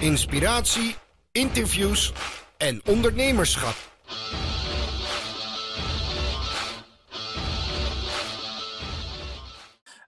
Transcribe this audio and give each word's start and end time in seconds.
inspiratie, 0.00 0.94
interviews 1.32 2.12
en 2.56 2.80
ondernemerschap. 2.86 3.74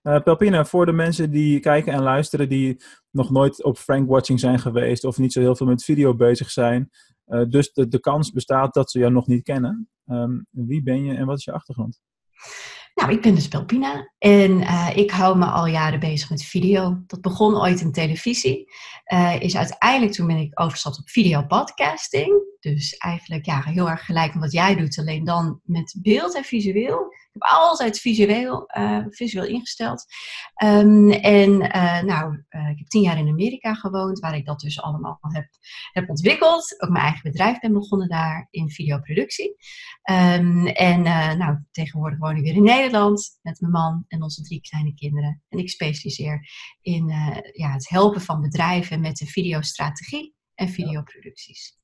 Uh, 0.02 0.22
Pelpina, 0.22 0.64
voor 0.64 0.86
de 0.86 0.92
mensen 0.92 1.30
die 1.30 1.60
kijken 1.60 1.92
en 1.92 2.02
luisteren 2.02 2.48
die 2.48 2.82
nog 3.10 3.30
nooit 3.30 3.62
op 3.62 3.78
Frank-watching 3.78 4.40
zijn 4.40 4.58
geweest 4.58 5.04
of 5.04 5.18
niet 5.18 5.32
zo 5.32 5.40
heel 5.40 5.56
veel 5.56 5.66
met 5.66 5.84
video 5.84 6.14
bezig 6.14 6.50
zijn, 6.50 6.90
uh, 7.26 7.44
dus 7.48 7.72
de, 7.72 7.88
de 7.88 8.00
kans 8.00 8.30
bestaat 8.30 8.74
dat 8.74 8.90
ze 8.90 8.98
jou 8.98 9.12
nog 9.12 9.26
niet 9.26 9.42
kennen. 9.42 9.88
Um, 10.06 10.46
wie 10.50 10.82
ben 10.82 11.04
je 11.04 11.14
en 11.14 11.26
wat 11.26 11.38
is 11.38 11.44
je 11.44 11.52
achtergrond? 11.52 12.00
Nou, 12.94 13.12
ik 13.12 13.20
ben 13.22 13.34
dus 13.34 13.48
Pelpina 13.48 14.12
en 14.18 14.50
uh, 14.60 14.90
ik 14.94 15.10
hou 15.10 15.38
me 15.38 15.46
al 15.46 15.66
jaren 15.66 16.00
bezig 16.00 16.30
met 16.30 16.42
video. 16.42 17.02
Dat 17.06 17.20
begon 17.20 17.60
ooit 17.60 17.80
in 17.80 17.92
televisie. 17.92 18.72
Uh, 19.12 19.40
is 19.40 19.56
uiteindelijk 19.56 20.12
toen 20.12 20.26
ben 20.26 20.36
ik 20.36 20.60
overgestapt 20.60 20.98
op 20.98 21.08
videopodcasting. 21.08 22.51
Dus 22.62 22.96
eigenlijk 22.96 23.46
ja, 23.46 23.62
heel 23.62 23.90
erg 23.90 24.04
gelijk 24.04 24.32
met 24.32 24.42
wat 24.42 24.52
jij 24.52 24.76
doet, 24.76 24.98
alleen 24.98 25.24
dan 25.24 25.60
met 25.64 25.94
beeld 26.02 26.36
en 26.36 26.44
visueel. 26.44 27.00
Ik 27.10 27.28
heb 27.32 27.42
altijd 27.42 27.98
visueel, 27.98 28.70
uh, 28.78 29.04
visueel 29.08 29.46
ingesteld. 29.46 30.04
Um, 30.64 31.10
en 31.10 31.50
uh, 31.50 32.02
nou, 32.02 32.44
uh, 32.50 32.68
ik 32.68 32.78
heb 32.78 32.86
tien 32.86 33.02
jaar 33.02 33.18
in 33.18 33.28
Amerika 33.28 33.74
gewoond, 33.74 34.18
waar 34.18 34.36
ik 34.36 34.46
dat 34.46 34.60
dus 34.60 34.80
allemaal 34.80 35.18
heb, 35.20 35.48
heb 35.92 36.08
ontwikkeld. 36.08 36.74
Ook 36.82 36.90
mijn 36.90 37.04
eigen 37.04 37.22
bedrijf 37.22 37.58
ben 37.58 37.72
begonnen 37.72 38.08
daar 38.08 38.46
in 38.50 38.70
videoproductie. 38.70 39.56
Um, 40.10 40.66
en 40.66 41.02
nou, 41.38 41.58
tegenwoordig 41.70 42.18
woon 42.18 42.36
ik 42.36 42.42
weer 42.42 42.54
in 42.54 42.62
Nederland 42.62 43.38
met 43.42 43.60
mijn 43.60 43.72
man 43.72 44.04
en 44.08 44.22
onze 44.22 44.42
drie 44.42 44.60
kleine 44.60 44.94
kinderen. 44.94 45.42
En 45.48 45.58
ik 45.58 45.70
specialiseer 45.70 46.48
in 46.80 47.08
ja, 47.52 47.72
het 47.72 47.88
helpen 47.88 48.20
van 48.20 48.40
bedrijven 48.40 49.00
met 49.00 49.16
de 49.16 49.26
videostrategie 49.26 50.34
en 50.54 50.68
videoproducties. 50.68 51.80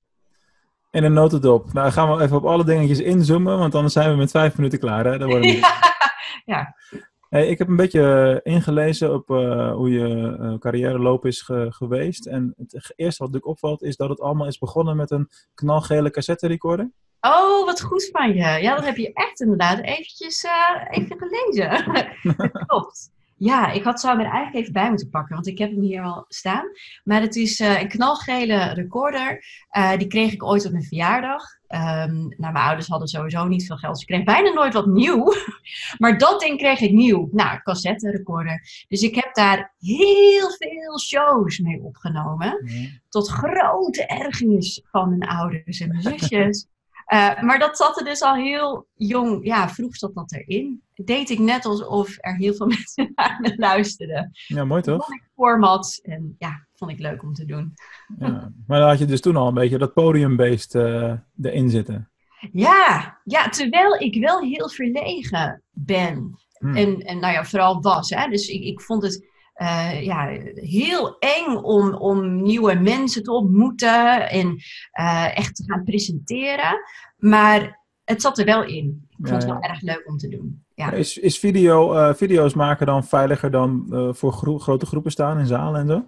In 0.91 1.05
een 1.05 1.13
notendop. 1.13 1.73
Nou, 1.73 1.91
gaan 1.93 2.17
we 2.17 2.23
even 2.23 2.37
op 2.37 2.45
alle 2.45 2.65
dingetjes 2.65 3.01
inzoomen, 3.01 3.59
want 3.59 3.75
anders 3.75 3.95
zijn 3.95 4.11
we 4.11 4.17
met 4.17 4.31
vijf 4.31 4.57
minuten 4.57 4.79
klaar. 4.79 5.05
Hè? 5.05 5.19
Dan 5.19 5.29
worden 5.29 5.51
we... 5.51 5.91
ja. 6.53 6.75
Hey, 7.29 7.47
ik 7.47 7.59
heb 7.59 7.69
een 7.69 7.77
beetje 7.77 8.41
ingelezen 8.43 9.15
op 9.15 9.31
uh, 9.31 9.73
hoe 9.73 9.91
je 9.91 10.37
uh, 10.41 10.59
carrièreloop 10.59 11.27
is 11.27 11.41
ge 11.41 11.67
geweest. 11.71 12.27
En 12.27 12.55
het 12.57 12.73
eerste 12.73 13.23
wat 13.23 13.33
natuurlijk 13.33 13.47
opvalt 13.47 13.83
is 13.83 13.97
dat 13.97 14.09
het 14.09 14.21
allemaal 14.21 14.47
is 14.47 14.59
begonnen 14.59 14.97
met 14.97 15.11
een 15.11 15.29
knalgele 15.55 16.11
cassette 16.11 16.47
recorder. 16.47 16.91
Oh, 17.21 17.65
wat 17.65 17.81
goed 17.81 18.09
van 18.13 18.29
je. 18.29 18.63
Ja, 18.63 18.75
dat 18.75 18.85
heb 18.85 18.97
je 18.97 19.13
echt 19.13 19.41
inderdaad 19.41 19.79
eventjes 19.79 20.45
uh, 20.45 20.51
even 20.91 21.19
gelezen. 21.19 21.93
dat 22.37 22.51
klopt. 22.67 23.11
Ja, 23.39 23.71
ik 23.71 23.83
had, 23.83 24.01
zou 24.01 24.17
hem 24.17 24.27
er 24.27 24.33
eigenlijk 24.33 24.61
even 24.61 24.73
bij 24.73 24.89
moeten 24.89 25.11
pakken, 25.11 25.35
want 25.35 25.47
ik 25.47 25.59
heb 25.59 25.71
hem 25.71 25.81
hier 25.81 26.03
al 26.03 26.25
staan. 26.29 26.65
Maar 27.05 27.21
het 27.21 27.37
is 27.37 27.61
uh, 27.61 27.81
een 27.81 27.89
knalgele 27.89 28.73
recorder. 28.73 29.45
Uh, 29.77 29.97
die 29.97 30.07
kreeg 30.07 30.33
ik 30.33 30.45
ooit 30.45 30.67
op 30.67 30.73
mijn 30.73 30.85
verjaardag. 30.85 31.43
Um, 31.69 32.35
nou, 32.37 32.53
mijn 32.53 32.65
ouders 32.65 32.89
hadden 32.89 33.09
sowieso 33.09 33.47
niet 33.47 33.67
veel 33.67 33.77
geld, 33.77 33.93
dus 33.93 34.03
ik 34.03 34.09
kreeg 34.09 34.25
bijna 34.25 34.53
nooit 34.53 34.73
wat 34.73 34.87
nieuw. 34.87 35.33
maar 35.99 36.19
dat 36.19 36.41
ding 36.41 36.59
kreeg 36.59 36.81
ik 36.81 36.93
nieuw. 36.93 37.29
Nou, 37.33 37.63
cassette 37.63 38.11
recorder. 38.11 38.85
Dus 38.89 39.03
ik 39.03 39.15
heb 39.15 39.35
daar 39.35 39.75
heel 39.79 40.51
veel 40.59 41.01
shows 41.01 41.59
mee 41.59 41.83
opgenomen. 41.83 42.61
Mm. 42.65 43.01
Tot 43.09 43.29
grote 43.29 44.07
ergernis 44.07 44.83
van 44.91 45.09
mijn 45.09 45.31
ouders 45.31 45.81
en 45.81 45.89
mijn 45.89 46.03
zusjes. 46.03 46.67
Uh, 47.13 47.43
maar 47.43 47.59
dat 47.59 47.77
zat 47.77 47.99
er 47.99 48.05
dus 48.05 48.23
al 48.23 48.35
heel 48.35 48.87
jong, 48.95 49.45
ja, 49.45 49.69
vroeg 49.69 49.97
zat 49.97 50.15
dat 50.15 50.33
erin. 50.33 50.83
Deed 50.95 51.31
ik 51.31 51.39
net 51.39 51.65
alsof 51.65 52.17
er 52.17 52.37
heel 52.37 52.55
veel 52.55 52.67
mensen 52.77 53.13
naar 53.15 53.39
me 53.41 53.57
luisterden. 53.57 54.31
Ja, 54.47 54.65
mooi 54.65 54.83
toch? 54.83 55.07
Vond 55.07 55.21
ik 55.21 55.29
formats 55.35 56.01
en 56.01 56.35
ja, 56.39 56.67
vond 56.75 56.91
ik 56.91 56.99
leuk 56.99 57.23
om 57.23 57.35
te 57.35 57.45
doen. 57.45 57.75
Ja, 58.19 58.53
maar 58.67 58.79
dan 58.79 58.89
had 58.89 58.99
je 58.99 59.05
dus 59.05 59.21
toen 59.21 59.37
al 59.37 59.49
een 59.49 59.55
beetje 59.55 59.79
dat 59.79 59.93
podiumbeest 59.93 60.75
uh, 60.75 61.13
erin 61.43 61.71
zitten. 61.71 62.11
Ja, 62.53 63.19
ja, 63.25 63.49
terwijl 63.49 63.95
ik 63.95 64.21
wel 64.21 64.41
heel 64.41 64.69
verlegen 64.69 65.63
ben. 65.71 66.39
Hmm. 66.59 66.77
En, 66.77 67.01
en 67.01 67.19
nou 67.19 67.33
ja, 67.33 67.45
vooral 67.45 67.83
was. 67.83 68.11
Hè? 68.11 68.29
Dus 68.29 68.49
ik, 68.49 68.63
ik 68.63 68.81
vond 68.81 69.03
het 69.03 69.29
uh, 69.59 70.05
ja, 70.05 70.27
heel 70.55 71.19
eng 71.19 71.55
om, 71.57 71.95
om 71.95 72.43
nieuwe 72.43 72.75
mensen 72.75 73.23
te 73.23 73.33
ontmoeten 73.33 74.31
en 74.31 74.57
uh, 75.01 75.39
echt 75.39 75.57
te 75.57 75.65
gaan 75.67 75.85
presenteren. 75.85 76.81
Maar 77.19 77.85
het 78.05 78.23
zat 78.23 78.39
er 78.39 78.45
wel 78.45 78.65
in. 78.65 79.07
Ik 79.11 79.27
vond 79.27 79.43
het 79.43 79.53
wel 79.53 79.61
erg 79.61 79.81
leuk 79.81 80.03
om 80.07 80.17
te 80.17 80.29
doen. 80.29 80.65
Ja. 80.75 80.91
Is, 80.91 81.19
is 81.19 81.39
video, 81.39 81.95
uh, 81.95 82.15
video's 82.15 82.55
maken 82.55 82.87
dan 82.87 83.05
veiliger 83.05 83.51
dan 83.51 83.87
voor 84.15 84.33
gro 84.33 84.59
grote 84.59 84.87
groepen 84.87 85.11
staan 85.11 85.39
in 85.39 85.47
zalen 85.47 85.81
en 85.81 85.87
zo? 85.87 86.07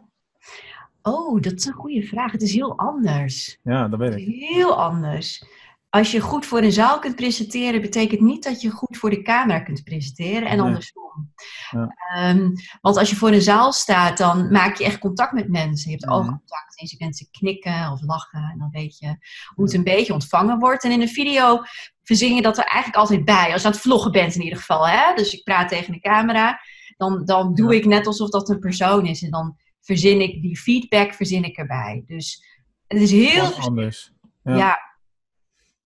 Oh, 1.03 1.41
dat 1.41 1.53
is 1.53 1.67
een 1.67 1.73
goede 1.73 2.03
vraag. 2.03 2.33
Het 2.33 2.43
is 2.43 2.55
heel 2.55 2.79
anders. 2.79 3.59
Ja, 3.63 3.89
dat 3.89 3.99
weet 3.99 4.15
ik. 4.15 4.27
Heel 4.27 4.83
anders 4.83 5.45
als 5.91 6.11
je 6.13 6.21
goed 6.21 6.47
voor 6.47 6.63
een 6.63 6.73
zaal 6.73 6.99
kunt 6.99 7.17
presenteren, 7.17 7.81
betekent 7.81 8.21
niet 8.21 8.45
dat 8.45 8.61
je 8.61 8.71
goed 8.71 8.97
voor 8.97 9.11
de 9.11 9.23
camera 9.23 9.61
kunt 9.61 9.85
presenteren 9.85 10.49
en 10.49 10.57
nee. 10.57 10.67
andersom. 10.67 11.33
Ja. 11.71 12.31
Um, 12.31 12.53
want 12.81 12.97
als 12.97 13.11
je 13.11 13.17
voor 13.17 13.33
een 13.33 13.43
zaal 13.43 13.73
staat, 13.73 14.19
dan 14.19 14.51
maak 14.51 14.77
je 14.77 14.85
echt 14.85 14.99
contact 14.99 15.33
met 15.33 15.49
mensen. 15.49 15.91
Je 15.91 15.97
hebt 15.97 16.13
oogcontact 16.13 16.79
en 16.79 16.85
je 16.85 16.87
ziet 16.87 17.01
mensen 17.01 17.29
knikken 17.31 17.91
of 17.93 18.03
lachen 18.03 18.51
en 18.53 18.59
dan 18.59 18.71
weet 18.71 18.99
je 18.99 19.17
hoe 19.55 19.65
het 19.65 19.75
een 19.75 19.85
beetje 19.85 20.13
ontvangen 20.13 20.59
wordt. 20.59 20.85
En 20.85 20.91
in 20.91 21.01
een 21.01 21.09
video 21.09 21.63
verzin 22.03 22.35
je 22.35 22.43
dat 22.43 22.59
er 22.59 22.65
eigenlijk 22.65 22.97
altijd 22.97 23.25
bij, 23.25 23.53
als 23.53 23.61
je 23.61 23.67
aan 23.67 23.75
het 23.75 23.83
vloggen 23.83 24.13
bent 24.13 24.35
in 24.35 24.43
ieder 24.43 24.59
geval. 24.59 24.89
Hè? 24.89 25.15
Dus 25.15 25.35
ik 25.35 25.45
praat 25.45 25.69
tegen 25.69 25.93
de 25.93 26.01
camera, 26.01 26.61
dan, 26.97 27.25
dan 27.25 27.55
doe 27.55 27.73
ja. 27.73 27.79
ik 27.79 27.85
net 27.85 28.07
alsof 28.07 28.31
dat 28.31 28.49
een 28.49 28.59
persoon 28.59 29.07
is 29.07 29.23
en 29.23 29.31
dan 29.31 29.57
verzin 29.81 30.21
ik 30.21 30.43
die 30.43 30.59
feedback 30.59 31.15
verzin 31.15 31.45
ik 31.45 31.57
erbij. 31.57 32.03
Dus 32.07 32.45
het 32.87 33.01
is 33.01 33.11
heel 33.11 33.55
anders. 33.55 34.13
ja, 34.43 34.57
ja 34.57 34.90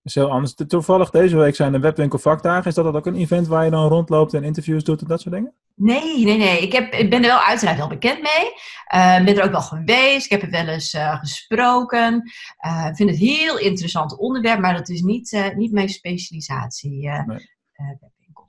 is 0.04 0.14
heel 0.14 0.30
anders. 0.30 0.54
Toevallig 0.54 1.10
deze 1.10 1.36
week 1.36 1.54
zijn 1.54 1.72
de 1.72 1.78
webwinkel 1.78 2.18
vakdagen. 2.18 2.68
Is 2.68 2.74
dat 2.74 2.94
ook 2.94 3.06
een 3.06 3.14
event 3.14 3.46
waar 3.46 3.64
je 3.64 3.70
dan 3.70 3.88
rondloopt 3.88 4.34
en 4.34 4.44
interviews 4.44 4.84
doet 4.84 5.00
en 5.00 5.06
dat 5.06 5.20
soort 5.20 5.34
dingen? 5.34 5.54
Nee, 5.74 6.24
nee, 6.24 6.36
nee. 6.36 6.60
Ik, 6.60 6.72
heb, 6.72 6.92
ik 6.92 7.10
ben 7.10 7.22
er 7.22 7.28
wel 7.28 7.40
uiteraard 7.40 7.78
wel 7.78 7.88
bekend 7.88 8.22
mee. 8.22 8.52
Uh, 8.94 9.24
ben 9.24 9.36
er 9.36 9.44
ook 9.44 9.50
wel 9.50 9.60
geweest. 9.60 10.24
Ik 10.24 10.30
heb 10.30 10.42
er 10.42 10.50
wel 10.50 10.66
eens 10.66 10.94
uh, 10.94 11.18
gesproken. 11.18 12.16
Ik 12.16 12.66
uh, 12.66 12.84
vind 12.84 13.10
het 13.10 13.20
een 13.20 13.26
heel 13.26 13.58
interessant 13.58 14.18
onderwerp, 14.18 14.60
maar 14.60 14.74
dat 14.74 14.88
is 14.88 15.02
niet, 15.02 15.52
niet 15.56 15.72
mijn 15.72 15.88
specialisatie. 15.88 17.08
Nee. 17.08 17.48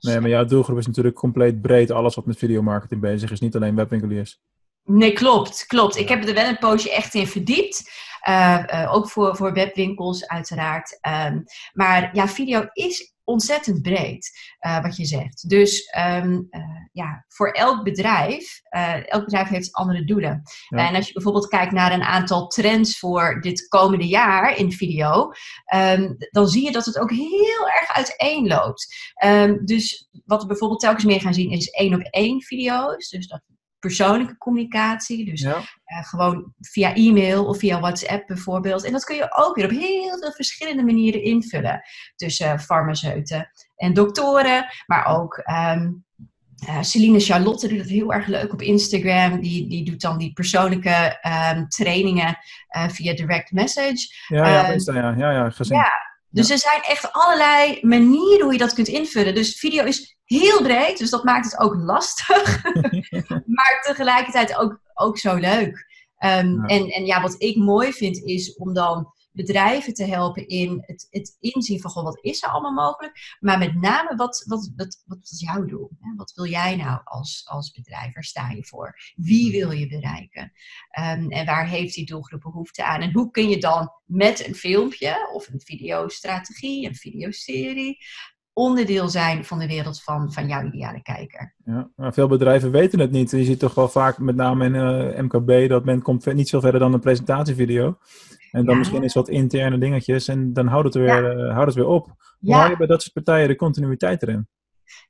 nee, 0.00 0.20
maar 0.20 0.30
jouw 0.30 0.44
doelgroep 0.44 0.78
is 0.78 0.86
natuurlijk 0.86 1.16
compleet 1.16 1.60
breed. 1.60 1.90
Alles 1.90 2.14
wat 2.14 2.26
met 2.26 2.38
videomarketing 2.38 3.00
bezig 3.00 3.30
is, 3.30 3.40
niet 3.40 3.56
alleen 3.56 3.74
webwinkeliers. 3.74 4.40
Nee, 4.84 5.12
klopt, 5.12 5.66
klopt. 5.66 5.96
Ik 5.96 6.08
heb 6.08 6.24
er 6.24 6.34
wel 6.34 6.48
een 6.48 6.58
poosje 6.58 6.92
echt 6.92 7.14
in 7.14 7.26
verdiept. 7.26 7.90
Uh, 8.28 8.64
uh, 8.74 8.94
ook 8.94 9.08
voor, 9.08 9.36
voor 9.36 9.52
webwinkels 9.52 10.26
uiteraard. 10.26 10.98
Um, 11.08 11.44
maar 11.72 12.10
ja, 12.12 12.28
video 12.28 12.66
is 12.72 13.14
ontzettend 13.24 13.82
breed, 13.82 14.30
uh, 14.66 14.82
wat 14.82 14.96
je 14.96 15.04
zegt. 15.04 15.48
Dus 15.48 15.96
um, 15.98 16.48
ja, 16.92 17.24
voor 17.28 17.50
elk 17.50 17.84
bedrijf, 17.84 18.60
elk 19.06 19.24
bedrijf 19.24 19.48
heeft 19.48 19.72
andere 19.72 20.04
doelen. 20.04 20.42
Ja. 20.68 20.88
En 20.88 20.94
als 20.94 21.06
je 21.06 21.12
bijvoorbeeld 21.12 21.48
kijkt 21.48 21.72
naar 21.72 21.92
een 21.92 22.02
aantal 22.02 22.46
trends 22.46 22.98
voor 22.98 23.40
dit 23.40 23.68
komende 23.68 24.06
jaar 24.06 24.56
in 24.56 24.72
video, 24.72 25.32
um, 25.74 26.16
dan 26.30 26.48
zie 26.48 26.64
je 26.64 26.72
dat 26.72 26.84
het 26.84 26.98
ook 26.98 27.10
heel 27.10 27.68
erg 27.80 27.92
uiteenloopt. 27.92 29.14
dus 29.64 30.08
wat 30.24 30.42
we 30.42 30.48
bijvoorbeeld 30.48 30.80
telkens 30.80 31.04
meer 31.04 31.20
gaan 31.20 31.34
zien 31.34 31.50
is 31.50 31.70
één 31.70 31.94
op 31.94 32.02
één 32.02 32.42
video's. 32.42 33.08
Dus 33.08 33.26
dat 33.26 33.42
persoonlijke 33.86 34.36
communicatie. 34.36 35.24
Dus 35.24 35.40
ja. 35.40 35.56
uh, 35.56 36.04
gewoon 36.04 36.52
via 36.60 36.94
e-mail 36.94 37.44
of 37.44 37.58
via 37.58 37.80
WhatsApp 37.80 38.26
bijvoorbeeld. 38.26 38.84
En 38.84 38.92
dat 38.92 39.04
kun 39.04 39.16
je 39.16 39.36
ook 39.36 39.56
weer 39.56 39.64
op 39.64 39.70
heel 39.70 40.18
veel 40.18 40.32
verschillende 40.32 40.82
manieren 40.82 41.22
invullen. 41.22 41.82
Tussen 42.16 42.52
uh, 42.52 42.58
farmaceuten 42.58 43.50
en 43.76 43.94
doktoren, 43.94 44.66
maar 44.86 45.06
ook. 45.06 45.42
Um, 45.50 46.04
uh, 46.68 46.82
Celine 46.82 47.20
Charlotte 47.20 47.68
doet 47.68 47.78
dat 47.78 47.88
heel 47.88 48.12
erg 48.12 48.26
leuk 48.26 48.52
op 48.52 48.62
Instagram. 48.62 49.40
Die, 49.40 49.68
die 49.68 49.84
doet 49.84 50.00
dan 50.00 50.18
die 50.18 50.32
persoonlijke 50.32 51.18
um, 51.54 51.68
trainingen 51.68 52.38
via 52.88 53.14
direct 53.14 53.52
message. 53.52 54.14
Ja, 54.28 54.48
ja, 54.48 54.68
Insta, 54.68 54.94
ja. 54.94 55.14
ja, 55.18 55.30
ja 55.30 55.50
gezien. 55.50 55.76
Ja, 55.76 55.90
dus 56.30 56.46
ja. 56.48 56.54
er 56.54 56.60
zijn 56.60 56.82
echt 56.82 57.12
allerlei 57.12 57.78
manieren 57.82 58.42
hoe 58.42 58.52
je 58.52 58.58
dat 58.58 58.74
kunt 58.74 58.88
invullen. 58.88 59.34
Dus 59.34 59.58
video 59.58 59.84
is 59.84 60.15
heel 60.26 60.62
breed, 60.62 60.98
dus 60.98 61.10
dat 61.10 61.24
maakt 61.24 61.44
het 61.44 61.60
ook 61.60 61.74
lastig. 61.74 62.62
maar 63.56 63.82
tegelijkertijd 63.86 64.56
ook, 64.56 64.80
ook 64.94 65.18
zo 65.18 65.34
leuk. 65.34 65.94
Um, 66.24 66.60
ja. 66.60 66.66
En, 66.66 66.88
en 66.88 67.06
ja, 67.06 67.22
wat 67.22 67.42
ik 67.42 67.56
mooi 67.56 67.92
vind 67.92 68.16
is 68.22 68.56
om 68.56 68.74
dan 68.74 69.14
bedrijven 69.36 69.94
te 69.94 70.04
helpen 70.04 70.48
in 70.48 70.82
het, 70.86 71.06
het 71.10 71.36
inzien 71.40 71.80
van, 71.80 71.90
goh, 71.90 72.04
wat 72.04 72.24
is 72.24 72.42
er 72.42 72.48
allemaal 72.48 72.72
mogelijk? 72.72 73.36
Maar 73.40 73.58
met 73.58 73.74
name, 73.74 74.16
wat, 74.16 74.44
wat, 74.46 74.70
wat, 74.76 75.02
wat 75.06 75.18
is 75.30 75.40
jouw 75.40 75.64
doel? 75.64 75.90
Wat 76.16 76.32
wil 76.34 76.46
jij 76.46 76.76
nou 76.76 77.00
als, 77.04 77.42
als 77.48 77.70
bedrijf? 77.70 78.14
Waar 78.14 78.24
sta 78.24 78.50
je 78.50 78.64
voor? 78.64 78.94
Wie 79.14 79.50
wil 79.50 79.70
je 79.70 79.86
bereiken? 79.86 80.52
Um, 80.98 81.30
en 81.30 81.46
waar 81.46 81.68
heeft 81.68 81.94
die 81.94 82.06
doelgroep 82.06 82.40
behoefte 82.40 82.84
aan? 82.84 83.00
En 83.00 83.12
hoe 83.12 83.30
kun 83.30 83.48
je 83.48 83.58
dan 83.58 83.92
met 84.04 84.46
een 84.46 84.54
filmpje 84.54 85.30
of 85.32 85.48
een 85.48 85.60
videostrategie, 85.60 86.86
een 86.86 86.96
videoserie, 86.96 87.98
onderdeel 88.58 89.08
zijn 89.08 89.44
van 89.44 89.58
de 89.58 89.66
wereld 89.66 90.02
van, 90.02 90.32
van 90.32 90.46
jouw 90.46 90.62
ideale 90.64 91.02
kijker. 91.02 91.54
Ja, 91.64 91.88
maar 91.96 92.12
veel 92.12 92.28
bedrijven 92.28 92.70
weten 92.70 92.98
het 93.00 93.10
niet. 93.10 93.30
Je 93.30 93.44
ziet 93.44 93.58
toch 93.58 93.74
wel 93.74 93.88
vaak, 93.88 94.18
met 94.18 94.36
name 94.36 94.64
in 94.64 94.74
uh, 94.74 95.20
MKB, 95.22 95.68
dat 95.68 95.84
men 95.84 96.02
komt 96.02 96.34
niet 96.34 96.48
zo 96.48 96.60
verder 96.60 96.80
dan 96.80 96.92
een 96.92 97.00
presentatievideo. 97.00 97.98
En 98.50 98.64
dan 98.64 98.72
Ja. 98.72 98.78
misschien 98.78 99.02
eens 99.02 99.14
wat 99.14 99.28
interne 99.28 99.78
dingetjes 99.78 100.28
en 100.28 100.52
dan 100.52 100.66
houdt 100.66 100.84
het 100.84 100.94
weer, 100.94 101.38
eh, 101.38 101.52
houdt 101.52 101.66
het 101.66 101.74
weer 101.74 101.86
op. 101.88 102.04
Hoe 102.06 102.14
Ja. 102.40 102.56
hou 102.58 102.70
je 102.70 102.76
bij 102.76 102.86
dat 102.86 103.02
soort 103.02 103.14
partijen 103.14 103.48
de 103.48 103.56
continuïteit 103.56 104.22
erin? 104.22 104.48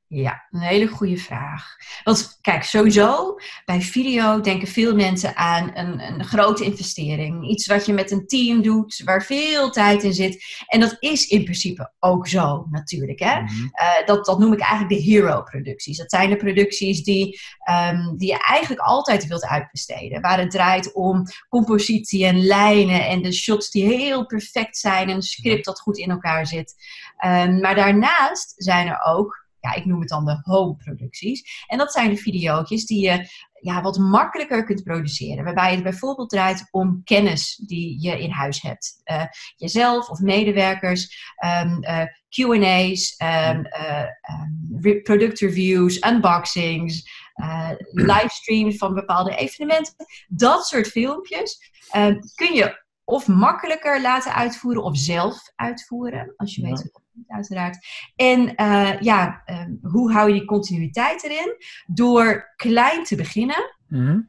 Ja, 0.09 0.47
een 0.51 0.61
hele 0.61 0.87
goede 0.87 1.17
vraag. 1.17 1.77
Want 2.05 2.39
kijk, 2.41 2.63
sowieso 2.63 3.39
bij 3.65 3.81
video 3.81 4.41
denken 4.41 4.69
veel 4.69 4.95
mensen 4.95 5.37
aan 5.37 5.71
een, 5.75 6.01
een 6.01 6.25
grote 6.25 6.65
investering. 6.65 7.49
Iets 7.49 7.67
wat 7.67 7.87
je 7.87 7.93
met 7.93 8.11
een 8.11 8.27
team 8.27 8.63
doet, 8.63 9.03
waar 9.05 9.23
veel 9.23 9.71
tijd 9.71 10.03
in 10.03 10.15
zit. 10.15 10.65
En 10.67 10.81
dat 10.81 10.97
is 10.99 11.27
in 11.27 11.45
principe 11.45 11.93
ook 11.99 12.29
zo 12.29 12.67
natuurlijk. 12.71 13.19
Hè? 13.19 13.41
Mhm. 13.41 13.67
Eh, 13.73 14.07
dat, 14.07 14.27
dat 14.27 14.39
noem 14.39 14.53
ik 14.53 14.61
eigenlijk 14.61 15.01
de 15.01 15.11
hero-producties. 15.11 15.99
Dat 15.99 16.11
zijn 16.11 16.31
de 16.31 16.37
producties 16.37 17.03
die, 17.03 17.41
ehm, 17.59 18.17
die 18.17 18.29
je 18.29 18.43
eigenlijk 18.43 18.83
altijd 18.83 19.27
wilt 19.27 19.47
uitbesteden. 19.47 20.21
Waar 20.21 20.39
het 20.39 20.51
draait 20.51 20.93
om 20.93 21.23
compositie 21.49 22.27
en 22.27 22.47
lijnen 22.47 23.07
en 23.07 23.23
de 23.23 23.33
shots 23.33 23.71
die 23.71 23.85
heel 23.85 24.27
perfect 24.27 24.77
zijn 24.77 25.09
en 25.09 25.15
een 25.15 25.23
script 25.23 25.65
dat 25.65 25.81
goed 25.81 25.99
in 25.99 26.11
elkaar 26.11 26.47
zit. 26.47 26.75
Ehm, 27.17 27.61
maar 27.61 27.75
daarnaast 27.75 28.53
zijn 28.57 28.87
er 28.87 29.03
ook, 29.05 29.46
ja, 29.67 29.75
ik 29.75 29.85
noem 29.85 30.01
het 30.01 30.09
dan 30.09 30.25
de 30.25 30.39
home-producties. 30.43 31.65
En 31.67 31.79
dat 31.79 31.93
zijn 31.93 32.11
de 32.11 32.17
video's 32.17 32.85
die 32.87 33.01
je 33.11 33.29
ja, 33.61 33.83
wat 33.83 33.99
makkelijker 33.99 34.65
kunt 34.65 34.83
produceren. 34.83 35.45
Waarbij 35.45 35.75
het 35.75 35.83
bijvoorbeeld 35.83 36.31
draait 36.31 36.69
om 36.71 37.01
kennis 37.05 37.57
die 37.67 38.03
je 38.03 38.21
in 38.21 38.31
huis 38.31 38.63
hebt. 38.63 39.01
Eh, 39.05 39.25
jezelf 39.57 40.09
of 40.09 40.21
medewerkers, 40.21 41.33
ehm, 41.37 41.83
eh, 41.83 42.05
QA's, 42.29 43.15
ehm, 43.17 43.65
eh, 43.65 44.01
ehm, 44.01 44.81
re- 44.81 45.01
product 45.01 45.39
reviews, 45.41 45.99
unboxings, 45.99 47.25
livestreams 47.91 48.77
van 48.77 48.95
bepaalde 48.95 49.37
evenementen. 49.37 49.95
Dat 50.29 50.67
soort 50.67 50.87
filmpjes 50.89 51.59
kun 52.35 52.55
je 52.55 52.85
of 53.05 53.27
makkelijker 53.27 54.01
laten 54.01 54.35
uitvoeren 54.35 54.83
of 54.83 54.97
zelf 54.99 55.53
uitvoeren, 55.55 56.33
als 56.37 56.55
je 56.55 56.63
Ja. 56.63 56.69
weet 56.69 56.91
uiteraard. 57.29 57.87
En 58.17 58.55
eh, 58.55 59.01
ja, 59.01 59.43
ehm, 59.45 59.71
hoe 59.83 60.13
hou 60.13 60.29
je 60.29 60.39
die 60.39 60.45
continuïteit 60.45 61.25
erin? 61.25 61.57
Door 61.87 62.53
klein 62.57 63.05
te 63.05 63.17
beginnen. 63.17 63.75
Mhm. 63.89 64.21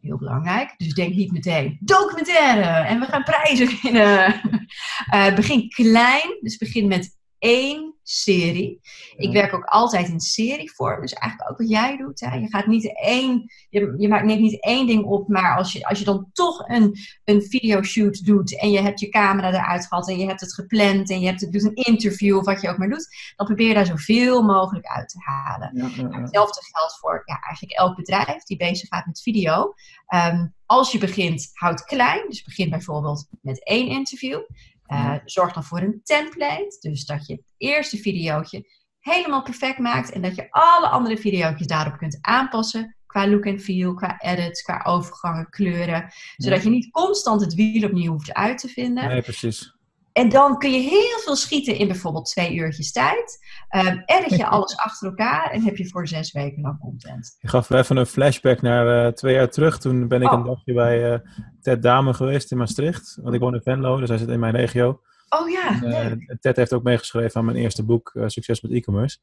Heel 0.00 0.18
belangrijk. 0.18 0.74
Dus 0.76 0.94
denk 0.94 1.14
niet 1.14 1.32
meteen 1.32 1.78
documentaire 1.80 2.86
en 2.86 3.00
we 3.00 3.06
gaan 3.06 3.22
prijzen 3.22 3.68
winnen. 3.82 4.34
Eh, 5.06 5.34
begin 5.34 5.68
klein. 5.68 6.38
Dus 6.40 6.56
begin 6.56 6.88
met 6.88 7.18
één 7.38 7.95
serie. 8.08 8.80
Ik 9.16 9.32
werk 9.32 9.54
ook 9.54 9.64
altijd 9.64 10.08
in 10.08 10.20
serievorm. 10.20 11.00
Dus 11.00 11.12
eigenlijk 11.12 11.50
ook 11.50 11.58
wat 11.58 11.68
jij 11.68 11.96
doet. 11.96 12.20
Hè. 12.20 12.36
Je 12.36 12.48
gaat 12.48 12.66
niet 12.66 12.98
één, 12.98 13.52
je, 13.68 13.94
je 13.98 14.08
maakt 14.08 14.24
neemt 14.24 14.40
niet 14.40 14.62
één 14.62 14.86
ding 14.86 15.04
op. 15.04 15.28
Maar 15.28 15.56
als 15.56 15.72
je, 15.72 15.86
als 15.86 15.98
je 15.98 16.04
dan 16.04 16.30
toch 16.32 16.68
een, 16.68 16.96
een 17.24 17.42
videoshoot 17.42 18.24
doet. 18.24 18.60
En 18.60 18.70
je 18.70 18.80
hebt 18.80 19.00
je 19.00 19.08
camera 19.08 19.48
eruit 19.52 19.86
gehad. 19.86 20.08
En 20.08 20.18
je 20.18 20.26
hebt 20.26 20.40
het 20.40 20.54
gepland. 20.54 21.10
En 21.10 21.20
je 21.20 21.26
hebt 21.26 21.40
het, 21.40 21.52
doet 21.52 21.64
een 21.64 21.74
interview 21.74 22.36
of 22.36 22.44
wat 22.44 22.60
je 22.60 22.68
ook 22.68 22.78
maar 22.78 22.88
doet. 22.88 23.32
Dan 23.36 23.46
probeer 23.46 23.68
je 23.68 23.74
daar 23.74 23.86
zoveel 23.86 24.42
mogelijk 24.42 24.86
uit 24.86 25.08
te 25.08 25.18
halen. 25.18 25.70
Ja, 25.74 25.90
ja, 25.96 26.08
ja. 26.10 26.20
Hetzelfde 26.20 26.60
geldt 26.72 26.98
voor 26.98 27.22
ja, 27.24 27.40
eigenlijk 27.40 27.78
elk 27.78 27.96
bedrijf 27.96 28.42
die 28.42 28.56
bezig 28.56 28.88
gaat 28.88 29.06
met 29.06 29.22
video. 29.22 29.74
Ehm, 30.06 30.46
als 30.66 30.92
je 30.92 30.98
begint, 30.98 31.50
houd 31.52 31.84
klein. 31.84 32.28
Dus 32.28 32.42
begin 32.42 32.70
bijvoorbeeld 32.70 33.28
met 33.40 33.64
één 33.64 33.88
interview. 33.88 34.40
Eh, 34.86 34.98
Ja. 34.98 35.22
Zorg 35.24 35.52
dan 35.52 35.64
voor 35.64 35.80
een 35.80 36.00
template. 36.02 36.76
Dus 36.80 37.04
dat 37.04 37.26
je 37.26 37.32
het 37.34 37.52
eerste 37.56 37.96
videootje 37.96 38.64
helemaal 38.98 39.42
perfect 39.42 39.78
maakt. 39.78 40.12
En 40.12 40.22
dat 40.22 40.34
je 40.34 40.46
alle 40.50 40.88
andere 40.88 41.16
videootjes 41.16 41.66
daarop 41.66 41.96
kunt 41.96 42.18
aanpassen. 42.20 42.96
Qua 43.06 43.28
look 43.28 43.44
en 43.44 43.60
feel, 43.60 43.94
qua 43.94 44.20
edits, 44.20 44.62
qua 44.62 44.80
overgangen, 44.84 45.50
kleuren. 45.50 46.12
Zodat 46.36 46.62
je 46.62 46.70
niet 46.70 46.90
constant 46.90 47.40
het 47.40 47.54
wiel 47.54 47.84
opnieuw 47.88 48.12
hoeft 48.12 48.32
uit 48.32 48.58
te 48.58 48.68
vinden. 48.68 49.08
Nee, 49.08 49.22
precies. 49.22 49.75
En 50.16 50.28
dan 50.28 50.58
kun 50.58 50.70
je 50.72 50.78
heel 50.88 51.18
veel 51.24 51.36
schieten 51.36 51.76
in 51.76 51.86
bijvoorbeeld 51.86 52.26
twee 52.26 52.54
uurtjes 52.54 52.92
tijd. 52.92 53.38
Um, 53.76 54.02
edit 54.06 54.36
je 54.36 54.46
alles 54.56 54.76
achter 54.76 55.08
elkaar 55.08 55.50
en 55.50 55.62
heb 55.62 55.76
je 55.76 55.88
voor 55.88 56.08
zes 56.08 56.32
weken 56.32 56.62
lang 56.62 56.78
content. 56.78 57.36
Je 57.40 57.48
gaf 57.48 57.70
even 57.70 57.96
een 57.96 58.06
flashback 58.06 58.62
naar 58.62 59.06
eh, 59.06 59.12
twee 59.12 59.34
jaar 59.34 59.50
terug. 59.50 59.78
Toen 59.78 60.08
ben 60.08 60.22
ik 60.22 60.32
Oh. 60.32 60.38
een 60.38 60.44
dagje 60.44 60.72
bij 60.74 61.12
eh, 61.12 61.18
Ted 61.60 61.82
Dame 61.82 62.14
geweest 62.14 62.50
in 62.50 62.58
Maastricht. 62.58 63.18
Want 63.22 63.34
ik 63.34 63.40
woon 63.40 63.54
in 63.54 63.60
Venlo, 63.62 63.96
dus 64.00 64.08
hij 64.08 64.18
zit 64.18 64.28
in 64.28 64.40
mijn 64.40 64.56
regio. 64.56 65.00
Oh 65.28 65.48
ja, 65.50 65.68
Eh, 65.74 65.80
leuk. 65.80 66.36
Ted 66.40 66.56
heeft 66.56 66.72
ook 66.72 66.82
meegeschreven 66.82 67.36
aan 67.40 67.44
mijn 67.44 67.56
eerste 67.56 67.84
boek, 67.84 68.10
eh, 68.14 68.22
Succes 68.26 68.60
met 68.60 68.72
e-commerce. 68.72 69.18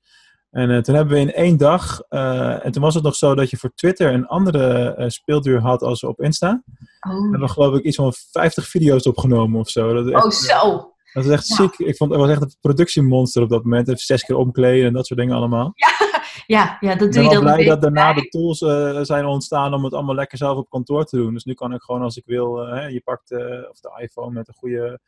En 0.54 0.72
eh, 0.72 0.78
toen 0.78 0.96
hebben 0.96 1.14
we 1.14 1.20
in 1.20 1.34
één 1.34 1.58
dag, 1.58 2.02
eh, 2.10 2.66
en 2.66 2.72
toen 2.72 2.82
was 2.82 2.94
het 2.94 3.04
nog 3.04 3.16
zo 3.16 3.36
dat 3.36 3.50
je 3.50 3.58
voor 3.58 3.72
Twitter 3.76 4.14
een 4.14 4.28
andere 4.28 4.94
eh, 4.96 5.10
speelduur 5.10 5.60
had 5.62 5.82
als 5.82 6.04
op 6.04 6.22
Insta. 6.22 6.64
We 7.00 7.10
Oh, 7.10 7.32
hebben 7.32 7.50
geloof 7.50 7.76
ik 7.76 7.84
iets 7.84 7.96
van 7.96 8.14
50 8.32 8.68
video's 8.68 9.08
opgenomen 9.08 9.60
of 9.60 9.70
zo. 9.70 9.94
Dat 9.94 10.14
echt, 10.14 10.24
oh 10.24 10.32
zo. 10.32 10.94
dat 11.14 11.26
is 11.26 11.32
echt 11.32 11.48
Ja. 11.48 11.56
ziek. 11.56 11.78
Ik 11.78 11.98
vond, 11.98 12.12
het 12.12 12.20
was 12.20 12.30
echt 12.30 12.42
een 12.42 12.56
productiemonster 12.62 13.42
op 13.42 13.50
dat 13.50 13.64
moment. 13.64 13.88
Even 13.88 14.00
zes 14.00 14.24
keer 14.24 14.36
omkleden 14.36 14.88
en 14.88 14.94
dat 14.94 15.08
soort 15.08 15.20
dingen 15.20 15.36
allemaal. 15.36 15.74
Ja, 16.46 16.78
ja, 16.80 16.80
dat 16.80 16.92
Ik 16.92 17.00
doe 17.00 17.10
ben 17.10 17.24
je 17.24 17.30
dan 17.30 17.48
een 17.48 17.54
blij 17.54 17.66
dat 17.66 17.82
daarna 17.82 18.14
de 18.14 18.28
tools 18.28 18.58
zijn 19.08 19.26
ontstaan 19.26 19.74
om 19.74 19.84
het 19.84 19.94
allemaal 19.94 20.16
lekker 20.16 20.38
zelf 20.38 20.58
op 20.58 20.70
kantoor 20.70 21.06
te 21.06 21.18
doen. 21.18 21.34
Dus 21.34 21.44
nu 21.44 21.54
kan 21.54 21.74
ik 21.74 21.82
gewoon 21.82 22.02
als 22.02 22.18
ik 22.18 22.26
wil, 22.26 22.58
hè, 22.58 22.88
je 22.88 23.02
pakt 23.02 23.32
of 23.72 23.80
de 23.80 24.00
iPhone 24.02 24.32
met 24.34 24.48
een 24.48 24.54
goede 24.54 25.00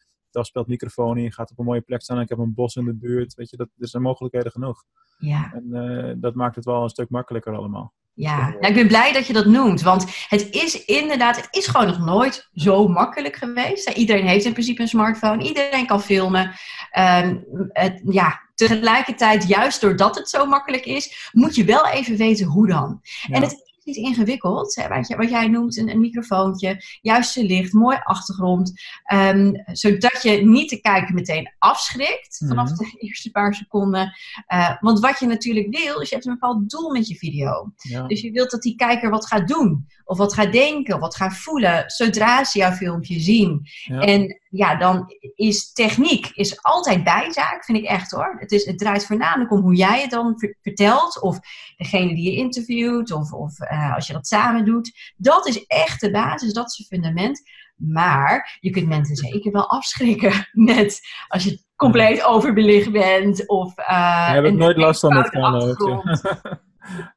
microfoon 0.66 1.18
en 1.18 1.24
je 1.24 1.32
gaat 1.32 1.52
op 1.52 1.60
een 1.60 1.66
mooie 1.66 1.82
plek 1.82 2.02
staan 2.02 2.18
en 2.18 2.24
ik 2.24 2.30
heb 2.30 2.38
een 2.38 2.54
bos 2.54 2.76
in 2.76 2.86
de 2.86 2.94
buurt. 2.94 3.34
Weet 3.34 3.50
je, 3.50 3.58
dat, 3.58 3.68
er 3.80 3.88
zijn 3.88 4.04
mogelijkheden 4.04 4.52
genoeg. 4.52 4.84
Ja, 5.18 5.54
En 5.54 5.74
eh, 5.74 6.14
dat 6.18 6.36
maakt 6.36 6.56
het 6.56 6.66
wel 6.66 6.84
een 6.84 6.90
stuk 6.90 7.10
makkelijker 7.10 7.56
allemaal. 7.56 7.94
ja. 8.14 8.50
Nou, 8.50 8.68
ik 8.68 8.74
ben 8.74 8.88
blij 8.88 9.14
dat 9.14 9.28
je 9.28 9.34
dat 9.34 9.46
noemt. 9.46 9.82
Want 9.82 10.06
het 10.28 10.50
is 10.50 10.86
inderdaad, 10.86 11.36
het 11.36 11.48
is 11.52 11.68
gewoon 11.68 11.88
nog 11.88 12.00
nooit 12.00 12.50
zo 12.54 12.88
makkelijk 12.88 13.36
geweest. 13.36 13.90
Iedereen 13.90 14.28
heeft 14.28 14.46
in 14.46 14.52
principe 14.54 14.82
een 14.82 14.88
smartphone. 14.88 15.44
Iedereen 15.44 15.86
kan 15.88 16.02
filmen. 16.02 16.52
Ehm, 16.92 17.38
het, 17.70 18.02
ja, 18.10 18.42
tegelijkertijd, 18.56 19.48
juist 19.48 19.82
doordat 19.82 20.16
het 20.16 20.30
zo 20.30 20.46
makkelijk 20.46 20.86
is, 20.86 21.30
moet 21.32 21.56
je 21.56 21.64
wel 21.66 21.88
even 21.88 22.18
weten 22.18 22.46
hoe 22.46 22.68
dan. 22.68 23.02
En 23.28 23.34
Ja. 23.34 23.42
het 23.42 23.52
is 23.52 23.74
niet 23.86 23.96
ingewikkeld, 23.96 24.86
wat, 24.90 25.08
je, 25.08 25.16
wat 25.16 25.30
jij 25.30 25.48
noemt, 25.48 25.78
een, 25.78 25.90
een 25.90 26.00
microfoontje, 26.00 26.82
juiste 27.02 27.44
licht, 27.44 27.74
mooi 27.74 27.98
achtergrond. 28.04 28.74
ehm, 29.04 29.54
zodat 29.72 30.20
je 30.24 30.32
niet 30.46 30.70
de 30.70 30.82
kijker 30.82 31.14
meteen 31.14 31.54
afschrikt 31.58 32.44
vanaf 32.48 32.70
Mhm. 32.70 32.78
de 32.78 32.98
eerste 33.08 33.32
paar 33.32 33.54
seconden. 33.54 34.14
Eh, 34.48 34.76
want 34.80 35.00
wat 35.00 35.20
je 35.20 35.26
natuurlijk 35.26 35.78
wil, 35.78 36.00
is 36.00 36.10
je 36.10 36.16
hebt 36.16 36.28
een 36.28 36.34
bepaald 36.34 36.70
doel 36.70 36.92
met 36.92 37.08
je 37.08 37.16
video. 37.16 37.72
Ja. 37.76 38.08
Dus 38.08 38.22
je 38.22 38.32
wilt 38.32 38.52
dat 38.52 38.62
die 38.62 38.76
kijker 38.76 39.10
wat 39.10 39.28
gaat 39.28 39.48
doen, 39.48 39.88
of 40.04 40.18
wat 40.18 40.34
gaat 40.34 40.52
denken, 40.52 40.94
of 40.96 41.00
wat 41.00 41.16
gaat 41.16 41.38
voelen, 41.38 41.84
zodra 41.88 42.44
ze 42.44 42.58
jouw 42.60 42.72
filmpje 42.72 43.20
zien. 43.20 43.62
Ja. 43.84 44.00
En 44.00 44.40
ja, 44.58 44.76
dan 44.76 45.06
is 45.36 45.72
techniek 45.74 46.28
is 46.34 46.64
altijd 46.64 47.04
bijzaak, 47.04 47.66
vind 47.66 47.78
ik 47.78 47.84
echt 47.86 48.12
hoor. 48.12 48.36
Het, 48.40 48.52
is, 48.52 48.66
het 48.66 48.78
draait 48.78 49.06
voornamelijk 49.06 49.52
om 49.52 49.62
hoe 49.62 49.76
jij 49.76 50.02
het 50.02 50.12
dan 50.12 50.34
ver- 50.40 50.58
vertelt, 50.62 51.22
of 51.22 51.40
degene 51.78 52.16
die 52.16 52.32
je 52.32 52.38
interviewt, 52.38 53.12
of, 53.12 53.32
of 53.34 53.60
eh, 53.60 53.96
als 53.96 54.08
je 54.08 54.14
dat 54.14 54.28
samen 54.28 54.66
doet. 54.66 55.14
Dat 55.18 55.48
is 55.48 55.66
echt 55.66 56.02
de 56.02 56.12
basis, 56.12 56.54
dat 56.54 56.70
is 56.70 56.78
het 56.78 56.88
fundament. 56.88 57.42
Maar 57.76 58.58
je 58.60 58.70
kunt 58.70 58.88
mensen 58.88 59.16
zeker 59.16 59.52
wel 59.52 59.70
afschrikken 59.70 60.48
met 60.74 61.02
als 61.28 61.44
je 61.44 61.60
compleet 61.76 62.24
overbelicht 62.24 62.92
bent, 62.92 63.48
of 63.48 63.80
uh, 63.80 63.88
Daar 63.88 64.34
heb 64.36 64.46
ik 64.46 64.54
nooit 64.54 64.78
last 64.78 65.00
van 65.00 65.10
camera. 65.30 65.48
achtergrond. 65.58 66.22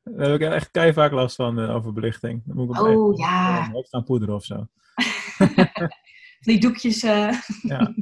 Daar 0.04 0.30
heb 0.30 0.40
ik 0.40 0.52
echt 0.52 0.70
kei 0.70 0.92
vaak 0.92 1.10
last 1.12 1.36
van 1.36 1.58
uh, 1.60 1.74
over 1.74 1.92
belichting. 1.92 2.42
Dan 2.44 2.56
moet 2.56 2.76
ik 2.76 2.82
Oh 2.82 2.88
even- 2.88 3.16
ja, 3.26 3.68
op 3.72 3.86
gaan 3.90 4.04
poederen 4.04 4.34
of 4.34 4.44
zo. 4.44 4.54
die 6.40 6.61
doekjes. 6.61 7.02
eh, 7.02 7.33
Ja. 7.62 7.95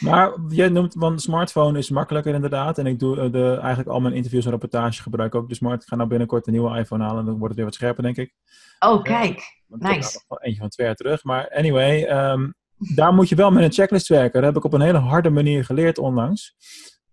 Maar 0.00 0.32
jij 0.48 0.68
noemt, 0.68 0.94
want 0.94 1.22
smartphone 1.22 1.78
is 1.78 1.90
makkelijker 1.90 2.34
inderdaad. 2.34 2.78
En 2.78 2.86
ik 2.86 2.98
doe 2.98 3.20
eh, 3.20 3.32
de, 3.32 3.56
eigenlijk 3.58 3.88
al 3.88 4.00
mijn 4.00 4.14
interviews 4.14 4.44
en 4.44 4.50
reportages 4.50 5.00
gebruik 5.00 5.34
ook 5.34 5.48
de 5.48 5.54
smart. 5.54 5.82
Ik 5.82 5.88
ga 5.88 5.96
nou 5.96 6.08
binnenkort 6.08 6.46
een 6.46 6.52
nieuwe 6.52 6.78
iPhone 6.78 7.02
halen 7.04 7.18
en 7.20 7.24
dan 7.24 7.34
wordt 7.34 7.48
het 7.48 7.56
weer 7.56 7.64
wat 7.64 7.74
scherper, 7.74 8.02
denk 8.02 8.16
ik. 8.16 8.34
Oh, 8.78 9.02
kijk. 9.02 9.60
Nice. 9.66 10.20
nou 10.28 10.40
eentje 10.42 10.60
van 10.60 10.68
twee 10.68 10.86
jaar 10.86 10.96
terug. 10.96 11.24
Maar 11.24 11.48
anyway, 11.50 12.04
ehm, 12.04 12.50
daar 12.94 13.14
moet 13.14 13.28
je 13.28 13.34
wel 13.34 13.50
met 13.50 13.64
een 13.64 13.72
checklist 13.72 14.08
werken. 14.08 14.32
Dat 14.42 14.54
heb 14.54 14.56
ik 14.56 14.64
op 14.64 14.72
een 14.72 14.80
hele 14.80 14.98
harde 14.98 15.30
manier 15.30 15.64
geleerd 15.64 15.98
onlangs. 15.98 16.54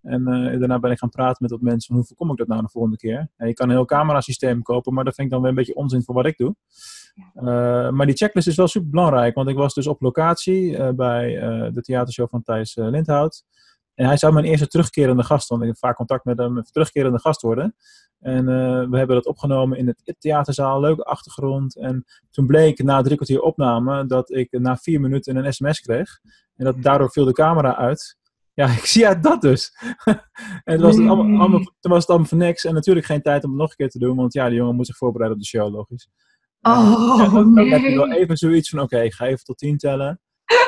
En 0.02 0.28
eh, 0.28 0.60
daarna 0.60 0.80
ben 0.80 0.92
ik 0.92 0.98
gaan 1.00 1.10
praten 1.10 1.38
met 1.40 1.52
wat 1.52 1.62
mensen 1.62 1.96
hoe 1.96 2.04
voorkom 2.04 2.32
ik 2.32 2.38
dat 2.38 2.48
nou 2.48 2.62
de 2.62 2.70
volgende 2.70 2.98
keer. 2.98 3.30
Ja, 3.38 3.46
je 3.46 3.54
kan 3.54 3.70
een 3.70 3.76
heel 3.76 3.86
camerasysteem 3.86 4.62
kopen, 4.62 4.94
maar 4.94 5.04
dat 5.04 5.16
vind 5.16 5.28
ik 5.28 5.34
dan 5.34 5.42
weer 5.42 5.50
een 5.52 5.56
beetje 5.58 5.76
onzin 5.76 6.04
voor 6.04 6.16
wat 6.16 6.26
ik 6.26 6.38
doe. 6.38 6.56
Uh, 7.36 7.90
maar 7.90 8.06
die 8.06 8.16
checklist 8.16 8.48
is 8.48 8.56
wel 8.56 8.68
super 8.68 8.90
belangrijk, 8.90 9.36
want 9.36 9.50
ik 9.50 9.56
was 9.56 9.74
dus 9.74 9.88
op 9.88 10.02
locatie 10.02 10.78
uh, 10.78 10.90
bij 10.90 11.36
uh, 11.36 11.68
de 11.74 11.82
theatershow 11.82 12.30
van 12.30 12.44
Thijs 12.44 12.76
Lindhout. 12.76 13.44
En 13.96 14.06
hij 14.06 14.18
zou 14.18 14.34
mijn 14.34 14.46
eerste 14.46 14.68
terugkerende 14.68 15.24
gast, 15.24 15.50
want 15.50 15.62
ik 15.62 15.68
heb 15.68 15.78
vaak 15.78 15.96
contact 15.96 16.26
met 16.26 16.38
hem, 16.38 16.64
terugkerende 16.64 17.20
gast 17.20 17.42
worden. 17.42 17.76
En 18.20 18.46
we 18.90 18.98
hebben 18.98 19.16
dat 19.16 19.26
opgenomen 19.26 19.78
in 19.78 19.88
het 19.88 20.16
theaterzaal, 20.20 20.80
leuke 20.80 21.04
achtergrond. 21.04 21.76
En 21.76 22.06
toen 22.32 22.48
bleek 22.48 22.84
na 22.84 23.02
drie 23.02 23.16
kwartier 23.16 23.42
opname 23.42 24.06
dat 24.06 24.32
ik 24.32 24.52
na 24.52 24.78
vier 24.78 25.00
minuten 25.00 25.36
een 25.36 25.54
sms 25.54 25.80
kreeg. 25.80 26.20
En 26.56 26.66
dat 26.66 26.82
daardoor 26.82 27.12
viel 27.12 27.26
de 27.26 27.34
camera 27.34 27.76
uit. 27.76 28.18
Ja, 28.54 28.68
ik 28.82 28.86
zie 28.86 29.02
ja, 29.02 29.16
dat 29.16 29.42
dus. 29.42 29.76
en 30.64 30.74
het 30.74 30.82
was 30.82 30.96
het 30.96 31.08
allemaal, 31.08 31.26
Nee. 31.26 31.40
allemaal, 31.40 31.60
toen 31.80 31.92
was 31.92 32.00
het 32.00 32.10
allemaal 32.10 32.28
voor 32.28 32.38
niks. 32.38 32.66
En 32.66 32.74
natuurlijk 32.74 33.06
geen 33.06 33.22
tijd 33.22 33.44
om 33.44 33.50
het 33.50 33.60
nog 33.60 33.70
een 33.70 33.76
keer 33.76 33.90
te 33.90 34.00
doen. 34.00 34.16
Want 34.16 34.34
ja, 34.34 34.48
die 34.48 34.58
jongen 34.58 34.76
moet 34.76 34.86
zich 34.86 34.98
voorbereiden 34.98 35.38
op 35.38 35.44
de 35.44 35.50
show, 35.50 35.74
logisch. 35.74 36.10
Oh, 36.62 37.22
en 37.24 37.32
dan, 37.54 37.68
heb 37.68 37.82
je 37.82 37.96
wel 37.96 38.06
nee. 38.06 38.20
even 38.20 38.38
zoiets 38.38 38.70
van, 38.70 38.80
oké, 38.80 39.01
ik 39.01 39.13
ga 39.13 39.25
even 39.25 39.44
tot 39.44 39.58
tien 39.58 39.78
tellen. 39.78 40.22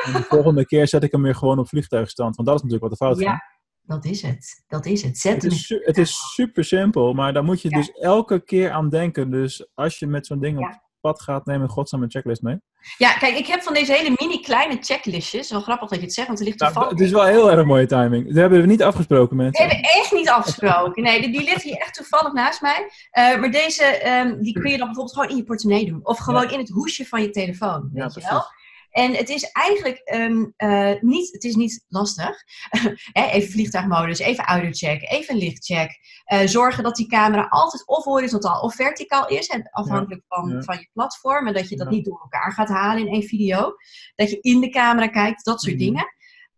En 0.04 0.12
de 0.12 0.22
volgende 0.22 0.66
keer 0.66 0.88
zet 0.88 1.02
ik 1.02 1.12
hem 1.12 1.22
weer 1.22 1.34
gewoon 1.34 1.58
op 1.58 1.68
vliegtuigstand. 1.68 2.36
Want 2.36 2.48
dat 2.48 2.56
is 2.56 2.62
natuurlijk 2.62 2.90
wat 2.90 2.98
de 2.98 3.04
fout 3.04 3.16
ging. 3.18 3.30
Ja, 3.30 3.42
dat 3.82 4.04
is 4.04 4.22
het. 4.22 4.64
Dat 4.66 4.86
is 4.86 5.02
het. 5.02 5.18
Zet 5.18 5.42
Het 5.42 5.52
is, 5.52 5.66
su- 5.66 5.82
het 5.84 5.98
is 5.98 6.32
super 6.34 6.64
simpel, 6.64 7.12
maar 7.12 7.32
daar 7.32 7.44
moet 7.44 7.62
je 7.62 7.70
Ja. 7.70 7.76
dus 7.76 7.90
elke 7.90 8.44
keer 8.44 8.70
aan 8.70 8.88
denken. 8.88 9.30
Dus 9.30 9.68
als 9.74 9.98
je 9.98 10.06
met 10.06 10.26
zo'n 10.26 10.40
ding 10.40 10.58
op. 10.58 10.81
pad 11.02 11.22
gaat, 11.22 11.46
neem 11.46 11.62
een 11.62 11.68
godsnaam 11.68 12.02
een 12.02 12.10
checklist 12.10 12.42
mee. 12.42 12.56
Ja, 12.98 13.12
kijk, 13.12 13.36
ik 13.38 13.46
heb 13.46 13.62
van 13.62 13.74
deze 13.74 13.92
hele 13.92 14.16
mini 14.20 14.40
kleine 14.40 14.76
checklistjes. 14.80 15.50
Wel 15.50 15.60
grappig 15.60 15.88
dat 15.88 15.98
je 15.98 16.04
het 16.04 16.14
zegt, 16.14 16.26
want 16.26 16.38
er 16.40 16.44
ligt 16.44 16.58
Nou, 16.58 16.72
toevallig. 16.72 16.98
het 16.98 17.06
is 17.06 17.12
wel 17.14 17.24
heel 17.24 17.50
erg 17.50 17.64
mooie 17.64 17.86
timing. 17.86 18.26
Dat 18.26 18.34
hebben 18.36 18.60
we 18.60 18.66
niet 18.66 18.82
afgesproken, 18.82 19.36
We 19.36 19.42
mensen. 19.42 19.68
hebben 19.68 19.82
echt 19.90 20.12
niet 20.12 20.28
afgesproken. 20.28 21.02
Nee, 21.02 21.20
die, 21.20 21.30
die 21.32 21.44
ligt 21.44 21.62
hier 21.62 21.76
echt 21.76 21.94
toevallig 21.94 22.32
naast 22.32 22.60
mij. 22.60 22.90
Eh, 23.10 23.38
maar 23.40 23.50
deze, 23.50 23.84
ehm, 23.84 24.40
die 24.40 24.52
kun 24.52 24.70
je 24.70 24.76
dan 24.78 24.86
bijvoorbeeld 24.86 25.14
gewoon 25.14 25.28
in 25.30 25.36
je 25.36 25.44
portemonnee 25.44 25.86
doen. 25.86 26.00
Of 26.02 26.18
gewoon 26.18 26.50
in 26.50 26.58
het 26.58 26.68
hoesje 26.68 27.06
van 27.06 27.22
je 27.22 27.30
telefoon. 27.30 27.90
Ja, 27.92 28.02
Weet 28.02 28.14
je 28.14 28.20
precies. 28.20 28.30
wel? 28.30 28.44
En 28.92 29.14
het 29.14 29.28
is 29.28 29.50
eigenlijk 29.50 29.98
ehm, 29.98 30.44
eh, 30.56 30.92
niet, 31.00 31.32
het 31.32 31.44
is 31.44 31.54
niet 31.54 31.84
lastig. 31.88 32.36
Even 33.12 33.50
vliegtuigmodus, 33.50 34.18
even 34.18 34.44
audiocheck, 34.44 35.10
even 35.10 35.36
lichtcheck. 35.36 35.90
Eh, 36.24 36.40
zorgen 36.46 36.82
dat 36.82 36.96
die 36.96 37.06
camera 37.08 37.46
altijd 37.48 37.86
of 37.86 38.04
horizontaal 38.04 38.60
of 38.60 38.74
verticaal 38.74 39.28
is. 39.28 39.50
afhankelijk 39.70 40.22
van, 40.28 40.48
Ja. 40.48 40.62
van 40.62 40.76
je 40.78 40.88
platform. 40.92 41.46
En 41.46 41.54
dat 41.54 41.68
je 41.68 41.76
dat 41.76 41.86
Ja. 41.86 41.92
niet 41.92 42.04
door 42.04 42.20
elkaar 42.22 42.52
gaat 42.52 42.68
halen 42.68 43.06
in 43.06 43.12
één 43.12 43.22
video. 43.22 43.74
Dat 44.14 44.30
je 44.30 44.40
in 44.40 44.60
de 44.60 44.68
camera 44.68 45.08
kijkt, 45.08 45.44
dat 45.44 45.60
soort 45.60 45.74
Mhm. 45.76 45.84
dingen. 45.84 46.06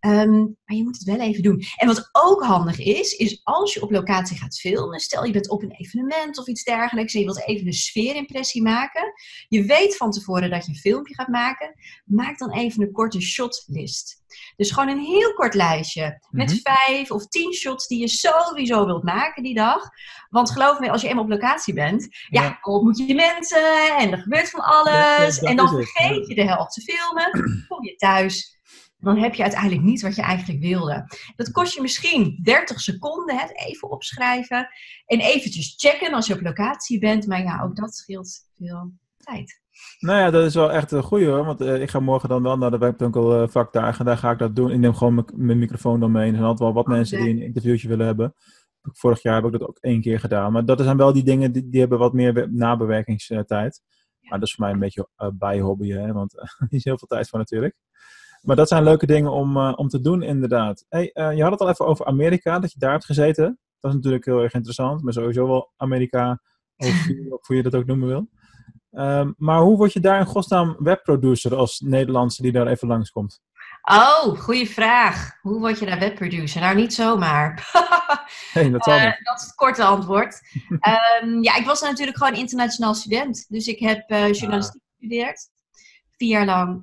Ehm, 0.05 0.39
maar 0.41 0.77
je 0.77 0.83
moet 0.83 0.97
het 0.99 1.05
wel 1.07 1.21
even 1.21 1.43
doen. 1.43 1.63
En 1.77 1.87
wat 1.87 2.09
ook 2.13 2.43
handig 2.43 2.79
is, 2.79 3.13
is 3.13 3.41
als 3.43 3.75
je 3.75 3.83
op 3.83 3.91
locatie 3.91 4.37
gaat 4.39 4.59
filmen, 4.59 5.01
stel 5.01 5.25
je 5.25 5.33
bent 5.33 5.51
op 5.51 5.63
een 5.63 5.71
evenement 5.71 6.39
of 6.39 6.47
iets 6.47 6.63
dergelijks 6.65 7.15
en 7.15 7.21
je 7.21 7.25
wilt 7.27 7.47
even 7.47 7.67
een 7.67 7.73
sfeerimpressie 7.73 8.63
maken. 8.63 9.13
Je 9.49 9.65
weet 9.65 9.97
van 9.97 10.11
tevoren 10.11 10.51
dat 10.51 10.65
je 10.65 10.71
een 10.73 10.79
filmpje 10.79 11.15
gaat 11.15 11.29
maken. 11.29 11.75
Maak 12.05 12.39
dan 12.39 12.51
even 12.53 12.83
een 12.83 12.93
korte 12.93 13.21
shotlist. 13.21 14.23
Dus 14.57 14.71
gewoon 14.71 14.89
een 14.89 15.05
heel 15.05 15.33
kort 15.35 15.55
lijstje 15.55 16.19
met 16.31 16.49
Mhm. 16.51 16.59
vijf 16.63 17.11
of 17.11 17.27
tien 17.29 17.53
shots 17.53 17.87
die 17.87 18.01
je 18.01 18.09
sowieso 18.09 18.87
wilt 18.87 19.03
maken 19.05 19.43
die 19.43 19.55
dag. 19.55 19.83
Want 20.31 20.51
geloof 20.51 20.79
me, 20.79 20.91
als 20.91 21.03
je 21.03 21.09
eenmaal 21.09 21.25
op 21.25 21.31
locatie 21.31 21.75
bent, 21.75 22.09
ja, 22.29 22.43
Ja. 22.43 22.59
ontmoet 22.63 22.99
je 22.99 23.15
mensen 23.15 23.97
en 23.99 24.13
er 24.13 24.19
gebeurt 24.19 24.51
van 24.51 24.61
Ja, 24.61 24.91
ja, 24.93 25.17
alles. 25.17 25.39
en 25.39 25.57
dan 25.57 25.69
vergeet 25.69 26.27
je 26.29 26.35
de 26.35 26.45
helft 26.45 26.73
te 26.75 26.81
filmen. 26.83 27.31
Kom 27.69 27.85
je 27.85 27.95
thuis, 27.97 28.59
dan 29.05 29.17
heb 29.19 29.35
je 29.35 29.43
uiteindelijk 29.43 29.83
niet 29.83 30.03
wat 30.03 30.15
je 30.15 30.23
eigenlijk 30.23 30.61
wilde. 30.61 31.05
Dat 31.37 31.51
kost 31.51 31.75
je 31.75 31.81
misschien 31.81 32.39
30 32.43 32.81
seconden, 32.81 33.51
even 33.55 33.91
opschrijven. 33.91 34.69
En 35.07 35.21
eventjes 35.21 35.75
checken 35.77 36.15
als 36.15 36.27
je 36.27 36.35
op 36.35 36.41
locatie 36.41 36.99
bent. 36.99 37.27
Maar 37.27 37.43
ja, 37.43 37.63
ook 37.63 37.77
dat 37.77 37.95
scheelt 37.95 38.47
veel 38.57 38.93
tijd. 39.17 39.63
Nou 39.99 40.19
ja, 40.19 40.31
dat 40.31 40.45
is 40.45 40.55
wel 40.55 40.73
echt 40.73 40.91
een 40.93 41.03
goeie 41.03 41.27
hoor. 41.27 41.45
Want 41.45 41.61
eh, 41.61 41.81
ik 41.83 41.91
ga 41.91 42.01
morgen 42.01 42.29
dan 42.29 42.43
wel 42.43 42.57
naar 42.59 42.71
de 42.71 42.79
webwinkel 42.79 43.43
eh, 43.43 43.49
vakdagen. 43.49 44.05
Daar 44.05 44.17
ga 44.19 44.31
ik 44.31 44.39
dat 44.39 44.57
doen. 44.57 44.71
Ik 44.71 44.79
neem 44.79 44.95
gewoon 44.95 45.25
mijn- 45.35 45.59
microfoon 45.59 46.01
dan 46.01 46.13
mee. 46.13 46.27
Er 46.27 46.33
zijn 46.33 46.43
altijd 46.43 46.61
wel 46.61 46.73
wat 46.73 46.87
Oh, 46.87 46.91
mensen 46.93 47.21
die 47.21 47.31
een 47.31 47.43
interviewtje 47.43 47.89
willen 47.89 48.07
hebben. 48.07 48.35
Vorig 48.83 49.23
jaar 49.23 49.35
heb 49.35 49.45
ik 49.45 49.53
dat 49.59 49.69
ook 49.69 49.79
één 49.81 50.01
keer 50.01 50.21
gedaan. 50.21 50.53
Maar 50.53 50.65
dat 50.65 50.81
zijn 50.81 50.97
wel 50.97 51.13
die 51.13 51.23
dingen 51.25 51.53
die, 51.53 51.69
die 51.69 51.81
hebben 51.81 51.99
wat 51.99 52.13
meer 52.13 52.35
we- 52.35 52.49
nabewerkingstijd. 52.51 53.81
Maar 54.21 54.39
dat 54.39 54.49
is 54.49 54.55
voor 54.55 54.65
mij 54.65 54.73
een 54.75 54.79
beetje 54.81 55.09
uh, 55.19 55.29
bijhobby, 55.35 55.91
hè? 55.91 56.13
want 56.13 56.39
er 56.39 56.67
is 56.69 56.85
heel 56.85 56.99
veel 56.99 57.09
tijd 57.09 57.29
voor 57.29 57.39
natuurlijk. 57.39 57.75
Maar 58.45 58.57
dat 58.57 58.69
zijn 58.69 58.83
leuke 58.83 59.07
dingen 59.07 59.33
om, 59.33 59.57
uh, 59.57 59.73
om 59.77 59.89
te 59.89 60.01
doen, 60.01 60.23
inderdaad. 60.23 60.85
Hey, 60.89 61.11
uh, 61.15 61.37
je 61.37 61.43
had 61.43 61.51
het 61.51 61.61
al 61.61 61.69
even 61.69 61.87
over 61.87 62.07
Amerika, 62.07 62.59
dat 62.59 62.73
je 62.73 62.79
daar 62.79 62.91
hebt 62.91 63.05
gezeten. 63.05 63.59
Dat 63.81 63.91
is 63.91 63.97
natuurlijk 63.97 64.25
heel 64.25 64.43
erg 64.43 64.55
interessant, 64.55 65.03
maar 65.03 65.13
sowieso 65.13 65.47
wel 65.47 65.73
Amerika, 65.77 66.41
of 66.77 67.07
hoe 67.47 67.57
je 67.57 67.63
dat 67.63 67.75
ook 67.75 67.87
noemen 67.87 68.09
wil. 68.09 68.29
Um, 68.91 69.35
maar 69.39 69.61
hoe 69.61 69.77
word 69.77 69.93
je 69.93 70.01
daar 70.01 70.21
in 70.21 70.27
godsnaam 70.27 70.77
webproducer 70.79 71.57
als 71.57 71.81
Nederlandse 71.81 72.43
die 72.43 72.53
daar 72.53 72.67
even 72.67 72.89
langskomt? 72.89 73.41
Oh, 73.83 74.39
goede 74.39 74.67
vraag. 74.67 75.39
Hoe 75.41 75.59
word 75.59 75.79
je 75.79 75.87
daar 75.87 75.99
webproducer? 75.99 76.61
Nou, 76.61 76.77
niet 76.77 76.95
zomaar. 76.95 77.71
hey, 78.53 78.71
dat, 78.71 78.87
uh, 78.87 79.03
dat 79.03 79.39
is 79.41 79.45
het 79.45 79.55
korte 79.55 79.85
antwoord. 79.85 80.41
um, 81.23 81.43
ja, 81.49 81.57
ik 81.57 81.67
was 81.67 81.81
natuurlijk 81.81 82.17
gewoon 82.17 82.35
internationaal 82.35 82.95
student. 82.95 83.47
Dus 83.49 83.67
ik 83.67 83.79
heb 83.79 84.09
journalistiek 84.09 84.81
ah. 84.81 84.89
gestudeerd. 84.99 85.49
Vier 86.17 86.29
jaar 86.29 86.45
lang. 86.45 86.75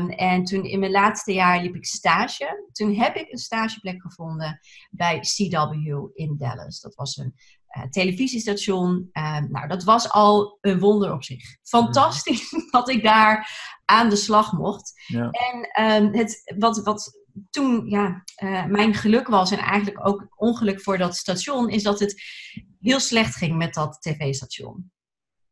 Um, 0.00 0.10
en 0.10 0.44
toen 0.44 0.64
in 0.64 0.78
mijn 0.78 0.90
laatste 0.90 1.32
jaar 1.32 1.62
liep 1.62 1.74
ik 1.74 1.86
stage. 1.86 2.68
Toen 2.72 2.94
heb 2.94 3.16
ik 3.16 3.32
een 3.32 3.38
stageplek 3.38 4.02
gevonden 4.02 4.60
bij 4.90 5.20
CW 5.20 5.72
in 6.14 6.34
Dallas. 6.38 6.80
Dat 6.80 6.94
was 6.94 7.16
een 7.16 7.34
uh, 7.76 7.82
televisiestation. 7.82 9.08
Uh, 9.12 9.38
nou, 9.38 9.68
dat 9.68 9.84
was 9.84 10.10
al 10.10 10.58
een 10.60 10.78
wonder 10.78 11.12
op 11.12 11.24
zich. 11.24 11.42
Fantastisch 11.62 12.52
mm. 12.52 12.68
dat 12.70 12.88
ik 12.88 13.02
daar 13.02 13.50
aan 13.84 14.08
de 14.08 14.16
slag 14.16 14.52
mocht. 14.52 14.92
Ja. 15.06 15.30
En 15.30 15.84
um, 15.84 16.14
het, 16.14 16.54
wat, 16.58 16.84
wat 16.84 17.24
toen 17.50 17.88
ja, 17.88 18.22
uh, 18.42 18.64
mijn 18.64 18.94
geluk 18.94 19.28
was, 19.28 19.50
en 19.50 19.58
eigenlijk 19.58 20.08
ook 20.08 20.26
ongeluk 20.36 20.82
voor 20.82 20.98
dat 20.98 21.16
station, 21.16 21.68
is 21.68 21.82
dat 21.82 22.00
het 22.00 22.22
heel 22.80 23.00
slecht 23.00 23.36
ging 23.36 23.56
met 23.56 23.74
dat 23.74 23.96
tv-station. 24.00 24.90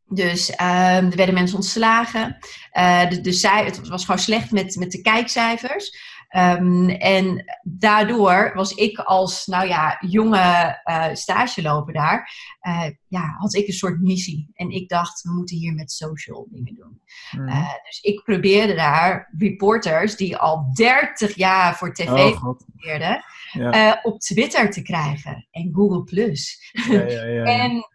Dus 0.09 0.51
um, 0.51 0.57
er 0.57 1.17
werden 1.17 1.35
mensen 1.35 1.57
ontslagen. 1.57 2.37
Uh, 2.73 3.09
de, 3.09 3.21
de, 3.21 3.49
het 3.49 3.89
was 3.89 4.05
gewoon 4.05 4.21
slecht 4.21 4.51
met, 4.51 4.77
met 4.77 4.91
de 4.91 5.01
kijkcijfers. 5.01 6.13
Um, 6.37 6.89
en 6.89 7.45
daardoor 7.63 8.53
was 8.55 8.73
ik 8.73 8.99
als, 8.99 9.47
nou 9.47 9.69
ja, 9.69 9.97
jonge 10.01 10.81
uh, 10.85 11.07
stageloper 11.13 11.93
daar, 11.93 12.31
uh, 12.63 12.87
ja, 13.09 13.35
had 13.39 13.55
ik 13.55 13.67
een 13.67 13.73
soort 13.73 14.01
missie. 14.01 14.51
En 14.55 14.71
ik 14.71 14.89
dacht, 14.89 15.23
we 15.23 15.33
moeten 15.33 15.57
hier 15.57 15.75
met 15.75 15.93
social 15.93 16.47
dingen 16.51 16.75
doen. 16.75 17.01
Mm. 17.37 17.49
Uh, 17.49 17.73
dus 17.85 18.01
ik 18.01 18.23
probeerde 18.25 18.75
daar 18.75 19.33
reporters 19.39 20.17
die 20.17 20.37
al 20.37 20.71
30 20.73 21.35
jaar 21.35 21.77
voor 21.77 21.95
tv 21.95 22.09
oh, 22.09 22.41
probeerden, 22.41 23.25
ja. 23.53 24.01
op 24.03 24.21
Twitter 24.21 24.71
te 24.71 24.83
krijgen 24.83 25.47
en 25.51 25.71
Google+. 25.75 26.03
Plus. 26.05 26.73
Ja, 26.73 27.09
ja, 27.09 27.25
ja, 27.25 27.45
en 27.63 27.87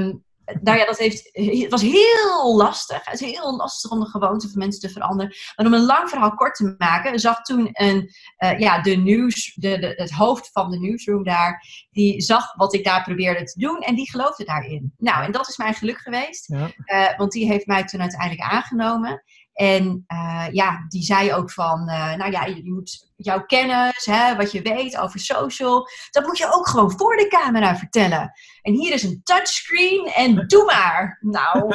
um, 0.00 0.24
nou 0.62 0.78
ja, 0.78 0.84
dat 0.84 0.98
heeft, 0.98 1.30
het 1.32 1.70
was 1.70 1.82
heel 1.82 2.56
lastig. 2.56 3.04
Het 3.04 3.20
is 3.20 3.32
heel 3.32 3.56
lastig 3.56 3.90
om 3.90 4.00
de 4.00 4.06
gewoonte 4.06 4.48
van 4.48 4.58
mensen 4.58 4.80
te 4.80 4.88
veranderen. 4.88 5.34
Maar 5.56 5.66
om 5.66 5.74
een 5.74 5.84
lang 5.84 6.08
verhaal 6.08 6.34
kort 6.34 6.54
te 6.54 6.74
maken, 6.78 7.18
zag 7.18 7.42
toen 7.42 7.68
een, 7.72 8.10
uh, 8.38 8.58
ja, 8.58 8.80
de 8.80 8.96
nieuws, 8.96 9.54
de, 9.54 9.78
de, 9.78 9.92
het 9.96 10.10
hoofd 10.10 10.50
van 10.52 10.70
de 10.70 10.78
newsroom 10.78 11.24
daar, 11.24 11.64
die 11.90 12.20
zag 12.20 12.54
wat 12.54 12.74
ik 12.74 12.84
daar 12.84 13.02
probeerde 13.02 13.44
te 13.44 13.58
doen 13.58 13.78
en 13.78 13.94
die 13.94 14.10
geloofde 14.10 14.44
daarin. 14.44 14.94
Nou, 14.98 15.24
en 15.24 15.32
dat 15.32 15.48
is 15.48 15.56
mijn 15.56 15.74
geluk 15.74 15.98
geweest, 15.98 16.48
ja. 16.48 16.70
uh, 16.84 17.18
want 17.18 17.32
die 17.32 17.46
heeft 17.46 17.66
mij 17.66 17.84
toen 17.84 18.00
uiteindelijk 18.00 18.52
aangenomen. 18.52 19.22
En 19.60 20.04
uh, 20.12 20.46
ja, 20.50 20.84
die 20.88 21.02
zei 21.02 21.32
ook 21.32 21.50
van, 21.50 21.88
uh, 21.88 22.14
nou 22.14 22.30
ja, 22.30 22.44
je, 22.44 22.64
je 22.64 22.72
moet 22.72 23.10
jouw 23.16 23.44
kennis, 23.46 24.06
hè, 24.06 24.36
wat 24.36 24.52
je 24.52 24.62
weet 24.62 24.98
over 24.98 25.20
social, 25.20 25.88
dat 26.10 26.26
moet 26.26 26.38
je 26.38 26.52
ook 26.52 26.68
gewoon 26.68 26.90
voor 26.90 27.16
de 27.16 27.28
camera 27.28 27.76
vertellen. 27.76 28.32
En 28.62 28.72
hier 28.72 28.92
is 28.92 29.02
een 29.02 29.20
touchscreen 29.24 30.06
en 30.06 30.34
doe 30.48 30.64
maar. 30.64 31.18
Nou, 31.20 31.74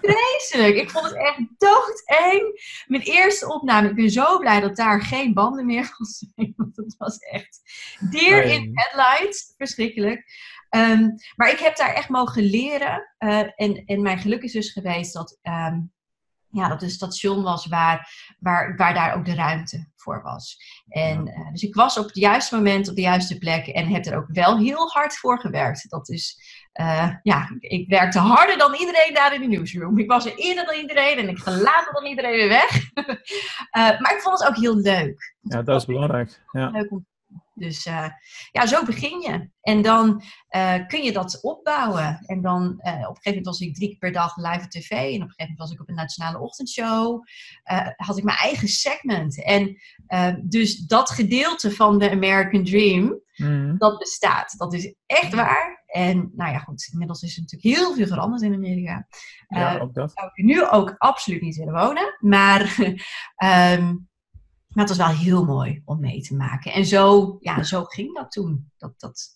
vreselijk. 0.00 0.76
Ik 0.76 0.90
vond 0.90 1.04
het 1.04 1.14
echt 1.14 1.38
doodeng. 1.58 2.60
Mijn 2.86 3.02
eerste 3.02 3.54
opname, 3.54 3.88
ik 3.88 3.94
ben 3.94 4.10
zo 4.10 4.38
blij 4.38 4.60
dat 4.60 4.76
daar 4.76 5.00
geen 5.02 5.34
banden 5.34 5.66
meer 5.66 5.84
van 5.84 6.06
zijn, 6.06 6.52
want 6.56 6.76
het 6.76 6.94
was 6.98 7.18
echt 7.18 7.60
deer 8.10 8.44
in 8.44 8.70
headlights. 8.74 9.54
Verschrikkelijk. 9.56 10.24
Um, 10.70 11.14
maar 11.36 11.50
ik 11.50 11.58
heb 11.58 11.76
daar 11.76 11.94
echt 11.94 12.08
mogen 12.08 12.42
leren. 12.42 13.14
Uh, 13.18 13.38
en, 13.38 13.82
en 13.86 14.02
mijn 14.02 14.18
geluk 14.18 14.42
is 14.42 14.52
dus 14.52 14.72
geweest 14.72 15.12
dat... 15.12 15.38
Um, 15.42 15.92
ja, 16.52 16.68
dat 16.68 16.82
een 16.82 16.90
station 16.90 17.42
was 17.42 17.66
waar, 17.66 18.08
waar, 18.38 18.76
waar 18.76 18.94
daar 18.94 19.14
ook 19.14 19.24
de 19.24 19.34
ruimte 19.34 19.90
voor 19.96 20.22
was. 20.22 20.56
En, 20.88 21.28
uh, 21.28 21.50
dus 21.50 21.62
ik 21.62 21.74
was 21.74 21.98
op 21.98 22.06
het 22.06 22.16
juiste 22.16 22.56
moment 22.56 22.88
op 22.88 22.94
de 22.94 23.00
juiste 23.00 23.38
plek 23.38 23.66
en 23.66 23.86
heb 23.86 24.04
er 24.04 24.16
ook 24.16 24.28
wel 24.28 24.58
heel 24.58 24.88
hard 24.88 25.16
voor 25.16 25.40
gewerkt. 25.40 25.90
Dat 25.90 26.08
is, 26.08 26.38
uh, 26.80 27.14
ja, 27.22 27.56
ik 27.58 27.88
werkte 27.88 28.18
harder 28.18 28.58
dan 28.58 28.74
iedereen 28.74 29.14
daar 29.14 29.34
in 29.34 29.40
de 29.40 29.56
newsroom. 29.56 29.98
Ik 29.98 30.10
was 30.10 30.26
er 30.26 30.34
eerder 30.36 30.66
dan 30.66 30.80
iedereen 30.80 31.18
en 31.18 31.28
ik 31.28 31.38
ga 31.38 31.50
later 31.50 31.92
dan 31.92 32.06
iedereen 32.06 32.34
weer 32.34 32.48
weg. 32.48 32.90
uh, 32.94 33.12
maar 34.00 34.14
ik 34.14 34.20
vond 34.20 34.38
het 34.38 34.48
ook 34.48 34.56
heel 34.56 34.76
leuk. 34.76 35.34
Ja, 35.40 35.62
dat 35.62 35.80
is 35.80 35.86
belangrijk. 35.94 36.42
Ja. 36.50 36.70
Leuk 36.70 36.90
om 36.90 37.06
dus 37.54 37.86
uh, 37.86 38.08
ja, 38.50 38.66
zo 38.66 38.84
begin 38.84 39.20
je. 39.20 39.50
En 39.60 39.82
dan 39.82 40.22
uh, 40.50 40.86
kun 40.86 41.02
je 41.02 41.12
dat 41.12 41.42
opbouwen. 41.42 42.18
En 42.26 42.42
dan 42.42 42.62
uh, 42.62 42.68
op 42.68 42.76
een 42.82 43.02
gegeven 43.02 43.22
moment 43.24 43.46
was 43.46 43.60
ik 43.60 43.74
drie 43.74 43.88
keer 43.88 43.98
per 43.98 44.12
dag 44.12 44.36
live 44.36 44.64
op 44.64 44.70
tv. 44.70 44.90
En 44.90 44.98
op 44.98 45.04
een 45.04 45.12
gegeven 45.12 45.36
moment 45.36 45.58
was 45.58 45.70
ik 45.70 45.80
op 45.80 45.88
een 45.88 45.94
nationale 45.94 46.38
ochtendshow. 46.38 47.22
had 47.96 48.18
ik 48.18 48.24
mijn 48.24 48.38
eigen 48.38 48.68
segment. 48.68 49.44
En 49.44 49.76
dus 50.42 50.76
dat 50.76 51.10
gedeelte 51.10 51.70
van 51.70 51.98
de 51.98 52.10
American 52.10 52.64
Dream, 52.64 53.20
mm. 53.36 53.78
dat 53.78 53.98
bestaat. 53.98 54.54
Dat 54.58 54.72
is 54.72 54.94
echt 55.06 55.34
waar. 55.34 55.82
En 55.86 56.30
nou 56.34 56.52
ja, 56.52 56.58
goed, 56.58 56.88
inmiddels 56.92 57.22
is 57.22 57.36
er 57.36 57.40
natuurlijk 57.40 57.76
heel 57.76 57.94
veel 57.94 58.06
veranderd 58.06 58.42
in 58.42 58.54
Amerika. 58.54 59.06
Ja, 59.48 59.78
ook 59.78 59.94
dat. 59.94 60.12
Zou 60.14 60.30
ik 60.34 60.44
nu 60.44 60.66
ook 60.66 60.94
absoluut 60.98 61.40
niet 61.40 61.56
willen 61.56 61.74
wonen. 61.74 62.16
Maar 62.18 62.76
um, 63.78 64.08
Maar 64.74 64.86
het 64.86 64.96
was 64.96 65.06
wel 65.06 65.16
heel 65.16 65.44
mooi 65.44 65.82
om 65.84 66.00
mee 66.00 66.20
te 66.20 66.36
maken. 66.36 66.72
En 66.72 66.86
zo, 66.86 67.36
ja, 67.40 67.62
zo 67.62 67.84
ging 67.84 68.14
dat 68.14 68.30
toen. 68.30 68.70
Dat, 68.76 68.92
dat 68.96 69.28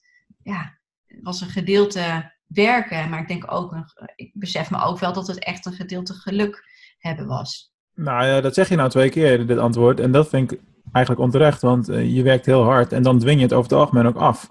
ja, 0.43 0.79
was 1.23 1.41
een 1.41 1.49
gedeelte 1.49 2.33
werken, 2.47 3.11
maar 3.11 3.21
ik 3.21 3.29
denk 3.29 3.53
ook, 3.53 3.73
een, 3.73 3.85
ik 4.17 4.31
besef 4.35 4.71
me 4.71 4.83
ook 4.83 4.99
wel 4.99 5.13
dat 5.13 5.27
het 5.27 5.39
echt 5.39 5.67
een 5.67 5.73
gedeelte 5.73 6.15
geluk 6.15 6.65
hebben 6.99 7.27
was. 7.27 7.73
Nou 7.95 8.27
ja, 8.27 8.41
dat 8.41 8.55
zeg 8.55 8.69
je 8.69 8.77
nou 8.77 8.91
twee 8.91 9.11
keer, 9.11 9.47
dit 9.47 9.59
antwoord. 9.59 10.01
En 10.01 10.13
dat 10.13 10.29
vind 10.29 10.53
ik 10.53 10.61
eigenlijk 10.93 11.25
onterecht, 11.25 11.63
want 11.63 11.89
eh, 11.89 12.15
je 12.15 12.23
werkt 12.23 12.47
heel 12.47 12.63
hard 12.63 12.93
en 12.93 13.03
dan 13.03 13.19
dwing 13.19 13.37
je 13.37 13.45
het 13.45 13.53
over 13.53 13.71
het 13.71 13.79
algemeen 13.79 14.07
ook 14.07 14.17
af. 14.17 14.51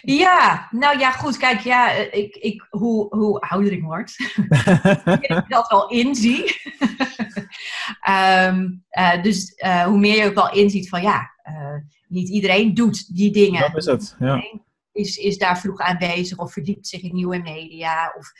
Ja, 0.00 0.68
nou 0.70 0.98
ja, 0.98 1.10
goed. 1.10 1.36
Kijk, 1.36 1.60
ja, 1.60 1.94
eh, 1.94 2.22
ik, 2.22 2.36
ik, 2.36 2.66
hoe, 2.70 3.16
hoe 3.16 3.40
ouder 3.40 3.72
ik 3.72 3.82
word, 3.82 4.14
ik 5.20 5.44
dat 5.48 5.68
wel 5.68 5.88
inzie. 5.88 6.60
um, 8.08 8.84
uh, 8.98 9.22
dus 9.22 9.52
uh, 9.56 9.84
hoe 9.84 9.98
meer 9.98 10.16
je 10.16 10.28
ook 10.28 10.34
wel 10.34 10.52
inziet 10.52 10.88
van 10.88 11.02
ja, 11.02 11.30
niet 12.08 12.28
iedereen 12.28 12.74
doet 12.74 13.16
die 13.16 13.32
dingen. 13.32 13.60
Dat 13.60 13.76
is 13.76 13.86
het, 13.86 14.16
ja. 14.18 14.42
Is, 14.92 15.16
is 15.16 15.38
daar 15.38 15.58
vroeg 15.58 15.80
aanwezig 15.80 16.38
of 16.38 16.52
verdiept 16.52 16.86
zich 16.86 17.02
in 17.02 17.14
nieuwe 17.14 17.38
media. 17.38 18.14
Of, 18.16 18.32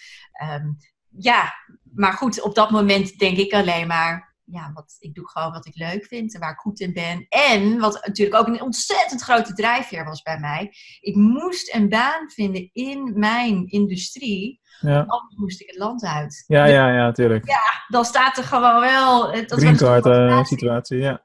um, 0.53 0.77
ja, 1.09 1.55
maar 1.95 2.13
goed, 2.13 2.43
op 2.43 2.55
dat 2.55 2.71
moment 2.71 3.19
denk 3.19 3.37
ik 3.37 3.53
alleen 3.53 3.87
maar 3.87 4.28
ja, 4.51 4.71
wat, 4.75 4.97
ik 4.99 5.15
doe 5.15 5.29
gewoon 5.29 5.53
wat 5.53 5.67
ik 5.67 5.77
leuk 5.77 6.07
vind 6.07 6.35
en 6.35 6.41
waar 6.41 6.53
ik 6.53 6.59
goed 6.59 6.81
in 6.81 6.93
ben. 6.93 7.27
En 7.29 7.79
wat 7.79 8.07
natuurlijk 8.07 8.39
ook 8.39 8.47
een 8.47 8.63
ontzettend 8.63 9.23
grote 9.23 9.53
drijfveer 9.53 10.05
was 10.05 10.23
bij 10.23 10.39
mij. 10.39 10.73
Ik 11.01 11.15
moest 11.15 11.75
een 11.75 11.89
baan 11.89 12.31
vinden 12.31 12.71
in 12.73 13.19
mijn 13.19 13.67
industrie. 13.67 14.61
Ja. 14.81 14.99
Anders 14.99 15.35
moest 15.37 15.61
ik 15.61 15.67
het 15.67 15.79
land 15.79 16.05
uit. 16.05 16.45
Ja, 16.47 16.65
ja, 16.65 16.89
ja, 16.89 17.05
natuurlijk. 17.05 17.49
Ja, 17.49 17.85
dan 17.89 18.05
staat 18.05 18.37
er 18.37 18.45
gewoon 18.45 18.81
wel... 18.81 19.33
Dat 19.33 19.53
Green 19.61 19.77
card 19.77 20.07
uh, 20.07 20.45
situatie, 20.45 20.99
ja. 20.99 21.23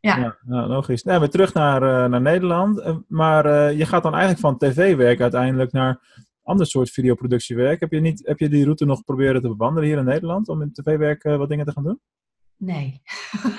Ja. 0.00 0.16
ja 0.16 0.36
nou, 0.44 0.68
logisch. 0.68 1.02
Nou, 1.02 1.20
weer 1.20 1.30
terug 1.30 1.54
naar, 1.54 1.82
uh, 1.82 2.10
naar 2.10 2.20
Nederland. 2.20 2.78
Uh, 2.78 2.96
maar 3.08 3.46
uh, 3.46 3.78
je 3.78 3.86
gaat 3.86 4.02
dan 4.02 4.12
eigenlijk 4.12 4.42
van 4.42 4.58
tv-werk 4.58 5.20
uiteindelijk 5.20 5.72
naar 5.72 6.24
ander 6.42 6.66
soort 6.66 6.90
videoproductiewerk. 6.90 7.80
Heb 7.80 7.92
je, 7.92 8.00
niet, 8.00 8.26
heb 8.26 8.38
je 8.38 8.48
die 8.48 8.64
route 8.64 8.84
nog 8.84 9.04
proberen 9.04 9.42
te 9.42 9.48
bewandelen 9.48 9.88
hier 9.88 9.98
in 9.98 10.04
Nederland 10.04 10.48
om 10.48 10.62
in 10.62 10.72
tv-werk 10.72 11.22
wat 11.22 11.48
dingen 11.48 11.66
te 11.66 11.72
gaan 11.72 11.82
doen? 11.82 12.00
Nee. 12.56 13.02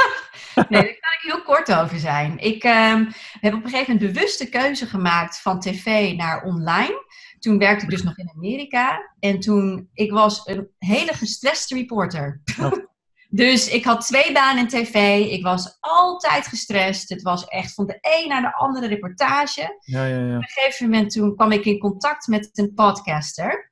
nee, 0.70 0.82
daar 0.82 0.98
kan 1.00 1.14
ik 1.14 1.22
heel 1.22 1.42
kort 1.42 1.74
over 1.74 2.00
zijn. 2.00 2.38
Ik 2.38 2.64
um, 2.64 3.08
heb 3.40 3.54
op 3.54 3.64
een 3.64 3.70
gegeven 3.70 3.94
moment 3.94 4.14
bewust 4.14 4.40
de 4.40 4.50
keuze 4.50 4.86
gemaakt 4.86 5.42
van 5.42 5.60
tv 5.60 6.16
naar 6.16 6.44
online. 6.44 7.06
Toen 7.40 7.58
werkte 7.58 7.84
ik 7.84 7.92
dus 7.92 8.04
nog 8.04 8.18
in 8.18 8.32
Amerika. 8.36 9.14
En 9.20 9.40
toen, 9.40 9.90
ik 9.94 10.12
was 10.12 10.42
een 10.46 10.70
hele 10.78 11.14
gestreste 11.14 11.76
reporter. 11.76 12.42
Dus 13.30 13.70
ik 13.70 13.86
had 13.86 14.06
twee 14.06 14.32
banen 14.32 14.62
in 14.62 14.68
tv. 14.68 15.26
Ik 15.26 15.44
was 15.44 15.78
altijd 15.80 16.48
gestrest. 16.48 17.10
Het 17.10 17.22
was 17.22 17.46
echt 17.46 17.74
van 17.74 17.86
de 17.86 17.98
een 18.02 18.28
naar 18.28 18.42
de 18.42 18.54
andere 18.54 18.88
reportage. 18.88 19.80
Ja, 19.80 20.06
ja, 20.06 20.18
ja. 20.18 20.36
Op 20.36 20.42
een 20.42 20.50
gegeven 20.50 20.90
moment 20.90 21.12
toen 21.12 21.36
kwam 21.36 21.52
ik 21.52 21.66
in 21.66 21.80
contact 21.80 22.28
met 22.28 22.50
een 22.54 22.74
podcaster 22.74 23.72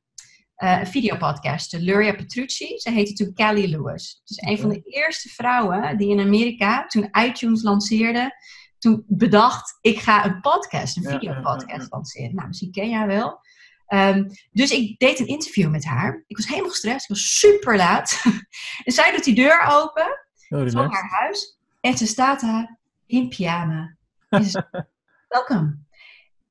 uh, 0.57 0.79
een 0.79 0.88
videopodcast, 0.88 1.74
Luria 1.74 2.13
Petrucci. 2.13 2.79
Ze 2.79 2.91
heette 2.91 3.13
toen 3.13 3.33
Callie 3.33 3.67
Lewis. 3.67 4.21
Dus 4.25 4.41
een 4.41 4.59
van 4.59 4.69
de 4.69 4.81
eerste 4.81 5.29
vrouwen 5.29 5.97
die 5.97 6.09
in 6.09 6.19
Amerika, 6.19 6.85
toen 6.85 7.09
iTunes 7.12 7.63
lanceerde, 7.63 8.35
toen 8.77 9.03
bedacht, 9.07 9.77
ik 9.81 10.00
ga 10.00 10.25
een 10.25 10.41
podcast, 10.41 10.97
een 10.97 11.03
videopodcast 11.03 11.91
lanceren. 11.91 12.35
Nou, 12.35 12.47
misschien 12.47 12.71
ken 12.71 12.89
jij 12.89 13.07
wel. 13.07 13.39
Um, 13.88 14.27
dus 14.51 14.71
ik 14.71 15.00
deed 15.00 15.19
een 15.19 15.27
interview 15.27 15.69
met 15.69 15.85
haar. 15.85 16.24
Ik 16.27 16.38
was 16.38 16.47
helemaal 16.47 16.69
gestrest, 16.69 17.03
ik 17.03 17.09
was 17.09 17.39
super 17.39 17.75
laat. 17.75 18.24
en 18.85 18.93
zij 18.93 19.12
doet 19.12 19.24
die 19.24 19.35
deur 19.35 19.62
open 19.69 20.19
oh, 20.50 20.69
van 20.69 20.91
haar 20.91 21.09
huis 21.09 21.57
en 21.81 21.97
ze 21.97 22.05
staat 22.05 22.41
daar 22.41 22.79
in 23.05 23.29
pyjama. 23.29 23.95
Welkom. 25.27 25.85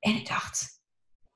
En 0.00 0.14
ik 0.14 0.28
dacht, 0.28 0.80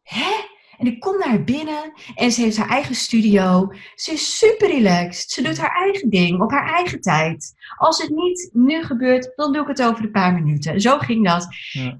hè? 0.03 0.31
En 0.79 0.87
ik 0.87 1.01
kom 1.01 1.19
naar 1.19 1.45
binnen 1.45 1.93
en 2.15 2.33
ze 2.33 2.41
heeft 2.41 2.57
haar 2.57 2.69
eigen 2.69 2.95
studio. 2.95 3.73
Ze 3.95 4.13
is 4.13 4.39
super 4.39 4.69
relaxed. 4.69 5.31
Ze 5.31 5.43
doet 5.43 5.59
haar 5.59 5.77
eigen 5.77 6.11
ding 6.11 6.41
op 6.41 6.51
haar 6.51 6.75
eigen 6.75 7.01
tijd. 7.01 7.55
Als 7.77 8.03
het 8.03 8.11
niet 8.11 8.51
nu 8.53 8.85
gebeurt, 8.85 9.33
dan 9.37 9.53
doe 9.53 9.63
ik 9.63 9.69
het 9.69 9.83
over 9.83 10.05
een 10.05 10.11
paar 10.11 10.35
minuten. 10.35 10.81
Zo 10.81 10.99
ging 10.99 11.27
dat. 11.27 11.49
Ja. 11.71 11.99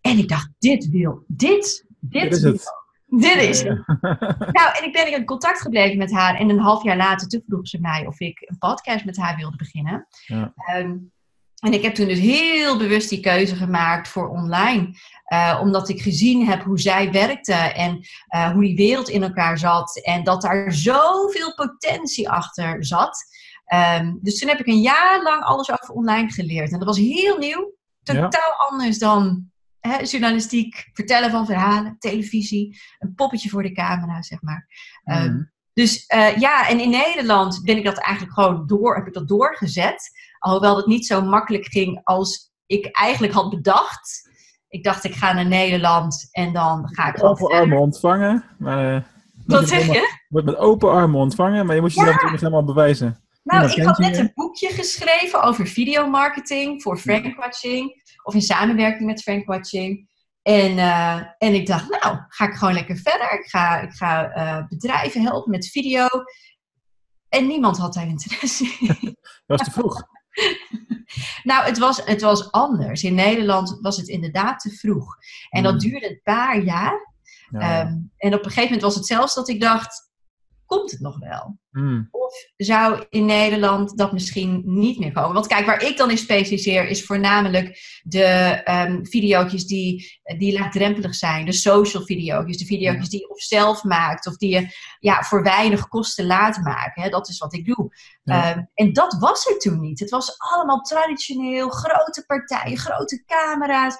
En 0.00 0.18
ik 0.18 0.28
dacht, 0.28 0.50
dit 0.58 0.88
wil, 0.88 1.24
dit, 1.26 1.86
dit, 2.00 2.20
dit 2.20 2.32
is 2.32 2.42
het. 2.42 2.80
Dit 3.06 3.36
is 3.36 3.62
het. 3.62 3.86
nou, 4.58 4.76
en 4.78 4.84
ik 4.84 4.92
ben 4.92 5.12
in 5.12 5.24
contact 5.24 5.60
gebleven 5.60 5.98
met 5.98 6.12
haar. 6.12 6.34
En 6.34 6.48
een 6.48 6.58
half 6.58 6.82
jaar 6.82 6.96
later, 6.96 7.28
toen 7.28 7.42
vroeg 7.46 7.68
ze 7.68 7.80
mij 7.80 8.06
of 8.06 8.20
ik 8.20 8.40
een 8.40 8.58
podcast 8.58 9.04
met 9.04 9.16
haar 9.16 9.36
wilde 9.36 9.56
beginnen. 9.56 10.06
Ja. 10.26 10.54
Um, 10.76 11.12
en 11.62 11.72
ik 11.72 11.82
heb 11.82 11.94
toen 11.94 12.08
dus 12.08 12.18
heel 12.18 12.78
bewust 12.78 13.08
die 13.08 13.20
keuze 13.20 13.56
gemaakt 13.56 14.08
voor 14.08 14.28
online. 14.28 14.94
Uh, 15.32 15.58
omdat 15.62 15.88
ik 15.88 16.02
gezien 16.02 16.46
heb 16.46 16.62
hoe 16.62 16.80
zij 16.80 17.12
werkte 17.12 17.52
en 17.52 18.06
uh, 18.34 18.50
hoe 18.50 18.62
die 18.62 18.76
wereld 18.76 19.08
in 19.08 19.22
elkaar 19.22 19.58
zat. 19.58 20.00
En 20.02 20.24
dat 20.24 20.42
daar 20.42 20.72
zoveel 20.72 21.54
potentie 21.54 22.30
achter 22.30 22.84
zat. 22.84 23.24
Um, 24.00 24.18
dus 24.22 24.38
toen 24.38 24.48
heb 24.48 24.58
ik 24.58 24.66
een 24.66 24.80
jaar 24.80 25.22
lang 25.22 25.42
alles 25.42 25.70
over 25.70 25.94
online 25.94 26.30
geleerd. 26.30 26.72
En 26.72 26.78
dat 26.78 26.88
was 26.88 26.98
heel 26.98 27.38
nieuw. 27.38 27.74
Totaal 28.02 28.30
ja. 28.30 28.66
anders 28.68 28.98
dan 28.98 29.50
hè, 29.80 29.96
journalistiek, 29.96 30.90
vertellen 30.92 31.30
van 31.30 31.46
verhalen, 31.46 31.96
televisie. 31.98 32.80
Een 32.98 33.14
poppetje 33.14 33.48
voor 33.48 33.62
de 33.62 33.72
camera, 33.72 34.22
zeg 34.22 34.42
maar. 34.42 34.68
Mm. 35.04 35.14
Um, 35.14 35.52
dus 35.72 36.04
uh, 36.14 36.36
ja, 36.36 36.68
en 36.68 36.80
in 36.80 36.90
Nederland 36.90 37.60
ben 37.64 37.76
ik 37.76 37.84
dat 37.84 37.98
eigenlijk 37.98 38.34
gewoon 38.34 38.66
door, 38.66 38.94
heb 38.94 39.06
ik 39.06 39.12
dat 39.12 39.28
doorgezet. 39.28 40.10
Alhoewel 40.42 40.76
het 40.76 40.86
niet 40.86 41.06
zo 41.06 41.22
makkelijk 41.22 41.66
ging 41.66 42.00
als 42.04 42.52
ik 42.66 42.86
eigenlijk 42.86 43.32
had 43.32 43.50
bedacht. 43.50 44.30
Ik 44.68 44.84
dacht, 44.84 45.04
ik 45.04 45.14
ga 45.14 45.32
naar 45.32 45.46
Nederland 45.46 46.28
en 46.30 46.52
dan 46.52 46.88
ga 46.88 47.14
ik... 47.14 47.24
Open 47.24 47.46
armen 47.46 47.78
ontvangen. 47.78 48.44
Maar, 48.58 48.94
uh, 48.94 49.02
Wat 49.46 49.68
zeg 49.68 49.86
je? 49.86 50.18
Wordt 50.28 50.46
met 50.46 50.56
open 50.56 50.90
armen 50.90 51.20
ontvangen, 51.20 51.66
maar 51.66 51.74
je 51.74 51.80
moet 51.80 51.94
jezelf 51.94 52.22
ja. 52.22 52.30
nog 52.30 52.40
helemaal 52.40 52.64
bewijzen. 52.64 53.20
Nou, 53.42 53.70
ik 53.70 53.84
had 53.84 53.98
net 53.98 54.18
een 54.18 54.32
boekje 54.34 54.68
geschreven 54.68 55.42
over 55.42 55.66
videomarketing 55.66 56.82
voor 56.82 56.98
Frankwatching. 56.98 58.02
Of 58.22 58.34
in 58.34 58.42
samenwerking 58.42 59.06
met 59.06 59.22
Frankwatching. 59.22 60.10
En, 60.42 60.70
uh, 60.76 61.16
en 61.38 61.54
ik 61.54 61.66
dacht, 61.66 61.88
nou, 61.88 62.18
ga 62.28 62.48
ik 62.48 62.54
gewoon 62.54 62.74
lekker 62.74 62.96
verder. 62.96 63.32
Ik 63.32 63.46
ga, 63.46 63.80
ik 63.80 63.92
ga 63.92 64.36
uh, 64.36 64.66
bedrijven 64.68 65.22
helpen 65.22 65.50
met 65.50 65.66
video. 65.66 66.06
En 67.28 67.46
niemand 67.46 67.78
had 67.78 67.94
daar 67.94 68.06
interesse 68.06 68.76
in. 68.80 68.96
Dat 69.46 69.58
was 69.58 69.62
te 69.62 69.70
vroeg. 69.70 70.02
nou, 71.50 71.64
het 71.64 71.78
was, 71.78 72.04
het 72.04 72.20
was 72.20 72.50
anders. 72.50 73.02
In 73.02 73.14
Nederland 73.14 73.78
was 73.80 73.96
het 73.96 74.08
inderdaad 74.08 74.60
te 74.60 74.70
vroeg. 74.70 75.16
En 75.50 75.62
dat 75.62 75.72
mm. 75.72 75.78
duurde 75.78 76.10
een 76.10 76.20
paar 76.22 76.62
jaar. 76.62 77.10
Ja. 77.50 77.80
Um, 77.80 78.10
en 78.16 78.34
op 78.34 78.38
een 78.38 78.50
gegeven 78.50 78.62
moment 78.62 78.82
was 78.82 78.94
het 78.94 79.06
zelfs 79.06 79.34
dat 79.34 79.48
ik 79.48 79.60
dacht: 79.60 80.11
komt 80.76 80.90
het 80.90 81.00
nog 81.00 81.18
wel? 81.18 81.58
Mm. 81.70 82.08
Of 82.10 82.34
zou 82.56 83.06
in 83.08 83.24
Nederland 83.24 83.98
dat 83.98 84.12
misschien 84.12 84.62
niet 84.64 84.98
meer 84.98 85.12
komen? 85.12 85.32
Want 85.32 85.46
kijk, 85.46 85.66
waar 85.66 85.82
ik 85.82 85.96
dan 85.96 86.10
in 86.10 86.18
specialiseer 86.18 86.88
is 86.88 87.04
voornamelijk 87.04 87.78
de 88.02 88.60
um, 88.88 89.06
video's 89.06 89.66
die, 89.66 90.20
die 90.38 90.52
laagdrempelig 90.58 91.14
zijn. 91.14 91.44
De 91.44 91.52
social 91.52 92.02
video's, 92.02 92.56
de 92.56 92.64
video's 92.64 92.94
ja. 92.94 93.08
die 93.08 93.20
je 93.20 93.30
of 93.30 93.40
zelf 93.40 93.84
maakt 93.84 94.26
of 94.26 94.36
die 94.36 94.54
je 94.54 94.66
ja, 94.98 95.22
voor 95.22 95.42
weinig 95.42 95.88
kosten 95.88 96.26
laat 96.26 96.56
maken. 96.56 97.02
Hè? 97.02 97.08
Dat 97.08 97.28
is 97.28 97.38
wat 97.38 97.54
ik 97.54 97.64
doe. 97.64 97.96
Ja. 98.22 98.56
Um, 98.56 98.70
en 98.74 98.92
dat 98.92 99.16
was 99.18 99.46
er 99.46 99.58
toen 99.58 99.80
niet. 99.80 100.00
Het 100.00 100.10
was 100.10 100.38
allemaal 100.38 100.80
traditioneel, 100.80 101.68
grote 101.68 102.24
partijen, 102.26 102.78
grote 102.78 103.24
camera's. 103.26 103.96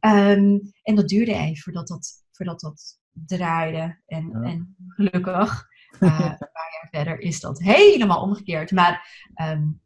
Um, 0.00 0.72
en 0.82 0.94
dat 0.94 1.08
duurde 1.08 1.34
even 1.34 1.62
voordat 1.62 1.88
dat, 1.88 2.12
voordat 2.32 2.60
dat 2.60 2.98
draaide. 3.12 4.02
En, 4.06 4.32
en 4.42 4.76
gelukkig 4.86 5.66
uh, 6.00 6.20
een 6.20 6.50
paar 6.52 6.70
jaar 6.72 6.88
verder 6.90 7.20
is 7.20 7.40
dat 7.40 7.58
helemaal 7.58 8.22
omgekeerd. 8.22 8.70
Maar 8.70 9.24
um, 9.42 9.80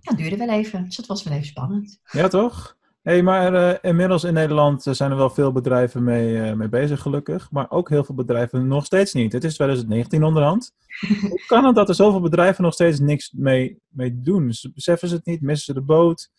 dat 0.00 0.16
duurde 0.16 0.36
wel 0.36 0.48
even. 0.48 0.84
Dus 0.84 0.96
dat 0.96 1.06
was 1.06 1.22
wel 1.22 1.32
even 1.32 1.46
spannend. 1.46 2.00
Ja, 2.10 2.28
toch? 2.28 2.76
hey, 3.02 3.22
maar 3.22 3.54
uh, 3.54 3.74
inmiddels 3.80 4.24
in 4.24 4.34
Nederland 4.34 4.82
zijn 4.82 5.10
er 5.10 5.16
wel 5.16 5.30
veel 5.30 5.52
bedrijven 5.52 6.04
mee, 6.04 6.34
uh, 6.34 6.52
mee 6.52 6.68
bezig, 6.68 7.00
gelukkig. 7.00 7.50
Maar 7.50 7.70
ook 7.70 7.88
heel 7.88 8.04
veel 8.04 8.14
bedrijven 8.14 8.66
nog 8.66 8.84
steeds 8.84 9.12
niet. 9.12 9.32
Het 9.32 9.44
is 9.44 9.54
2019 9.54 10.24
onderhand. 10.24 10.72
Hoe 11.30 11.44
kan 11.46 11.64
het 11.64 11.74
dat 11.74 11.88
er 11.88 11.94
zoveel 11.94 12.20
bedrijven 12.20 12.64
nog 12.64 12.72
steeds 12.72 12.98
niks 12.98 13.32
mee, 13.36 13.78
mee 13.88 14.20
doen? 14.20 14.52
Beseffen 14.74 15.08
ze 15.08 15.14
het 15.14 15.26
niet? 15.26 15.40
Missen 15.40 15.74
ze 15.74 15.80
de 15.80 15.86
boot? 15.86 16.30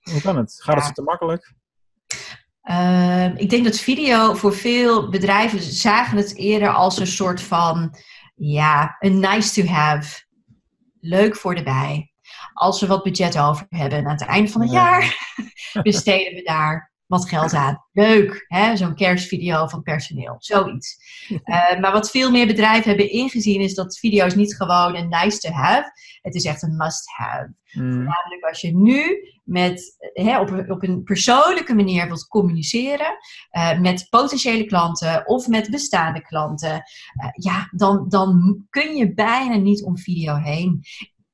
Hoe 0.00 0.20
kan 0.20 0.36
het? 0.36 0.58
Gaat 0.62 0.78
ja. 0.78 0.84
het 0.84 0.94
te 0.94 1.02
makkelijk? 1.02 1.54
Uh, 2.70 3.38
ik 3.38 3.50
denk 3.50 3.64
dat 3.64 3.78
video 3.78 4.34
voor 4.34 4.54
veel 4.54 5.08
bedrijven 5.08 5.62
zagen 5.62 6.16
het 6.16 6.36
eerder 6.36 6.74
als 6.74 6.98
een 6.98 7.06
soort 7.06 7.40
van 7.40 7.94
ja, 8.36 8.96
een 8.98 9.20
nice 9.20 9.62
to 9.62 9.68
have. 9.68 10.24
Leuk 11.00 11.36
voor 11.36 11.54
de 11.54 11.62
bij. 11.62 12.12
Als 12.52 12.80
we 12.80 12.86
wat 12.86 13.02
budget 13.02 13.38
over 13.38 13.66
hebben 13.68 14.06
aan 14.06 14.10
het 14.10 14.24
einde 14.24 14.50
van 14.50 14.60
het 14.60 14.70
jaar, 14.70 15.34
besteden 15.82 16.34
we 16.34 16.42
daar 16.42 16.94
wat 17.06 17.28
geld 17.28 17.54
aan. 17.54 17.84
Leuk, 17.92 18.44
hè? 18.48 18.76
zo'n 18.76 18.94
kerstvideo 18.94 19.66
van 19.66 19.82
personeel, 19.82 20.34
zoiets. 20.38 20.98
Uh, 21.28 21.78
maar 21.80 21.92
wat 21.92 22.10
veel 22.10 22.30
meer 22.30 22.46
bedrijven 22.46 22.88
hebben 22.88 23.10
ingezien 23.10 23.60
is 23.60 23.74
dat 23.74 23.98
video 23.98 24.26
is 24.26 24.34
niet 24.34 24.56
gewoon 24.56 24.96
een 24.96 25.08
nice 25.08 25.38
to 25.38 25.50
have. 25.50 25.92
Het 26.22 26.34
is 26.34 26.44
echt 26.44 26.62
een 26.62 26.76
must 26.76 27.10
have. 27.10 27.54
Mm. 27.72 27.88
Namelijk 27.88 28.44
als 28.48 28.60
je 28.60 28.76
nu 28.76 29.28
met, 29.44 29.96
hè, 30.12 30.40
op, 30.40 30.50
een, 30.50 30.70
op 30.70 30.82
een 30.82 31.02
persoonlijke 31.02 31.74
manier 31.74 32.06
wilt 32.06 32.26
communiceren 32.26 33.16
uh, 33.52 33.80
met 33.80 34.06
potentiële 34.10 34.64
klanten 34.64 35.26
of 35.26 35.48
met 35.48 35.70
bestaande 35.70 36.22
klanten, 36.22 36.72
uh, 36.72 37.28
ja, 37.32 37.68
dan, 37.70 38.08
dan 38.08 38.64
kun 38.70 38.96
je 38.96 39.14
bijna 39.14 39.56
niet 39.56 39.84
om 39.84 39.98
video 39.98 40.34
heen. 40.34 40.84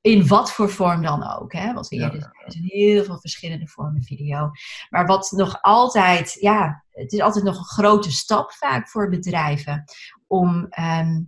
In 0.03 0.27
wat 0.27 0.51
voor 0.51 0.69
vorm 0.69 1.01
dan 1.01 1.31
ook. 1.39 1.53
Hè? 1.53 1.67
We 1.73 1.75
Ja. 1.75 1.83
zeiden, 1.83 2.19
er 2.21 2.51
zijn 2.51 2.63
heel 2.67 3.03
veel 3.03 3.19
verschillende 3.19 3.67
vormen 3.67 4.03
video. 4.03 4.51
Maar 4.89 5.05
wat 5.05 5.31
nog 5.35 5.61
altijd, 5.61 6.37
ja, 6.39 6.83
het 6.89 7.11
is 7.13 7.19
altijd 7.19 7.45
nog 7.45 7.57
een 7.57 7.65
grote 7.65 8.11
stap 8.11 8.51
vaak 8.51 8.89
voor 8.89 9.09
bedrijven 9.09 9.83
om, 10.27 10.65
ehm, 10.69 11.21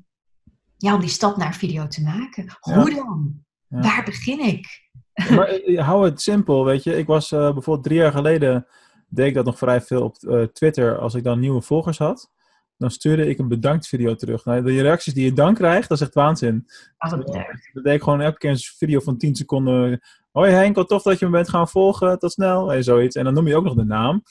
ja, 0.77 0.93
om 0.93 0.99
die 0.99 1.09
stap 1.09 1.37
naar 1.37 1.53
video 1.53 1.87
te 1.87 2.01
maken. 2.03 2.55
Hoe 2.59 2.93
dan? 2.93 3.43
Ja. 3.67 3.79
Waar 3.81 4.03
begin 4.05 4.39
ik? 4.39 4.83
Maar 5.35 5.47
eh, 5.47 5.85
hou 5.85 6.05
het 6.05 6.21
simpel, 6.21 6.65
weet 6.65 6.83
je. 6.83 6.97
Ik 6.97 7.07
was 7.07 7.31
eh, 7.31 7.39
bijvoorbeeld 7.53 7.83
drie 7.83 7.97
jaar 7.97 8.11
geleden, 8.11 8.67
deed 9.09 9.27
ik 9.27 9.33
dat 9.33 9.45
nog 9.45 9.57
vrij 9.57 9.81
veel 9.81 10.03
op 10.03 10.15
eh, 10.17 10.41
Twitter. 10.43 10.99
Als 10.99 11.13
ik 11.13 11.23
dan 11.23 11.39
nieuwe 11.39 11.61
volgers 11.61 11.97
had, 11.97 12.31
dan 12.77 12.91
stuurde 12.91 13.27
ik 13.27 13.37
een 13.39 13.47
bedankt 13.47 13.87
video 13.87 14.15
terug. 14.15 14.45
Nou, 14.45 14.63
de 14.63 14.81
reacties 14.81 15.13
die 15.13 15.25
je 15.25 15.33
dan 15.33 15.53
krijgt, 15.53 15.89
dat 15.89 15.97
is 15.97 16.03
echt 16.03 16.13
waanzin. 16.15 16.65
Leuk. 16.97 17.69
Dan 17.73 17.83
deed 17.83 17.93
ik 17.93 18.03
gewoon 18.03 18.21
elke 18.21 18.37
keer 18.37 18.49
een 18.49 18.57
video 18.77 18.99
van 18.99 19.17
10 19.17 19.35
seconden. 19.35 19.99
Hoi 20.31 20.51
Henk, 20.51 20.75
wat 20.75 20.87
tof 20.87 21.01
dat 21.03 21.19
je 21.19 21.25
me 21.25 21.31
bent 21.31 21.49
gaan 21.49 21.67
volgen. 21.67 22.19
Tot 22.19 22.31
snel. 22.31 22.73
En 22.73 22.83
zoiets. 22.83 23.15
En 23.15 23.23
dan 23.23 23.33
noem 23.33 23.47
je 23.47 23.55
ook 23.55 23.63
nog 23.63 23.75
de 23.75 23.85
naam. 23.85 24.23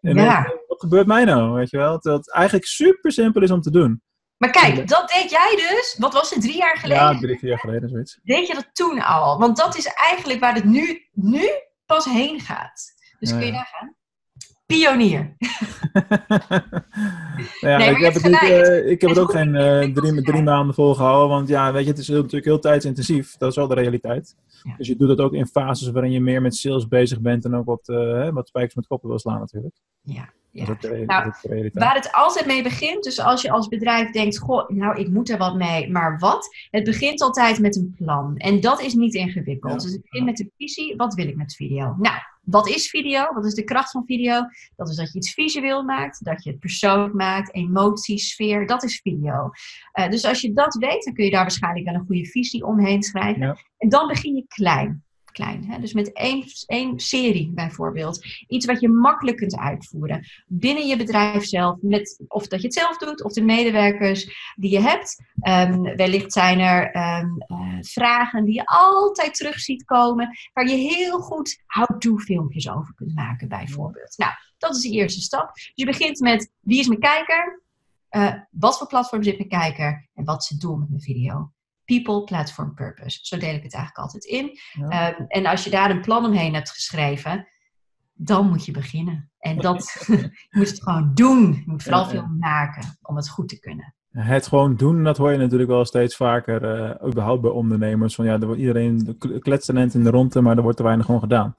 En 0.00 0.16
dan, 0.16 0.24
Ja. 0.24 0.52
wat 0.66 0.80
gebeurt 0.80 1.06
mij 1.06 1.24
nou? 1.24 1.52
Weet 1.52 1.70
je 1.70 1.76
wel? 1.76 1.98
Het 2.02 2.32
eigenlijk 2.32 2.66
super 2.66 3.12
simpel 3.12 3.42
is 3.42 3.50
om 3.50 3.60
te 3.60 3.70
doen. 3.70 4.02
Maar 4.36 4.50
kijk, 4.50 4.88
dat 4.88 5.08
deed 5.08 5.30
jij 5.30 5.54
dus, 5.70 5.96
wat 5.98 6.12
was 6.12 6.30
het, 6.30 6.40
drie 6.40 6.56
jaar 6.56 6.76
geleden? 6.76 7.02
Ja, 7.02 7.18
drie, 7.18 7.38
vier 7.38 7.48
jaar 7.48 7.58
geleden 7.58 7.88
zoiets. 7.88 8.18
Deed 8.22 8.46
je 8.46 8.54
dat 8.54 8.68
toen 8.72 9.02
al? 9.02 9.38
Want 9.38 9.56
dat 9.56 9.76
is 9.76 9.86
eigenlijk 9.86 10.40
waar 10.40 10.54
het 10.54 10.64
nu, 10.64 11.08
nu 11.12 11.48
pas 11.86 12.04
heen 12.04 12.40
gaat. 12.40 12.94
Dus 13.18 13.30
Ja, 13.30 13.36
kun 13.36 13.46
je 13.46 13.52
ja. 13.52 13.58
nagaan? 13.58 13.95
Pionier. 14.66 15.34
Ja, 17.60 17.78
Nee, 17.78 17.90
ik 17.90 17.96
heb 17.96 18.14
het, 18.14 18.24
niet, 18.24 18.40
eh, 18.40 18.90
ik 18.90 19.00
heb 19.00 19.10
het 19.10 19.18
ook 19.18 19.30
geen 19.30 19.54
eh, 19.54 19.92
drie, 19.92 20.22
drie 20.22 20.42
maanden 20.42 20.74
volgehouden. 20.74 21.28
Want 21.28 21.48
ja, 21.48 21.72
weet 21.72 21.84
je, 21.84 21.90
het 21.90 21.98
is 21.98 22.08
natuurlijk 22.08 22.44
heel 22.44 22.58
tijdsintensief. 22.58 23.36
Dat 23.36 23.50
is 23.50 23.56
wel 23.56 23.66
de 23.66 23.74
realiteit. 23.74 24.36
Ja. 24.62 24.74
Dus 24.76 24.86
je 24.86 24.96
doet 24.96 25.08
het 25.08 25.20
ook 25.20 25.32
in 25.32 25.46
fases 25.46 25.90
waarin 25.90 26.12
je 26.12 26.20
meer 26.20 26.42
met 26.42 26.56
sales 26.56 26.88
bezig 26.88 27.20
bent. 27.20 27.44
En 27.44 27.54
ook 27.54 27.66
wat, 27.66 27.86
hè, 27.86 28.32
wat 28.32 28.48
spijkers 28.48 28.74
met 28.74 28.86
koppen 28.86 29.08
wil 29.08 29.18
slaan 29.18 29.38
natuurlijk. 29.38 29.74
Ja, 30.02 30.28
Dat 30.52 30.84
is 30.84 30.90
de, 30.90 31.02
Nou, 31.06 31.24
dat 31.24 31.34
is 31.34 31.40
de 31.40 31.48
realiteit. 31.48 31.84
Waar 31.84 31.94
het 31.94 32.12
altijd 32.12 32.46
mee 32.46 32.62
begint, 32.62 33.04
dus 33.04 33.20
als 33.20 33.42
je 33.42 33.50
als 33.50 33.68
bedrijf 33.68 34.10
denkt, 34.10 34.38
goh, 34.38 34.68
nou 34.68 34.98
ik 34.98 35.08
moet 35.08 35.30
er 35.30 35.38
wat 35.38 35.56
mee, 35.56 35.90
maar 35.90 36.18
wat? 36.18 36.56
Het 36.70 36.84
begint 36.84 37.22
altijd 37.22 37.58
met 37.58 37.76
een 37.76 37.94
plan. 37.96 38.36
En 38.36 38.60
dat 38.60 38.80
is 38.80 38.94
niet 38.94 39.14
ingewikkeld. 39.14 39.72
Ja. 39.72 39.78
Dus 39.78 39.92
het 39.92 40.02
begint 40.02 40.24
met 40.24 40.36
de 40.36 40.50
visie, 40.56 40.96
wat 40.96 41.14
wil 41.14 41.28
ik 41.28 41.36
met 41.36 41.54
video? 41.54 41.96
Nou, 41.98 42.16
wat 42.46 42.68
is 42.68 42.88
video? 42.88 43.32
Wat 43.34 43.44
is 43.44 43.54
de 43.54 43.64
kracht 43.64 43.90
van 43.90 44.04
video? 44.06 44.40
Dat 44.76 44.88
is 44.88 44.96
dat 44.96 45.12
je 45.12 45.18
iets 45.18 45.32
visueel 45.32 45.82
maakt, 45.82 46.24
dat 46.24 46.44
je 46.44 46.50
het 46.50 46.58
persoonlijk 46.60 47.14
maakt, 47.14 47.54
emotie, 47.54 48.18
sfeer, 48.18 48.66
dat 48.66 48.82
is 48.82 49.00
video. 49.00 49.50
Eh, 49.92 50.10
dus 50.10 50.24
als 50.24 50.40
je 50.40 50.52
dat 50.52 50.74
weet, 50.74 51.04
dan 51.04 51.14
kun 51.14 51.24
je 51.24 51.30
daar 51.30 51.42
waarschijnlijk 51.42 51.86
wel 51.86 51.94
een 51.94 52.06
goede 52.06 52.26
visie 52.26 52.66
omheen 52.66 53.02
schrijven. 53.02 53.46
Ja. 53.46 53.56
En 53.78 53.88
dan 53.88 54.06
begin 54.06 54.34
je 54.34 54.44
klein. 54.46 55.04
Klein, 55.36 55.64
hè? 55.64 55.80
Dus 55.80 55.92
met 55.92 56.12
één, 56.12 56.44
één 56.66 57.00
serie 57.00 57.50
bijvoorbeeld. 57.54 58.26
Iets 58.48 58.66
wat 58.66 58.80
je 58.80 58.88
makkelijk 58.88 59.36
kunt 59.36 59.56
uitvoeren. 59.56 60.26
Binnen 60.46 60.86
je 60.86 60.96
bedrijf 60.96 61.44
zelf. 61.44 61.76
Met, 61.80 62.24
of 62.28 62.46
dat 62.46 62.60
je 62.60 62.66
het 62.66 62.76
zelf 62.76 62.98
doet, 62.98 63.22
of 63.22 63.32
de 63.32 63.42
medewerkers 63.42 64.52
die 64.54 64.70
je 64.70 64.80
hebt. 64.80 65.22
Ehm, 65.40 65.82
wellicht 65.82 66.32
zijn 66.32 66.60
er 66.60 66.90
ehm, 66.90 67.28
eh, 67.38 67.76
vragen 67.80 68.44
die 68.44 68.54
je 68.54 68.66
altijd 68.66 69.34
terug 69.34 69.60
ziet 69.60 69.84
komen. 69.84 70.30
Waar 70.52 70.68
je 70.68 70.76
heel 70.76 71.18
goed 71.18 71.62
how-to 71.66 72.16
filmpjes 72.16 72.70
over 72.70 72.94
kunt 72.94 73.14
maken 73.14 73.48
bijvoorbeeld. 73.48 74.14
Nou, 74.16 74.32
dat 74.58 74.76
is 74.76 74.82
de 74.82 74.90
eerste 74.90 75.20
stap. 75.20 75.54
Dus 75.54 75.72
je 75.74 75.86
begint 75.86 76.20
met 76.20 76.52
wie 76.60 76.78
is 76.78 76.86
mijn 76.86 77.00
kijker? 77.00 77.62
Eh, 78.08 78.34
wat 78.50 78.78
voor 78.78 78.86
platform 78.86 79.22
zit 79.22 79.38
mijn 79.38 79.48
kijker? 79.48 80.08
En 80.14 80.24
wat 80.24 80.42
is 80.42 80.48
het 80.48 80.60
doel 80.60 80.76
met 80.76 80.88
mijn 80.88 81.00
video? 81.00 81.50
People, 81.86 82.24
platform, 82.24 82.74
purpose. 82.74 83.18
Zo 83.22 83.38
deel 83.38 83.54
ik 83.54 83.62
het 83.62 83.74
eigenlijk 83.74 84.04
altijd 84.04 84.24
in. 84.24 84.58
Ja. 84.72 84.88
Ehm, 84.88 85.22
en 85.26 85.46
als 85.46 85.64
je 85.64 85.70
daar 85.70 85.90
een 85.90 86.00
plan 86.00 86.24
omheen 86.24 86.54
hebt 86.54 86.70
geschreven, 86.70 87.48
dan 88.12 88.48
moet 88.48 88.64
je 88.64 88.72
beginnen. 88.72 89.30
En 89.38 89.56
dat 89.56 89.92
je 90.06 90.30
moet 90.50 90.68
het 90.68 90.82
gewoon 90.82 91.10
doen. 91.14 91.52
Je 91.52 91.62
moet 91.66 91.82
vooral 91.82 92.02
Ja, 92.06 92.12
ja. 92.12 92.12
veel 92.12 92.28
maken 92.38 92.98
om 93.02 93.16
het 93.16 93.28
goed 93.28 93.48
te 93.48 93.58
kunnen. 93.58 93.94
Het 94.10 94.46
gewoon 94.46 94.76
doen, 94.76 95.04
dat 95.04 95.16
hoor 95.16 95.32
je 95.32 95.38
natuurlijk 95.38 95.70
wel 95.70 95.84
steeds 95.84 96.16
vaker. 96.16 96.64
eh, 96.64 97.08
überhaupt 97.08 97.42
bij 97.42 97.50
ondernemers. 97.50 98.14
Van 98.14 98.24
ja, 98.24 98.32
er 98.32 98.46
wordt 98.46 98.60
iedereen 98.60 99.18
in 99.94 100.04
de 100.04 100.10
ronde, 100.10 100.40
maar 100.40 100.56
er 100.56 100.62
wordt 100.62 100.76
te 100.76 100.82
weinig 100.82 101.06
gewoon 101.06 101.20
gedaan. 101.20 101.56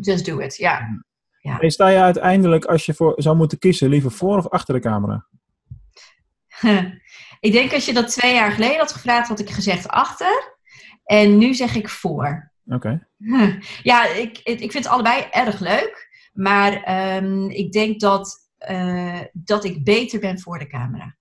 Just 0.00 0.26
do 0.26 0.38
it, 0.38 0.56
ja. 0.56 1.02
En 1.40 1.70
sta 1.70 1.88
je 1.88 1.98
uiteindelijk, 1.98 2.64
als 2.64 2.86
je 2.86 2.94
voor 2.94 3.14
zou 3.16 3.36
moeten 3.36 3.58
kiezen, 3.58 3.88
liever 3.88 4.10
voor 4.10 4.36
of 4.36 4.48
achter 4.48 4.74
de 4.74 4.80
camera? 4.80 5.26
ik 7.40 7.52
denk 7.52 7.72
als 7.72 7.84
je 7.84 7.92
dat 7.92 8.08
twee 8.12 8.34
jaar 8.34 8.52
geleden 8.52 8.78
had 8.78 8.92
gevraagd, 8.92 9.28
had 9.28 9.40
ik 9.40 9.50
gezegd 9.50 9.88
achter. 9.88 10.56
En 11.04 11.38
nu 11.38 11.54
zeg 11.54 11.74
ik 11.74 11.88
voor. 11.88 12.52
Oké. 12.66 13.08
Ja, 13.82 14.06
ik, 14.06 14.38
ik 14.38 14.72
vind 14.72 14.84
het 14.84 14.86
allebei 14.86 15.26
erg 15.30 15.60
leuk. 15.60 16.08
Maar 16.32 16.82
ehm, 16.82 17.44
ik 17.50 17.72
denk 17.72 18.00
dat, 18.00 18.50
eh, 18.58 19.20
dat 19.32 19.64
ik 19.64 19.84
beter 19.84 20.20
ben 20.20 20.40
voor 20.40 20.58
de 20.58 20.66
camera. 20.66 21.16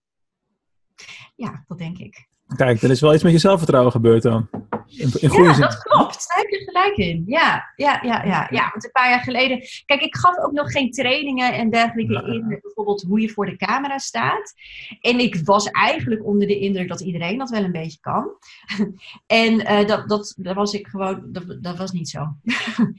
Ja, 1.36 1.64
dat 1.68 1.78
denk 1.78 1.98
ik. 1.98 2.28
Kijk, 2.56 2.82
er 2.82 2.92
is 2.92 3.02
wel 3.02 3.14
iets 3.14 3.24
met 3.24 3.32
je 3.32 3.38
zelfvertrouwen 3.38 3.92
gebeurd 3.92 4.22
dan. 4.22 4.50
In, 4.90 5.12
in 5.20 5.30
goede 5.30 5.48
ja, 5.48 5.54
zin. 5.54 5.62
dat 5.62 5.78
klopt. 5.78 6.28
Daar 6.28 6.38
heb 6.38 6.50
je 6.50 6.64
gelijk 6.66 6.96
in. 6.96 7.24
Ja, 7.26 7.74
ja, 7.76 8.00
ja, 8.04 8.24
ja, 8.24 8.48
ja. 8.52 8.70
Want 8.72 8.84
een 8.84 8.92
paar 8.92 9.10
jaar 9.10 9.20
geleden... 9.20 9.62
Kijk, 9.86 10.02
ik 10.02 10.16
gaf 10.16 10.38
ook 10.38 10.52
nog 10.52 10.72
geen 10.72 10.92
trainingen 10.92 11.54
en 11.54 11.70
dergelijke 11.70 12.14
Ja. 12.14 12.22
in. 12.22 12.60
Bijvoorbeeld 12.62 13.02
hoe 13.02 13.22
je 13.22 13.30
voor 13.30 13.46
de 13.46 13.56
camera 13.56 13.98
staat. 13.98 14.54
En 15.02 15.20
ik 15.20 15.36
was 15.44 15.70
eigenlijk 15.72 16.26
onder 16.26 16.48
de 16.48 16.60
indruk 16.60 16.88
dat 16.88 17.02
iedereen 17.02 17.38
dat 17.38 17.50
wel 17.50 17.64
een 17.64 17.72
beetje 17.72 18.00
kan. 18.00 18.30
en 19.44 19.66
eh, 19.66 19.88
dat, 19.88 20.10
dat, 20.10 20.36
dat 20.38 20.56
was 20.56 20.74
ik 20.74 20.88
gewoon... 20.88 21.24
Dat, 21.26 21.58
dat 21.62 21.78
was 21.78 21.92
niet 21.92 22.10
zo. 22.10 22.36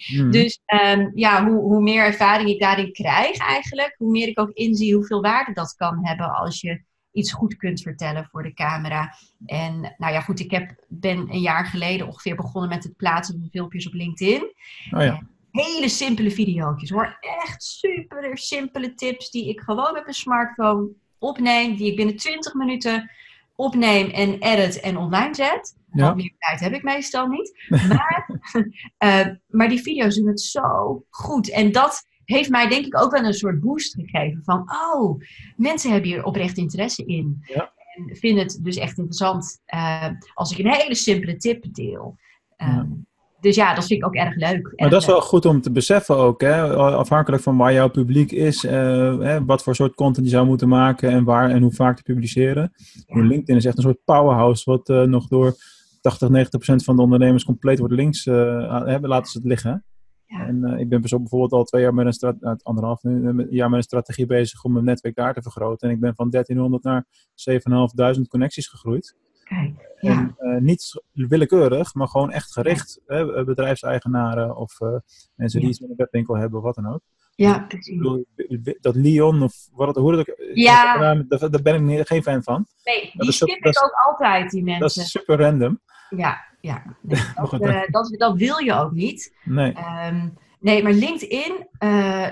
Hmm. 0.06 0.30
Dus 0.38 0.60
ehm, 0.64 1.10
ja, 1.14 1.46
hoe, 1.46 1.60
hoe 1.60 1.82
meer 1.82 2.04
ervaring 2.04 2.48
ik 2.48 2.60
daarin 2.60 2.92
krijg 2.92 3.36
eigenlijk... 3.38 3.94
Hoe 3.98 4.10
meer 4.10 4.28
ik 4.28 4.40
ook 4.40 4.50
inzie 4.50 4.94
hoeveel 4.94 5.20
waarde 5.20 5.52
dat 5.52 5.74
kan 5.74 6.06
hebben 6.06 6.34
als 6.34 6.60
je 6.60 6.86
iets 7.12 7.32
goed 7.32 7.56
kunt 7.56 7.80
vertellen 7.80 8.28
voor 8.30 8.42
de 8.42 8.54
camera. 8.54 9.14
En 9.46 9.94
nou 9.96 10.12
ja, 10.12 10.20
goed, 10.20 10.40
ik 10.40 10.50
heb, 10.50 10.84
ben 10.88 11.18
een 11.18 11.40
jaar 11.40 11.66
geleden 11.66 12.06
ongeveer 12.06 12.36
begonnen 12.36 12.70
met 12.70 12.84
het 12.84 12.96
plaatsen 12.96 13.38
van 13.38 13.48
filmpjes 13.50 13.86
op 13.86 13.92
LinkedIn. 13.92 14.52
Oh 14.90 15.02
ja. 15.02 15.22
Hele 15.50 15.88
simpele 15.88 16.30
video's 16.30 16.90
hoor. 16.90 17.16
Echt 17.20 17.62
super 17.62 18.38
simpele 18.38 18.94
tips 18.94 19.30
die 19.30 19.48
ik 19.48 19.60
gewoon 19.60 19.92
met 19.92 20.02
mijn 20.02 20.14
smartphone 20.14 20.88
opneem. 21.18 21.76
Die 21.76 21.90
ik 21.90 21.96
binnen 21.96 22.16
20 22.16 22.54
minuten 22.54 23.10
opneem 23.54 24.10
en 24.10 24.38
edit 24.38 24.80
en 24.80 24.96
online 24.96 25.34
zet. 25.34 25.76
Ja. 25.92 26.14
Meer 26.14 26.34
tijd 26.38 26.60
heb 26.60 26.72
ik 26.72 26.82
meestal 26.82 27.26
niet. 27.26 27.64
Maar, 27.68 28.40
eh, 28.98 29.26
maar 29.46 29.68
die 29.68 29.82
video's 29.82 30.16
doen 30.16 30.28
het 30.28 30.40
zo 30.40 31.02
goed. 31.10 31.50
En 31.50 31.72
dat 31.72 32.06
heeft 32.34 32.50
mij 32.50 32.68
denk 32.68 32.84
ik 32.86 33.02
ook 33.02 33.12
wel 33.12 33.24
een 33.24 33.32
soort 33.32 33.60
boost 33.60 33.94
gegeven. 33.94 34.44
Van, 34.44 34.72
oh, 34.94 35.22
mensen 35.56 35.90
hebben 35.90 36.10
hier 36.10 36.24
oprecht 36.24 36.56
interesse 36.56 37.04
in. 37.04 37.44
Ja. 37.46 37.72
En 37.94 38.16
vinden 38.16 38.42
het 38.42 38.58
dus 38.62 38.76
echt 38.76 38.98
interessant 38.98 39.60
eh, 39.64 40.08
als 40.34 40.52
ik 40.52 40.58
een 40.58 40.72
hele 40.72 40.94
simpele 40.94 41.36
tip 41.36 41.74
deel. 41.74 42.16
Um, 42.56 42.66
Ja. 42.68 42.86
Dus 43.40 43.56
ja, 43.56 43.74
dat 43.74 43.86
vind 43.86 44.00
ik 44.00 44.06
ook 44.06 44.14
erg 44.14 44.34
leuk. 44.34 44.62
Maar 44.62 44.72
Erg 44.76 44.90
dat 44.90 45.00
is 45.00 45.06
leuk. 45.06 45.16
wel 45.16 45.26
goed 45.26 45.44
om 45.44 45.60
te 45.60 45.70
beseffen 45.70 46.16
ook, 46.16 46.40
hè? 46.40 46.76
afhankelijk 46.76 47.42
van 47.42 47.56
waar 47.56 47.72
jouw 47.72 47.88
publiek 47.88 48.32
is, 48.32 48.64
eh, 48.64 49.18
hè, 49.18 49.44
wat 49.44 49.62
voor 49.62 49.74
soort 49.74 49.94
content 49.94 50.26
je 50.26 50.32
zou 50.32 50.46
moeten 50.46 50.68
maken 50.68 51.10
en 51.10 51.24
waar 51.24 51.50
en 51.50 51.62
hoe 51.62 51.72
vaak 51.72 51.96
te 51.96 52.02
publiceren. 52.02 52.72
Ja. 53.06 53.22
LinkedIn 53.22 53.56
is 53.56 53.64
echt 53.64 53.76
een 53.76 53.82
soort 53.82 54.04
powerhouse, 54.04 54.70
wat 54.70 54.88
eh, 54.88 55.02
nog 55.02 55.28
door 55.28 55.54
80, 56.00 56.28
90 56.28 56.60
procent 56.60 56.84
van 56.84 56.96
de 56.96 57.02
ondernemers 57.02 57.44
compleet 57.44 57.78
wordt 57.78 57.94
links 57.94 58.26
uh, 58.26 58.84
hebben, 58.86 59.10
laten 59.10 59.30
ze 59.30 59.38
het 59.38 59.46
liggen. 59.46 59.84
Ja. 60.28 60.46
En 60.46 60.56
uh, 60.56 60.78
ik 60.78 60.88
ben 60.88 61.00
bijvoorbeeld 61.00 61.52
al 61.52 61.64
twee 61.64 61.82
jaar 61.82 61.94
met 61.94 62.06
een, 62.06 62.12
strategie, 62.12 62.48
uh, 62.48 62.54
anderhalf 62.62 63.02
nu, 63.02 63.28
een 63.28 63.46
jaar 63.50 63.68
met 63.68 63.78
een 63.78 63.84
strategie 63.84 64.26
bezig 64.26 64.64
om 64.64 64.72
mijn 64.72 64.84
netwerk 64.84 65.14
daar 65.14 65.34
te 65.34 65.42
vergroten. 65.42 65.88
En 65.88 65.94
ik 65.94 66.00
ben 66.00 66.14
van 66.14 66.30
1300 66.30 66.82
naar 66.82 67.06
7.500 68.16 68.22
connecties 68.28 68.66
gegroeid. 68.66 69.16
Kijk, 69.44 69.94
ja. 70.00 70.10
En 70.10 70.36
uh, 70.38 70.60
niet 70.60 71.02
willekeurig, 71.12 71.94
maar 71.94 72.08
gewoon 72.08 72.30
echt 72.30 72.52
gericht. 72.52 73.00
Hè, 73.06 73.44
bedrijfseigenaren 73.44 74.56
of 74.56 74.80
uh, 74.80 74.98
mensen 75.34 75.60
die 75.60 75.68
iets 75.68 75.80
met 75.80 75.90
een 75.90 75.96
webwinkel 75.96 76.36
hebben, 76.36 76.60
wat 76.60 76.74
dan 76.74 76.86
ook. 76.86 77.02
Ja, 77.46 77.60
Ik 77.62 77.68
precies. 77.68 78.00
Dat 78.80 78.94
Leon 78.96 79.42
of 79.42 79.54
wat 79.72 79.88
het, 79.88 79.96
hoe 79.96 80.16
het 80.16 80.28
ook. 80.30 80.36
Ja. 80.54 81.14
Daar, 81.28 81.50
daar 81.50 81.62
ben 81.62 81.88
ik 81.88 82.06
geen 82.06 82.22
fan 82.22 82.42
van. 82.42 82.66
Nee, 82.84 83.10
Dat 83.14 83.26
die 83.26 83.32
skip 83.32 83.48
dat 83.48 83.58
ik 83.58 83.66
is- 83.66 83.82
ook 83.82 83.94
altijd, 84.06 84.50
die 84.50 84.64
Dat 84.64 84.78
mensen. 84.78 85.02
is 85.02 85.10
super 85.10 85.38
random. 85.38 85.80
Ja, 86.16 86.44
ja. 86.60 86.82
Nee, 87.02 87.20
dat, 87.34 87.48
goed, 87.48 87.60
eh, 87.60 87.80
dat, 87.86 88.14
dat 88.18 88.36
wil 88.36 88.58
je 88.58 88.72
ook 88.74 88.92
niet. 88.92 89.34
Nee. 89.44 89.72
Ehm, 89.72 90.28
Nee, 90.60 90.82
maar 90.82 90.92
LinkedIn, 90.92 91.68
uh, 91.84 92.26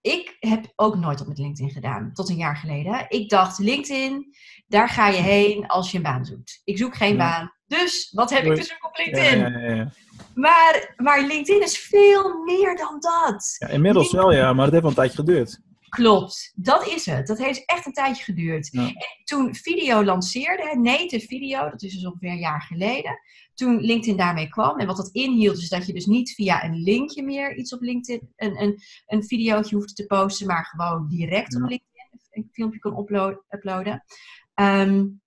ik 0.00 0.36
heb 0.40 0.72
ook 0.76 0.96
nooit 0.96 1.20
op 1.20 1.26
met 1.26 1.38
LinkedIn 1.38 1.70
gedaan, 1.72 2.10
tot 2.12 2.28
een 2.28 2.36
jaar 2.36 2.56
geleden. 2.56 3.06
Ik 3.08 3.28
dacht, 3.28 3.58
LinkedIn, 3.58 4.34
daar 4.66 4.88
ga 4.88 5.08
je 5.08 5.20
heen 5.20 5.66
als 5.66 5.90
je 5.90 5.96
een 5.96 6.02
baan 6.02 6.24
zoekt. 6.24 6.60
Ik 6.64 6.78
zoek 6.78 6.96
geen 6.96 7.16
baan, 7.16 7.52
dus 7.68 8.10
wat 8.12 8.30
heb 8.30 8.44
ik 8.44 8.54
te 8.54 8.62
zoeken 8.62 8.88
op 8.88 8.96
LinkedIn? 8.96 9.38
Ja, 9.38 9.48
ja, 9.48 9.74
ja, 9.74 9.90
maar, 10.34 10.94
maar 10.96 11.20
LinkedIn 11.20 11.62
is 11.62 11.78
veel 11.78 12.44
meer 12.44 12.76
dan 12.76 13.00
dat. 13.00 13.56
Ja, 13.58 13.68
inmiddels 13.68 14.12
wel, 14.12 14.32
ja, 14.32 14.52
maar 14.52 14.64
het 14.64 14.72
heeft 14.72 14.82
wel 14.82 14.90
een 14.90 14.96
tijdje 14.96 15.18
geduurd. 15.18 15.60
Klopt, 15.88 16.52
dat 16.54 16.86
is 16.86 17.06
het. 17.06 17.26
Dat 17.26 17.38
heeft 17.38 17.62
echt 17.64 17.86
een 17.86 17.92
tijdje 17.92 18.24
geduurd. 18.24 18.70
En 18.72 18.94
toen 19.24 19.54
video 19.54 20.04
lanceerde, 20.04 20.78
native 20.78 21.26
video, 21.26 21.70
dat 21.70 21.82
is 21.82 21.94
dus 21.94 22.06
ongeveer 22.06 22.30
een 22.30 22.38
jaar 22.38 22.62
geleden, 22.62 23.18
toen 23.54 23.80
LinkedIn 23.80 24.16
daarmee 24.16 24.48
kwam. 24.48 24.78
En 24.78 24.86
wat 24.86 24.96
dat 24.96 25.10
inhield, 25.12 25.58
is 25.58 25.68
dat 25.68 25.86
je 25.86 25.92
dus 25.92 26.06
niet 26.06 26.34
via 26.34 26.64
een 26.64 26.82
linkje 26.82 27.22
meer 27.22 27.56
iets 27.56 27.72
op 27.72 27.80
LinkedIn, 27.80 28.32
een, 28.36 28.62
een, 28.62 28.82
een 29.06 29.24
videootje 29.24 29.76
hoeft 29.76 29.96
te 29.96 30.06
posten, 30.06 30.46
maar 30.46 30.64
gewoon 30.64 31.08
direct 31.08 31.54
op 31.54 31.60
LinkedIn 31.60 31.86
een 32.30 32.48
filmpje 32.52 32.78
kon 32.78 32.98
uploaden. 33.48 34.04
Um, 34.54 35.20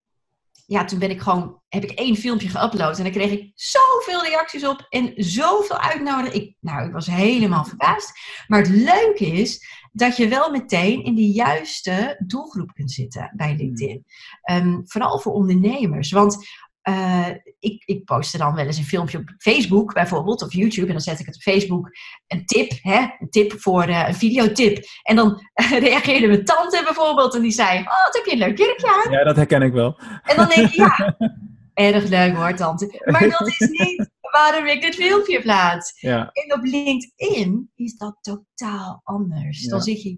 ja, 0.72 0.86
toen 0.86 1.00
ben 1.00 1.10
ik 1.10 1.22
gewoon, 1.22 1.62
heb 1.68 1.84
ik 1.84 1.92
één 1.92 2.16
filmpje 2.16 2.50
geüpload 2.50 2.98
en 2.98 3.04
dan 3.04 3.12
kreeg 3.12 3.32
ik 3.32 3.52
zoveel 3.56 4.24
reacties 4.24 4.66
op 4.66 4.86
en 4.90 5.14
zoveel 5.16 5.78
uitnodigingen. 5.78 6.42
Ik, 6.42 6.56
nou, 6.60 6.86
ik 6.88 6.94
was 6.94 7.08
helemaal 7.08 7.66
verbaasd. 7.66 8.20
Maar 8.48 8.60
het 8.60 8.70
leuke 8.70 9.26
is 9.26 9.66
dat 9.92 10.18
je 10.18 10.28
wel 10.28 10.52
meteen 10.52 11.04
in 11.04 11.16
de 11.16 11.32
juiste 11.32 12.24
doelgroep 12.28 12.72
kunt 12.74 12.92
zitten 12.92 13.34
bij 13.36 13.56
LinkedIn. 13.56 14.06
Um, 14.52 14.82
vooral 14.86 15.20
voor 15.20 15.34
ondernemers. 15.34 16.12
Want 16.12 16.48
uh, 16.90 17.28
ik, 17.60 17.84
ik 17.86 18.06
postte 18.06 18.38
dan 18.38 18.56
wel 18.56 18.66
eens 18.66 18.78
een 18.78 18.84
filmpje 18.84 19.18
op 19.18 19.34
Facebook 19.38 19.94
bijvoorbeeld, 19.94 20.42
of 20.42 20.54
YouTube, 20.54 20.88
en 20.88 20.94
dan 20.94 21.02
zet 21.02 21.20
ik 21.20 21.26
het 21.26 21.36
op 21.36 21.42
Facebook, 21.42 21.90
een 22.28 22.46
tip, 22.46 22.72
hè, 22.82 23.00
een 23.20 23.30
tip 23.30 23.54
voor 23.58 23.88
uh, 23.88 24.08
een 24.08 24.16
videotip. 24.16 24.86
En 25.04 25.16
dan 25.16 25.30
uh, 25.62 25.80
reageerde 25.80 26.28
mijn 26.28 26.46
tante 26.46 26.82
bijvoorbeeld 26.84 27.36
en 27.36 27.42
die 27.42 27.52
zei, 27.52 27.80
oh, 27.80 27.86
wat 27.86 28.14
heb 28.16 28.26
je 28.26 28.32
een 28.32 28.38
leuk 28.38 28.58
jurkje 28.58 29.04
aan? 29.06 29.12
Ja, 29.12 29.24
dat 29.24 29.36
herken 29.36 29.62
ik 29.62 29.74
wel. 29.74 30.00
En 30.24 30.36
dan 30.36 30.48
denk 30.48 30.68
ik, 30.68 30.74
ja, 30.74 31.18
erg 31.74 32.10
leuk 32.10 32.36
hoor, 32.36 32.56
tante. 32.56 33.02
Maar 33.06 33.30
dat 33.30 33.48
is 33.48 33.60
niet 33.60 34.11
waarom 34.32 34.66
ik 34.66 34.82
dit 34.82 34.96
filmpje 34.96 35.42
plaats. 35.42 36.02
Ja. 36.02 36.30
En 36.32 36.54
op 36.54 36.64
LinkedIn 36.64 37.72
is 37.76 37.98
dat 37.98 38.18
totaal 38.22 39.02
anders. 39.04 39.68
Dan 39.68 39.82
zit 39.82 40.02
je 40.02 40.18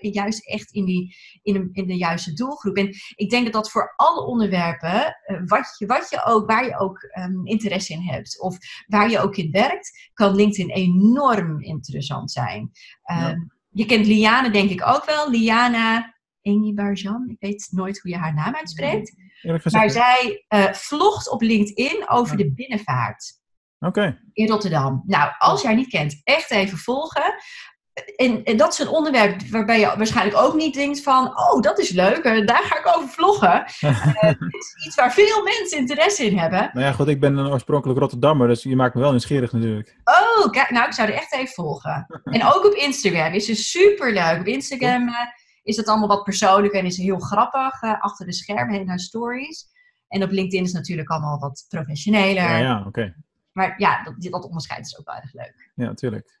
juist 0.00 0.48
echt 0.48 0.70
in, 0.72 0.84
die, 0.84 1.16
in, 1.42 1.68
in 1.72 1.86
de 1.86 1.96
juiste 1.96 2.32
doelgroep. 2.32 2.76
En 2.76 2.94
ik 3.14 3.30
denk 3.30 3.44
dat 3.44 3.52
dat 3.52 3.70
voor 3.70 3.92
alle 3.96 4.26
onderwerpen, 4.26 5.16
eh, 5.24 5.40
wat 5.44 5.74
je, 5.78 5.86
wat 5.86 6.06
je 6.10 6.24
ook, 6.24 6.46
waar 6.46 6.64
je 6.64 6.78
ook 6.78 7.10
um, 7.18 7.46
interesse 7.46 7.92
in 7.92 8.02
hebt, 8.02 8.40
of 8.40 8.56
waar 8.86 9.10
je 9.10 9.18
ook 9.18 9.36
in 9.36 9.50
werkt, 9.50 10.10
kan 10.14 10.34
LinkedIn 10.34 10.70
enorm 10.70 11.60
interessant 11.60 12.30
zijn. 12.30 12.70
Um, 13.12 13.50
je 13.74 13.86
kent 13.86 14.06
Liane 14.06 14.50
denk 14.50 14.70
ik 14.70 14.86
ook 14.86 15.04
wel. 15.04 15.30
Liana 15.30 16.11
Barjan. 16.74 17.28
Ik 17.28 17.36
weet 17.40 17.68
nooit 17.70 18.00
hoe 18.00 18.10
je 18.10 18.16
haar 18.16 18.34
naam 18.34 18.54
uitspreekt. 18.54 19.14
Maar 19.72 19.90
zij 19.90 20.44
uh, 20.48 20.72
vlogt 20.72 21.30
op 21.30 21.42
LinkedIn 21.42 22.08
over 22.08 22.36
de 22.36 22.52
binnenvaart. 22.52 23.40
Oké. 23.78 24.18
In 24.32 24.48
Rotterdam. 24.48 25.02
Nou, 25.06 25.32
als 25.38 25.62
jij 25.62 25.74
niet 25.74 25.88
kent, 25.88 26.20
echt 26.24 26.50
even 26.50 26.78
volgen. 26.78 27.34
En, 28.16 28.44
en, 28.44 28.56
dat 28.56 28.72
is 28.72 28.78
een 28.78 28.88
onderwerp 28.88 29.42
waarbij 29.42 29.80
je 29.80 29.94
waarschijnlijk 29.96 30.36
ook 30.36 30.54
niet 30.54 30.74
denkt 30.74 31.02
van... 31.02 31.26
oh, 31.26 31.60
dat 31.60 31.78
is 31.78 31.90
leuk, 31.90 32.24
eh, 32.24 32.46
daar 32.46 32.62
ga 32.62 32.78
ik 32.78 32.96
over 32.96 33.08
vloggen. 33.08 33.64
uh, 33.80 34.30
is 34.30 34.86
iets 34.86 34.94
waar 34.94 35.12
veel 35.12 35.42
mensen 35.42 35.78
interesse 35.78 36.24
in 36.24 36.38
hebben. 36.38 36.70
Nou 36.72 36.86
ja, 36.86 36.92
goed, 36.92 37.08
ik 37.08 37.20
ben 37.20 37.36
een 37.36 37.52
oorspronkelijk 37.52 37.98
Rotterdammer... 37.98 38.48
dus 38.48 38.62
je 38.62 38.76
maakt 38.76 38.94
me 38.94 39.00
wel 39.00 39.10
nieuwsgierig 39.10 39.52
natuurlijk. 39.52 39.96
Oh, 40.04 40.50
kijk, 40.50 40.70
nou, 40.70 40.86
ik 40.86 40.92
zou 40.92 41.08
er 41.08 41.14
echt 41.14 41.32
even 41.32 41.54
volgen. 41.54 42.06
en 42.24 42.44
ook 42.44 42.64
op 42.66 42.74
Instagram 42.74 43.32
is 43.32 43.46
ze 43.46 43.54
super 43.54 44.12
leuk. 44.12 44.40
Op 44.40 44.46
Instagram 44.46 45.10
is 45.62 45.76
het 45.76 45.86
allemaal 45.86 46.08
wat 46.08 46.24
persoonlijker 46.24 46.80
en 46.80 46.86
is 46.86 46.96
heel 46.96 47.18
grappig 47.18 47.82
uh, 47.82 48.00
achter 48.00 48.26
de 48.26 48.32
schermen 48.32 48.80
in 48.80 48.88
haar 48.88 48.98
stories. 48.98 49.70
En 50.08 50.22
op 50.22 50.30
LinkedIn 50.30 50.64
is 50.64 50.72
natuurlijk 50.72 51.08
allemaal 51.08 51.38
wat 51.38 51.64
professioneler. 51.68 52.34
Ja, 52.34 52.58
ja 52.58 52.84
oké. 52.86 53.14
Maar 53.52 53.74
ja, 53.76 54.02
dat, 54.02 54.14
dat 54.18 54.44
onderscheid 54.44 54.86
is 54.86 54.98
ook 54.98 55.06
wel 55.06 55.16
erg 55.16 55.32
leuk. 55.32 55.70
Ja, 55.74 55.84
natuurlijk. 55.84 56.40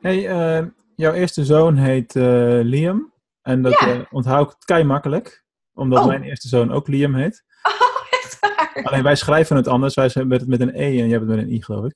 Hey, 0.00 0.60
uh, 0.62 0.68
jouw 0.96 1.12
eerste 1.12 1.44
zoon 1.44 1.76
heet 1.76 2.14
uh, 2.14 2.24
Liam. 2.62 3.12
En 3.42 3.62
dat 3.62 3.80
ja. 3.80 4.06
onthoud 4.10 4.52
ik 4.52 4.58
kei 4.64 4.84
makkelijk. 4.84 5.44
Omdat 5.74 6.00
oh. 6.00 6.06
mijn 6.06 6.22
eerste 6.22 6.48
zoon 6.48 6.72
ook 6.72 6.88
Liam 6.88 7.14
heet. 7.14 7.44
Oh, 7.80 8.06
echt 8.10 8.38
waar? 8.40 8.84
Alleen 8.84 9.02
wij 9.02 9.16
schrijven 9.16 9.56
het 9.56 9.68
anders. 9.68 9.94
Wij 9.94 10.08
zijn 10.08 10.26
met 10.26 10.40
het 10.40 10.48
met 10.48 10.60
een 10.60 10.74
E 10.74 10.84
en 10.84 11.08
jij 11.08 11.08
hebt 11.08 11.20
het 11.20 11.36
met 11.36 11.38
een 11.38 11.52
I, 11.52 11.62
geloof 11.62 11.84
ik. 11.84 11.94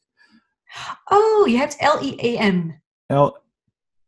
Oh, 1.05 1.49
je 1.49 1.57
hebt 1.57 1.77
L-I-E-M. 1.81 2.81
L 3.07 3.46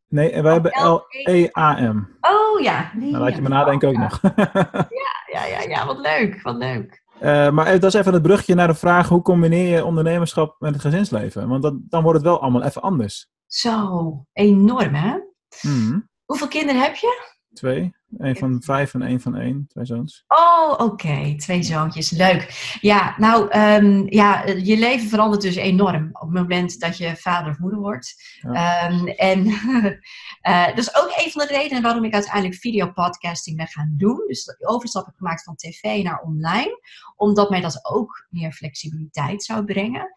Nee, 0.09 0.31
en 0.31 0.43
wij 0.43 0.53
hebben 0.53 0.73
L-E-A-M. 0.85 2.17
Oh 2.21 2.61
ja. 2.61 2.91
Nee, 2.95 3.11
nou, 3.11 3.25
laat 3.25 3.35
je 3.37 3.43
me 3.43 3.49
nadenken 3.49 3.89
ook 3.89 3.97
nog. 3.97 4.21
ja, 4.75 4.87
ja, 5.33 5.45
ja, 5.45 5.63
ja, 5.63 5.87
wat 5.87 5.99
leuk, 5.99 6.43
wat 6.43 6.57
leuk. 6.57 7.03
Uh, 7.23 7.51
maar 7.51 7.65
dat 7.65 7.95
is 7.95 8.01
even 8.01 8.13
het 8.13 8.23
brugje 8.23 8.55
naar 8.55 8.67
de 8.67 8.75
vraag: 8.75 9.09
hoe 9.09 9.23
combineer 9.23 9.77
je 9.77 9.85
ondernemerschap 9.85 10.57
met 10.59 10.73
het 10.73 10.81
gezinsleven? 10.81 11.49
Want 11.49 11.63
dat, 11.63 11.75
dan 11.89 12.03
wordt 12.03 12.19
het 12.19 12.27
wel 12.27 12.41
allemaal 12.41 12.63
even 12.63 12.83
anders. 12.83 13.29
Zo, 13.47 14.25
enorm 14.33 14.95
hè? 14.95 15.17
Mm. 15.63 16.09
Hoeveel 16.25 16.49
kinderen 16.49 16.83
heb 16.83 16.95
je? 16.95 17.31
Twee. 17.53 17.97
Een 18.17 18.37
van 18.37 18.63
vijf 18.63 18.95
en 18.95 19.03
één 19.03 19.21
van 19.21 19.37
één. 19.37 19.67
Twee 19.69 19.85
zoons. 19.85 20.25
Oh, 20.29 20.75
oké. 20.79 21.35
Twee 21.37 21.63
zoontjes. 21.63 22.11
Leuk. 22.11 22.77
Ja, 22.81 23.15
nou, 23.19 23.59
um, 23.59 24.07
ja, 24.11 24.47
je 24.47 24.79
leven 24.79 25.09
verandert 25.09 25.43
dus 25.43 25.57
enorm 25.57 26.09
op 26.13 26.21
het 26.21 26.31
moment 26.31 26.81
dat 26.81 26.97
je 26.97 27.17
vader 27.17 27.51
of 27.51 27.59
moeder 27.59 27.79
wordt. 27.79 28.39
Ja. 28.41 28.91
Um, 28.91 29.07
en 29.07 29.47
uh, 29.47 30.67
dat 30.75 30.79
is 30.79 30.97
ook 30.97 31.13
een 31.17 31.31
van 31.31 31.47
de 31.47 31.55
redenen 31.55 31.83
waarom 31.83 32.05
ik 32.05 32.15
uiteindelijk 32.15 32.55
videopodcasting 32.55 33.57
ben 33.57 33.67
gaan 33.67 33.95
doen. 33.97 34.25
Dus 34.27 34.45
de 34.45 34.69
overstap 34.69 35.07
heb 35.07 35.15
gemaakt 35.17 35.43
van 35.43 35.57
tv 35.57 36.03
naar 36.03 36.21
online. 36.21 36.81
Omdat 37.17 37.51
mij 37.51 37.61
dat 37.61 37.81
ook 37.83 38.27
meer 38.31 38.53
flexibiliteit 38.53 39.45
zou 39.45 39.65
brengen. 39.65 40.13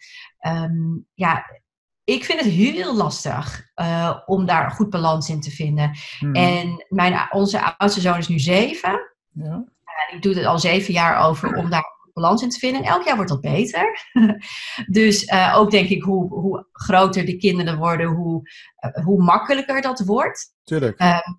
Um, 0.47 1.05
ja, 1.13 1.45
ik 2.11 2.25
vind 2.25 2.39
het 2.39 2.49
heel 2.49 2.95
lastig 2.95 3.69
uh, 3.75 4.17
om 4.25 4.45
daar 4.45 4.65
een 4.65 4.71
goed 4.71 4.89
balans 4.89 5.29
in 5.29 5.41
te 5.41 5.51
vinden. 5.51 5.91
Hmm. 6.19 6.33
En 6.33 6.85
mijn, 6.89 7.27
onze 7.29 7.77
oudste 7.77 8.01
zoon 8.01 8.17
is 8.17 8.27
nu 8.27 8.39
zeven. 8.39 8.99
Ja. 9.31 9.65
Ik 10.11 10.21
doe 10.21 10.33
het 10.33 10.45
al 10.45 10.59
zeven 10.59 10.93
jaar 10.93 11.27
over 11.27 11.55
om 11.55 11.69
daar 11.69 11.99
balans 12.13 12.41
in 12.41 12.49
te 12.49 12.59
vinden. 12.59 12.83
En 12.83 12.89
elk 12.89 13.03
jaar 13.03 13.15
wordt 13.15 13.31
dat 13.31 13.41
beter. 13.41 14.05
dus 14.87 15.23
uh, 15.23 15.53
ook 15.57 15.71
denk 15.71 15.89
ik, 15.89 16.03
hoe, 16.03 16.29
hoe 16.29 16.67
groter 16.71 17.25
de 17.25 17.37
kinderen 17.37 17.77
worden, 17.77 18.07
hoe, 18.07 18.41
hoe 19.03 19.23
makkelijker 19.23 19.81
dat 19.81 19.99
wordt. 19.99 20.53
Tuurlijk. 20.63 20.99
Ehm, 20.99 21.31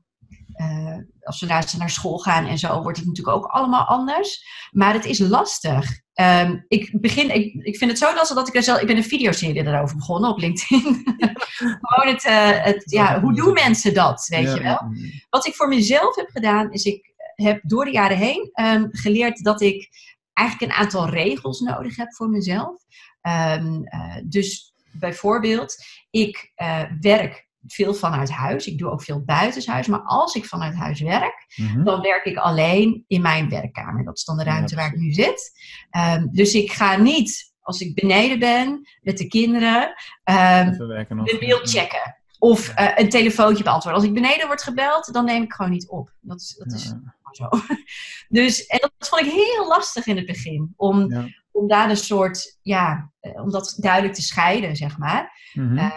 uh, 0.57 0.99
als 1.25 1.39
ze 1.39 1.47
naar, 1.47 1.73
naar 1.79 1.91
school 1.91 2.19
gaan 2.19 2.47
en 2.47 2.59
zo, 2.59 2.83
wordt 2.83 2.99
het 2.99 3.07
natuurlijk 3.07 3.37
ook 3.37 3.47
allemaal 3.47 3.85
anders. 3.85 4.45
Maar 4.71 4.95
het 4.95 5.05
is 5.05 5.19
lastig. 5.19 6.01
Um, 6.15 6.65
ik, 6.69 7.01
begin, 7.01 7.35
ik, 7.35 7.55
ik 7.55 7.77
vind 7.77 7.91
het 7.91 8.01
zo 8.01 8.15
lastig 8.15 8.37
dat 8.37 8.49
ik 8.49 8.55
er 8.55 8.63
zelf... 8.63 8.81
Ik 8.81 8.87
ben 8.87 8.97
een 8.97 9.05
videoserie 9.05 9.65
daarover 9.65 9.97
begonnen 9.97 10.31
op 10.31 10.39
LinkedIn. 10.39 10.83
Gewoon 11.81 12.15
het, 12.15 12.25
uh, 12.25 12.65
het... 12.65 12.83
Ja, 12.91 13.21
hoe 13.21 13.35
doen 13.35 13.53
mensen 13.53 13.95
dat, 13.95 14.27
weet 14.27 14.53
je 14.53 14.63
wel? 14.63 14.81
Wat 15.31 15.47
ik 15.47 15.55
voor 15.55 15.69
mezelf 15.69 16.17
heb 16.17 16.29
gedaan, 16.31 16.73
is 16.73 16.85
ik 16.85 17.15
heb 17.35 17.61
door 17.63 17.85
de 17.85 17.91
jaren 17.91 18.17
heen 18.17 18.51
um, 18.55 18.89
geleerd 18.91 19.45
dat 19.45 19.61
ik 19.61 19.89
eigenlijk 20.33 20.73
een 20.73 20.79
aantal 20.79 21.09
regels 21.09 21.61
nodig 21.61 21.97
heb 21.97 22.15
voor 22.15 22.29
mezelf. 22.29 22.83
Um, 23.23 23.83
uh, 23.85 24.17
dus 24.25 24.75
bijvoorbeeld, 24.93 25.85
ik 26.11 26.53
werk 27.01 27.51
veel 27.67 27.95
vanuit 27.95 28.31
huis. 28.31 28.67
Ik 28.67 28.79
doe 28.79 28.91
ook 28.91 29.03
veel 29.03 29.25
buitenshuis. 29.25 29.87
Maar 29.87 30.03
als 30.03 30.35
ik 30.35 30.45
vanuit 30.45 30.75
huis 30.75 31.01
werk, 31.01 31.47
mhm. 31.57 31.85
dan 31.85 32.01
werk 32.01 32.25
ik 32.25 32.37
alleen 32.37 33.05
in 33.07 33.23
mijn 33.23 33.49
werkkamer. 33.49 34.05
Dat 34.05 34.17
is 34.17 34.25
dan 34.25 34.37
de 34.37 34.45
ruimte 34.45 34.75
waar 34.75 34.93
ik 34.93 34.99
nu 34.99 35.13
zit. 35.13 35.53
Um, 36.17 36.29
dus 36.33 36.55
ik 36.55 36.73
ga 36.73 36.97
niet, 36.97 37.53
als 37.61 37.81
ik 37.81 37.95
beneden 37.95 38.39
ben 38.39 38.89
met 39.03 39.19
de 39.19 39.27
kinderen, 39.27 39.83
um, 40.25 40.71
de 40.77 41.37
mail 41.41 41.61
checken. 41.63 42.17
Of 42.39 42.79
uh, 42.79 42.91
een 42.95 43.09
telefoontje 43.09 43.65
beantwoorden. 43.65 44.01
Als 44.01 44.11
ik 44.11 44.15
beneden 44.15 44.47
word 44.47 44.63
gebeld, 44.63 45.13
dan 45.13 45.25
neem 45.25 45.43
ik 45.43 45.53
gewoon 45.53 45.71
niet 45.71 45.89
op. 45.89 46.13
Dat 46.21 46.41
is, 46.41 46.55
dat 46.59 46.73
is 46.73 46.95
zo. 47.33 47.49
Dus 48.29 48.67
en 48.67 48.79
dat 48.81 49.09
vond 49.09 49.23
ik 49.23 49.33
heel 49.33 49.69
lastig 49.69 50.07
in 50.07 50.17
het 50.17 50.27
begin. 50.27 50.73
Om, 50.77 51.13
ja. 51.13 51.29
om 51.51 51.69
daar 51.69 51.91
een 51.91 51.97
soort, 51.97 52.59
ja, 52.63 53.13
eh, 53.21 53.43
om 53.43 53.51
dat 53.51 53.77
duidelijk 53.81 54.15
te 54.15 54.23
scheiden, 54.23 54.77
zeg 54.77 54.99
maar. 54.99 55.51
Mm 55.53 55.69
-hmm. 55.69 55.79
uh, 55.79 55.93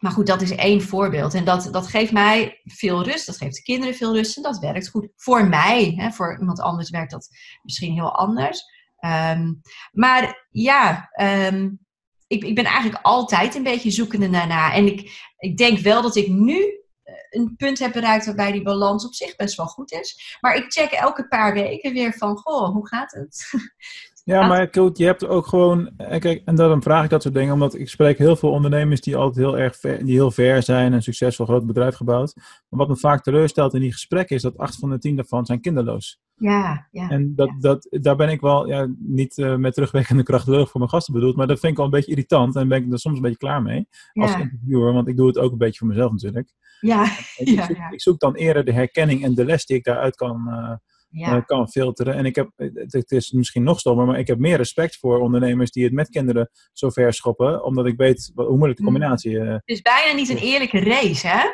maar 0.00 0.12
goed, 0.12 0.26
dat 0.26 0.42
is 0.42 0.50
één 0.50 0.82
voorbeeld. 0.82 1.34
En 1.34 1.44
dat, 1.44 1.68
dat 1.72 1.86
geeft 1.86 2.12
mij 2.12 2.60
veel 2.64 3.04
rust. 3.04 3.26
Dat 3.26 3.36
geeft 3.36 3.56
de 3.56 3.62
kinderen 3.62 3.94
veel 3.94 4.14
rust. 4.14 4.36
En 4.36 4.42
dat 4.42 4.58
werkt 4.58 4.88
goed 4.88 5.08
voor 5.16 5.48
mij. 5.48 5.92
Hè. 5.96 6.10
Voor 6.10 6.38
iemand 6.38 6.60
anders 6.60 6.90
werkt 6.90 7.10
dat 7.10 7.28
misschien 7.62 7.92
heel 7.92 8.16
anders. 8.16 8.62
Um, 9.00 9.60
maar 9.92 10.46
ja, 10.50 11.10
um, 11.20 11.78
ik, 12.26 12.44
ik 12.44 12.54
ben 12.54 12.64
eigenlijk 12.64 13.04
altijd 13.04 13.54
een 13.54 13.62
beetje 13.62 13.90
zoekende 13.90 14.30
daarna. 14.30 14.74
En 14.74 14.86
ik, 14.86 15.30
ik 15.38 15.56
denk 15.56 15.78
wel 15.78 16.02
dat 16.02 16.16
ik 16.16 16.28
nu 16.28 16.80
eh, 17.02 17.14
een 17.30 17.56
punt 17.56 17.78
heb 17.78 17.92
bereikt 17.92 18.26
waarbij 18.26 18.52
die 18.52 18.62
balans 18.62 19.06
op 19.06 19.14
zich 19.14 19.36
best 19.36 19.56
wel 19.56 19.66
goed 19.66 19.92
is. 19.92 20.38
Maar 20.40 20.56
ik 20.56 20.72
check 20.72 20.90
elke 20.90 21.28
paar 21.28 21.52
weken 21.52 21.92
weer 21.92 22.12
van, 22.12 22.36
goh, 22.36 22.72
hoe 22.72 22.88
gaat 22.88 23.12
het? 23.12 23.50
Ja, 24.30 24.46
maar 24.46 24.68
goed, 24.70 24.98
je 24.98 25.04
hebt 25.04 25.26
ook 25.26 25.46
gewoon, 25.46 25.90
eh, 25.96 26.20
kijk, 26.20 26.42
en 26.44 26.54
daarom 26.54 26.82
vraag 26.82 27.04
ik 27.04 27.10
dat 27.10 27.22
soort 27.22 27.34
dingen, 27.34 27.52
omdat 27.52 27.74
ik 27.74 27.88
spreek 27.88 28.18
heel 28.18 28.36
veel 28.36 28.50
ondernemers 28.50 29.00
die 29.00 29.16
altijd 29.16 29.46
heel 29.46 29.58
erg 29.58 29.76
ver, 29.76 30.04
die 30.04 30.14
heel 30.14 30.30
ver 30.30 30.62
zijn 30.62 30.92
en 30.92 31.02
succesvol 31.02 31.46
groot 31.46 31.66
bedrijf 31.66 31.94
gebouwd. 31.94 32.32
Maar 32.36 32.78
wat 32.78 32.88
me 32.88 32.96
vaak 32.96 33.22
teleurstelt 33.22 33.74
in 33.74 33.80
die 33.80 33.92
gesprekken 33.92 34.36
is 34.36 34.42
dat 34.42 34.58
acht 34.58 34.76
van 34.78 34.90
de 34.90 34.98
tien 34.98 35.16
daarvan 35.16 35.46
zijn 35.46 35.60
kinderloos. 35.60 36.20
Ja, 36.34 36.88
ja. 36.90 37.08
En 37.08 37.34
dat, 37.34 37.50
dat, 37.58 37.86
daar 37.90 38.16
ben 38.16 38.28
ik 38.28 38.40
wel, 38.40 38.66
ja, 38.66 38.88
niet 38.98 39.38
uh, 39.38 39.56
met 39.56 39.74
terugwerkende 39.74 40.22
kracht 40.22 40.44
voor 40.44 40.68
mijn 40.72 40.88
gasten 40.88 41.14
bedoeld, 41.14 41.36
maar 41.36 41.46
dat 41.46 41.58
vind 41.58 41.72
ik 41.72 41.78
wel 41.78 41.86
een 41.86 41.92
beetje 41.92 42.10
irritant 42.10 42.56
en 42.56 42.68
ben 42.68 42.84
ik 42.84 42.92
er 42.92 42.98
soms 42.98 43.16
een 43.16 43.22
beetje 43.22 43.38
klaar 43.38 43.62
mee 43.62 43.88
als 44.12 44.36
interviewer, 44.36 44.92
want 44.92 45.08
ik 45.08 45.16
doe 45.16 45.26
het 45.26 45.38
ook 45.38 45.52
een 45.52 45.58
beetje 45.58 45.78
voor 45.78 45.88
mezelf 45.88 46.12
natuurlijk. 46.12 46.52
Ja, 46.80 47.04
ik, 47.36 47.48
ja, 47.56 47.66
zoek, 47.66 47.76
ik 47.90 48.00
zoek 48.00 48.20
dan 48.20 48.34
eerder 48.34 48.64
de 48.64 48.72
herkenning 48.72 49.24
en 49.24 49.34
de 49.34 49.44
les 49.44 49.66
die 49.66 49.76
ik 49.76 49.84
daaruit 49.84 50.16
kan, 50.16 50.44
uh, 50.48 50.74
ja. 51.10 51.40
kan 51.40 51.68
filteren. 51.68 52.14
En 52.14 52.24
ik 52.24 52.34
heb, 52.34 52.50
het 52.86 53.10
is 53.10 53.30
misschien 53.30 53.62
nog 53.62 53.80
stommer, 53.80 54.06
maar 54.06 54.18
ik 54.18 54.26
heb 54.26 54.38
meer 54.38 54.56
respect 54.56 54.98
voor 54.98 55.18
ondernemers 55.18 55.70
die 55.70 55.84
het 55.84 55.92
met 55.92 56.08
kinderen 56.08 56.50
zo 56.72 56.90
ver 56.90 57.12
schoppen, 57.12 57.64
omdat 57.64 57.86
ik 57.86 57.96
weet 57.96 58.30
hoe 58.34 58.56
moeilijk 58.56 58.76
de 58.76 58.82
mm. 58.82 58.90
combinatie 58.90 59.30
uh, 59.30 59.52
Het 59.52 59.62
is 59.64 59.82
bijna 59.82 60.12
niet 60.12 60.28
een 60.28 60.36
eerlijke 60.36 60.78
race, 60.78 61.26
hè? 61.26 61.44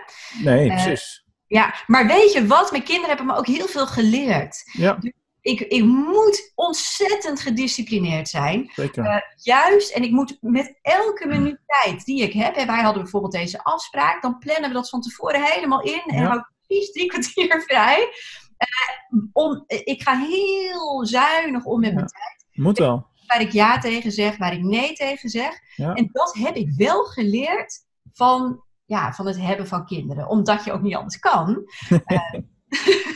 Nee, 0.43 0.67
precies. 0.67 1.25
Ja, 1.47 1.75
maar 1.87 2.07
weet 2.07 2.33
je 2.33 2.47
wat? 2.47 2.71
Mijn 2.71 2.83
kinderen 2.83 3.09
hebben 3.09 3.27
me 3.27 3.37
ook 3.37 3.47
heel 3.47 3.67
veel 3.67 3.87
geleerd. 3.87 4.63
Ja. 4.73 4.99
Ik, 5.41 5.61
ik 5.61 5.85
moet 5.85 6.53
ontzettend 6.55 7.41
gedisciplineerd 7.41 8.29
zijn. 8.29 8.71
Zeker. 8.75 9.05
Uh, 9.05 9.17
juist, 9.37 9.91
en 9.91 10.03
ik 10.03 10.11
moet 10.11 10.37
met 10.41 10.79
elke 10.83 11.27
minuut 11.27 11.59
tijd 11.67 12.05
die 12.05 12.23
ik 12.23 12.33
heb, 12.33 12.57
en 12.57 12.67
wij 12.67 12.83
hadden 12.83 13.03
bijvoorbeeld 13.03 13.33
deze 13.33 13.65
afspraak, 13.65 14.23
dan 14.23 14.39
plannen 14.39 14.69
we 14.69 14.75
dat 14.75 14.89
van 14.89 15.01
tevoren 15.01 15.45
helemaal 15.45 15.83
in 15.83 16.03
en 16.07 16.21
ja. 16.21 16.27
hou 16.27 16.39
ik 16.39 16.51
precies 16.67 16.93
drie 16.93 17.07
kwartier 17.07 17.63
vrij. 17.67 18.09
Uh, 18.59 19.23
om, 19.33 19.65
ik 19.67 20.03
ga 20.03 20.19
heel 20.19 21.07
zuinig 21.07 21.65
om 21.65 21.81
met 21.81 21.95
mijn 21.95 22.07
tijd. 22.07 22.47
Moet 22.53 22.79
wel. 22.79 23.07
Waar 23.27 23.41
ik 23.41 23.53
ja 23.53 23.79
tegen 23.79 24.13
zeg, 24.13 24.37
waar 24.37 24.53
ik 24.53 24.63
nee 24.63 24.93
tegen 24.93 25.29
zeg. 25.29 25.61
En 25.77 26.09
dat 26.13 26.35
heb 26.35 26.55
ik 26.55 26.73
wel 26.77 27.05
geleerd 27.05 27.85
van, 28.13 28.63
ja, 28.85 29.13
van 29.13 29.27
het 29.27 29.41
hebben 29.41 29.67
van 29.67 29.87
kinderen. 29.87 30.29
Omdat 30.29 30.65
je 30.65 30.73
ook 30.73 30.83
niet 30.83 30.95
anders 30.95 31.19
kan. 31.19 31.65
uh, 31.89 32.33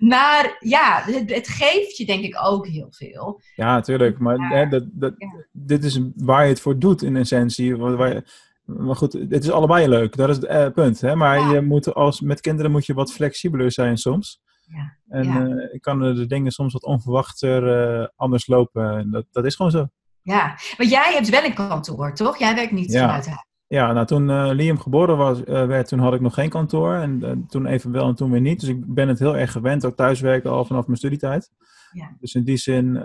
maar 0.12 0.56
ja, 0.58 1.02
het, 1.04 1.34
het, 1.34 1.48
geeft 1.48 1.96
je 1.96 2.06
denk 2.06 2.24
ik 2.24 2.38
ook 2.42 2.66
heel 2.66 2.86
veel. 2.90 3.40
Ja, 3.54 3.74
natuurlijk. 3.74 4.18
Maar 4.18 4.36
ja. 4.36 4.48
hè, 4.48 4.68
dat, 4.68 4.84
dat, 4.92 5.14
ja. 5.16 5.46
dit 5.52 5.84
is 5.84 6.00
waar 6.16 6.42
je 6.42 6.48
het 6.48 6.60
voor 6.60 6.78
doet 6.78 7.02
in 7.02 7.16
essentie. 7.16 7.76
Waar 7.76 8.14
je, 8.14 8.24
maar 8.64 8.96
goed, 8.96 9.12
het 9.12 9.44
is 9.44 9.50
allebei 9.50 9.88
leuk. 9.88 10.16
Dat 10.16 10.28
is 10.28 10.36
het 10.36 10.44
uh, 10.44 10.68
punt. 10.68 11.00
Hè? 11.00 11.16
Maar 11.16 11.38
ja. 11.38 11.52
je 11.52 11.60
moet 11.60 11.94
als, 11.94 12.20
met 12.20 12.40
kinderen 12.40 12.70
moet 12.70 12.86
je 12.86 12.94
wat 12.94 13.12
flexibeler 13.12 13.72
zijn 13.72 13.96
soms. 13.96 14.40
Ja. 14.74 14.96
En 15.08 15.26
uh, 15.26 15.80
kan 15.80 15.98
de 15.98 16.26
dingen 16.26 16.52
soms 16.52 16.72
wat 16.72 16.84
onverwachter 16.84 17.98
uh, 18.00 18.06
anders 18.16 18.46
lopen. 18.46 19.10
Dat, 19.10 19.26
dat 19.30 19.44
is 19.44 19.54
gewoon 19.54 19.70
zo. 19.70 19.88
Ja, 20.22 20.44
maar 20.76 20.86
jij 20.86 21.12
hebt 21.12 21.28
wel 21.28 21.44
een 21.44 21.54
kantoor, 21.54 22.14
toch? 22.14 22.38
Jij 22.38 22.54
werkt 22.54 22.72
niet 22.72 22.92
ja. 22.92 23.00
vanuit 23.00 23.26
huis. 23.26 23.46
Ja, 23.66 23.92
nou 23.92 24.06
toen 24.06 24.28
uh, 24.28 24.50
Liam 24.52 24.78
geboren 24.78 25.16
was, 25.16 25.38
uh, 25.38 25.66
werd, 25.66 25.88
toen 25.88 25.98
had 25.98 26.14
ik 26.14 26.20
nog 26.20 26.34
geen 26.34 26.48
kantoor. 26.48 26.94
En 26.94 27.20
uh, 27.24 27.30
toen 27.48 27.66
even 27.66 27.92
wel 27.92 28.08
en 28.08 28.14
toen 28.14 28.30
weer 28.30 28.40
niet. 28.40 28.60
Dus 28.60 28.68
ik 28.68 28.94
ben 28.94 29.08
het 29.08 29.18
heel 29.18 29.36
erg 29.36 29.52
gewend, 29.52 29.84
ook 29.84 29.96
thuiswerken 29.96 30.50
al 30.50 30.64
vanaf 30.64 30.86
mijn 30.86 30.98
studietijd. 30.98 31.50
Ja. 31.92 32.16
Dus 32.20 32.34
in 32.34 32.44
die 32.44 32.56
zin, 32.56 32.96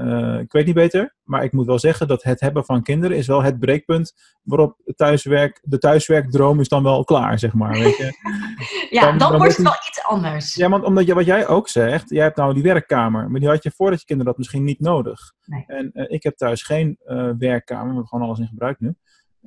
ik 0.42 0.52
weet 0.52 0.66
niet 0.66 0.76
beter. 0.76 1.16
Maar 1.24 1.44
ik 1.44 1.52
moet 1.52 1.66
wel 1.66 1.80
zeggen 1.80 2.08
dat 2.08 2.24
het 2.24 2.40
hebben 2.40 2.66
van 2.66 2.84
kinderen 2.84 3.18
is 3.18 3.28
wel 3.28 3.44
het 3.44 3.60
breekpunt 3.60 4.14
waarop 4.44 4.78
thuiswerk, 4.96 5.60
de 5.64 5.78
thuiswerkdroom 5.78 6.60
is 6.60 6.68
dan 6.68 6.84
wel 6.84 7.04
klaar, 7.04 7.40
zeg 7.40 7.54
maar. 7.54 7.72
Weet 7.72 7.98
je? 7.98 8.12
ja, 8.90 9.02
dan, 9.02 9.18
dan, 9.18 9.30
dan 9.30 9.40
wordt 9.40 9.58
het 9.58 9.66
wel 9.66 9.76
iets 9.88 10.04
anders. 10.04 10.56
Ja, 10.56 10.70
want 10.70 10.84
omdat 10.84 11.06
je, 11.06 11.14
wat 11.14 11.26
jij 11.26 11.48
ook 11.48 11.68
zegt, 11.68 12.10
jij 12.10 12.24
hebt 12.24 12.38
nou 12.38 12.54
die 12.54 12.64
werkkamer. 12.64 13.32
Maar 13.32 13.40
die 13.40 13.50
had 13.50 13.64
je 13.64 13.72
voordat 13.72 14.00
je 14.00 14.06
kinderen 14.06 14.32
dat 14.32 14.42
misschien 14.42 14.64
niet 14.64 14.80
nodig. 14.80 15.34
Nee. 15.46 15.64
En 15.68 15.92
ik 15.94 16.24
heb 16.24 16.36
thuis 16.36 16.64
geen 16.64 16.98
werkkamer, 17.38 17.88
we 17.88 17.94
hebben 17.94 18.08
gewoon 18.08 18.26
alles 18.26 18.40
in 18.40 18.48
gebruik 18.48 18.80
nu. 18.80 18.96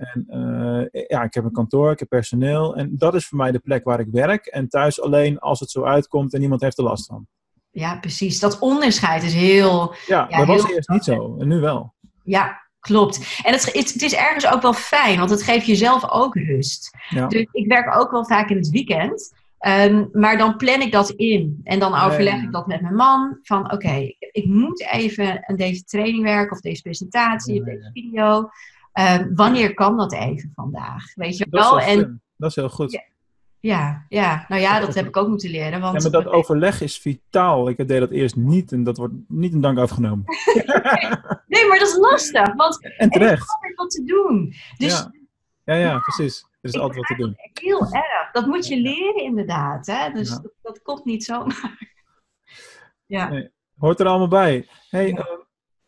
En 0.01 0.27
uh, 0.29 1.03
ja, 1.09 1.23
ik 1.23 1.35
heb 1.35 1.45
een 1.45 1.53
kantoor, 1.53 1.91
ik 1.91 1.99
heb 1.99 2.09
personeel. 2.09 2.77
En 2.77 2.97
dat 2.97 3.15
is 3.15 3.27
voor 3.27 3.39
mij 3.39 3.53
de 3.53 3.59
plek 3.59 3.85
waar 3.85 4.01
ik 4.01 4.09
werk. 4.11 4.47
En 4.47 4.69
thuis 4.69 5.01
alleen 5.01 5.39
als 5.39 5.61
het 5.61 5.71
zo 5.71 5.85
uitkomt 5.85 6.35
en 6.35 6.41
niemand 6.41 6.61
heeft 6.61 6.79
er 6.79 6.85
last 6.85 7.07
van. 7.07 7.27
Ja, 7.71 7.99
precies. 7.99 8.41
Dat 8.41 8.59
onderscheid 8.59 9.23
is 9.23 9.35
heel... 9.35 9.95
Ja, 10.07 10.27
ja 10.29 10.39
dat 10.39 10.47
was 10.47 10.71
eerst 10.71 10.89
niet 10.89 11.05
zo. 11.05 11.37
En 11.39 11.49
nu 11.49 11.61
wel. 11.61 11.95
Ja, 12.25 12.61
klopt. 12.81 13.41
En 13.43 13.53
het, 13.53 13.73
het, 13.73 13.93
het, 13.93 14.03
is 14.03 14.15
ergens 14.15 14.47
ook 14.47 14.63
wel 14.63 14.73
fijn, 14.73 15.19
want 15.19 15.31
het 15.31 15.43
geeft 15.43 15.67
jezelf 15.67 16.11
ook 16.11 16.35
rust. 16.35 16.91
Ja. 17.09 17.27
Dus 17.27 17.47
ik 17.53 17.67
werk 17.67 17.97
ook 17.97 18.11
wel 18.11 18.27
vaak 18.27 18.51
in 18.51 18.57
het 18.57 18.71
weekend. 18.71 19.39
Um, 19.67 20.09
maar 20.13 20.39
dan 20.39 20.57
plan 20.57 20.81
ik 20.81 20.93
dat 20.93 21.11
in. 21.11 21.61
En 21.65 21.79
dan 21.79 21.95
overleg 21.95 22.35
Nee. 22.35 22.43
ik 22.43 22.53
dat 22.53 22.67
met 22.67 22.81
mijn 22.81 22.95
man. 22.95 23.39
Van 23.43 23.65
oké, 23.65 23.75
okay, 23.75 24.17
ik 24.19 24.45
moet 24.45 24.87
even 24.91 25.49
aan 25.49 25.57
deze 25.57 25.85
training 25.85 26.23
werken. 26.23 26.53
Of 26.53 26.61
deze 26.61 26.83
presentatie, 26.83 27.61
of 27.61 27.67
Nee. 27.67 27.77
deze 27.77 27.91
video. 27.93 28.51
Um, 28.93 29.35
wanneer 29.35 29.75
kan 29.75 29.97
dat 29.97 30.13
even 30.13 30.53
vandaag? 30.55 31.15
Weet 31.15 31.37
je 31.37 31.47
Dat 31.51 31.61
is, 31.61 31.69
wel? 31.69 31.79
wel 31.79 31.87
En 31.87 32.23
dat 32.37 32.51
is 32.51 32.57
heel 32.57 32.69
goed. 32.69 32.93
Ja, 32.93 33.03
ja, 33.61 34.05
ja, 34.09 34.45
nou 34.49 34.61
ja, 34.61 34.81
dat 34.81 34.95
heb 34.95 35.07
ik 35.07 35.17
ook 35.17 35.29
moeten 35.29 35.51
leren. 35.51 35.81
Want 35.81 36.03
Ja, 36.03 36.11
maar 36.11 36.23
dat 36.23 36.33
overleg 36.33 36.81
is 36.81 36.99
vitaal. 36.99 37.69
Ik 37.69 37.77
deed 37.89 38.01
dat 38.01 38.11
eerst 38.11 38.37
niet 38.37 38.73
en 38.73 38.85
dat 38.85 38.97
wordt 38.97 39.15
niet 39.29 39.53
een 39.53 39.61
dank 39.61 39.79
afgenomen. 39.79 40.25
Nee, 41.47 41.67
maar 41.69 41.79
dat 41.79 41.89
is 41.89 41.97
lastig. 41.97 42.55
Want 42.55 42.83
En 42.85 42.91
er 42.97 43.05
is 43.05 43.09
terecht. 43.13 43.51
altijd 43.55 43.75
wat 43.77 43.91
te 43.91 44.05
doen. 44.05 44.55
Dus 44.77 44.93
Ja. 44.99 45.11
Ja, 45.65 45.75
ja, 45.75 45.99
precies. 45.99 46.41
Er 46.61 46.69
is 46.71 46.79
altijd 46.79 46.97
wat 46.97 47.07
te 47.07 47.25
doen. 47.25 47.35
heel 47.53 47.81
erg. 47.81 48.31
Dat 48.33 48.47
moet 48.47 48.67
je 48.67 48.77
leren 48.81 49.23
inderdaad. 49.25 49.87
Hè? 49.87 50.11
Dus 50.13 50.29
Ja. 50.29 50.39
dat, 50.39 50.53
dat 50.63 50.83
komt 50.83 51.05
niet 51.05 51.25
zomaar. 51.25 51.79
Ja. 53.07 53.29
Nee. 53.29 53.51
Hoort 53.79 54.01
er 54.01 54.07
allemaal 54.07 54.29
bij. 54.29 54.69
Hey, 54.89 55.09
Ja. 55.09 55.17
eh, 55.17 55.25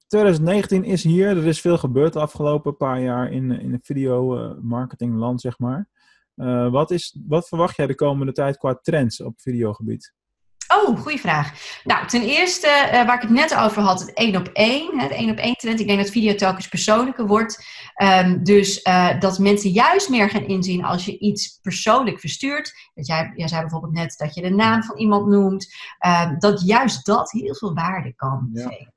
2019 0.07 0.85
is 0.85 1.05
hier. 1.05 1.29
Er 1.29 1.47
is 1.47 1.61
veel 1.61 1.79
gebeurd 1.79 2.13
de 2.13 2.21
afgelopen 2.21 2.77
paar 2.77 3.01
jaar 3.01 3.31
in, 3.33 3.51
in 3.61 3.73
het 3.73 3.87
video 3.87 4.37
eh, 4.37 4.51
marketingland, 4.61 5.41
zeg 5.41 5.59
maar. 5.59 5.89
Uh, 6.37 6.71
wat, 6.71 6.91
is, 6.91 7.17
wat 7.27 7.49
verwacht 7.49 7.77
jij 7.77 7.87
de 7.87 7.95
komende 7.95 8.33
tijd 8.33 8.57
qua 8.57 8.79
trends 8.83 9.23
op 9.23 9.41
videogebied? 9.41 10.13
Oh, 10.69 11.01
goede 11.01 11.19
vraag. 11.19 11.53
Nou, 11.85 12.07
ten 12.07 12.23
eerste, 12.23 12.67
uh, 12.67 12.91
waar 12.93 13.15
ik 13.15 13.21
het 13.21 13.31
net 13.31 13.57
over 13.57 13.83
had, 13.83 14.01
het 14.01 14.15
één 14.15 14.37
op 14.37 14.49
één. 14.49 15.01
Het 15.01 15.11
één 15.11 15.31
op 15.31 15.37
één 15.37 15.55
trend. 15.55 15.81
Ik 15.81 15.87
denk 15.87 15.99
dat 15.99 16.11
video 16.11 16.35
telkens 16.35 16.69
persoonlijker 16.69 17.27
wordt. 17.27 17.67
Um, 18.03 18.45
dus 18.45 18.85
uh, 18.87 19.21
dat 19.21 19.39
mensen 19.39 19.71
juist 19.71 20.09
meer 20.09 20.31
gaan 20.31 20.47
inzien 20.47 20.85
als 20.85 21.05
je 21.05 21.19
iets 21.19 21.59
persoonlijk 21.63 22.21
verstuurt. 22.21 22.73
Dat 22.95 23.07
jij, 23.07 23.33
jij 23.37 23.49
zei 23.49 23.61
bijvoorbeeld 23.61 23.93
net 23.93 24.15
dat 24.17 24.35
je 24.35 24.43
de 24.43 24.51
naam 24.51 24.83
van 24.83 24.99
iemand 24.99 25.27
noemt. 25.27 25.75
Um, 26.07 26.39
dat 26.39 26.67
juist 26.67 27.07
dat 27.07 27.31
heel 27.31 27.55
veel 27.55 27.75
waarde 27.75 28.15
kan 28.15 28.51
Ja. 28.53 28.69
geven. 28.69 28.95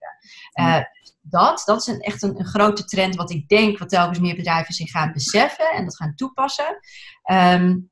Dat, 1.30 1.62
dat 1.66 1.80
is 1.80 1.88
een, 1.88 2.00
echt 2.00 2.24
een, 2.24 2.40
een, 2.40 2.46
grote 2.46 2.84
trend 2.84 3.16
wat 3.16 3.32
ik 3.32 3.48
denk 3.48 3.78
wat 3.78 3.90
telkens 3.90 4.20
meer 4.20 4.36
bedrijven 4.36 4.74
zich 4.74 4.92
gaan 4.92 5.12
beseffen 5.14 5.72
en 5.72 5.84
dat 5.84 5.96
gaan 5.96 6.16
toepassen. 6.16 6.80
Um, 7.32 7.90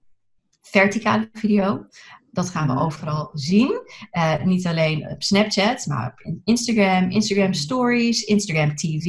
verticale 0.62 1.30
video. 1.34 1.86
Dat 2.32 2.50
gaan 2.50 2.67
we 2.67 2.82
overal 2.82 3.30
zien. 3.34 3.82
Uh, 4.12 4.43
niet 4.43 4.67
alleen 4.67 5.10
op 5.10 5.24
Snapchat, 5.24 5.86
maar 5.86 6.08
op 6.24 6.41
Instagram, 6.43 7.10
Instagram 7.10 7.54
Stories, 7.54 8.24
Instagram 8.24 8.76
TV. 8.76 9.06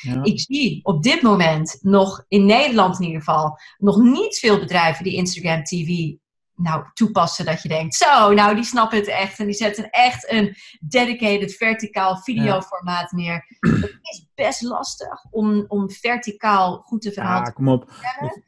Ja. 0.00 0.22
Ik 0.22 0.40
zie 0.40 0.84
op 0.84 1.02
dit 1.02 1.22
moment 1.22 1.78
nog 1.80 2.24
in 2.28 2.46
Nederland 2.46 3.00
in 3.00 3.06
ieder 3.06 3.22
geval 3.22 3.58
nog 3.78 4.02
niet 4.02 4.38
veel 4.38 4.58
bedrijven 4.58 5.04
die 5.04 5.14
Instagram 5.14 5.62
TV 5.62 6.12
nou, 6.58 6.84
toepassen 6.92 7.44
dat 7.44 7.62
je 7.62 7.68
denkt, 7.68 7.94
zo, 7.94 8.32
nou 8.32 8.54
die 8.54 8.64
snappen 8.64 8.98
het 8.98 9.08
echt 9.08 9.38
en 9.38 9.46
die 9.46 9.54
zetten 9.54 9.90
echt 9.90 10.30
een 10.30 10.56
dedicated 10.80 11.54
verticaal 11.54 12.16
videoformaat 12.16 13.12
neer. 13.12 13.44
Het 13.60 13.98
is 14.02 14.26
best 14.34 14.62
lastig 14.62 15.24
om, 15.30 15.64
om 15.68 15.90
verticaal 15.90 16.78
goed 16.78 17.02
te 17.02 17.12
verhalen. 17.12 17.44
Ja, 17.44 17.50
kom 17.50 17.68
op. 17.68 17.90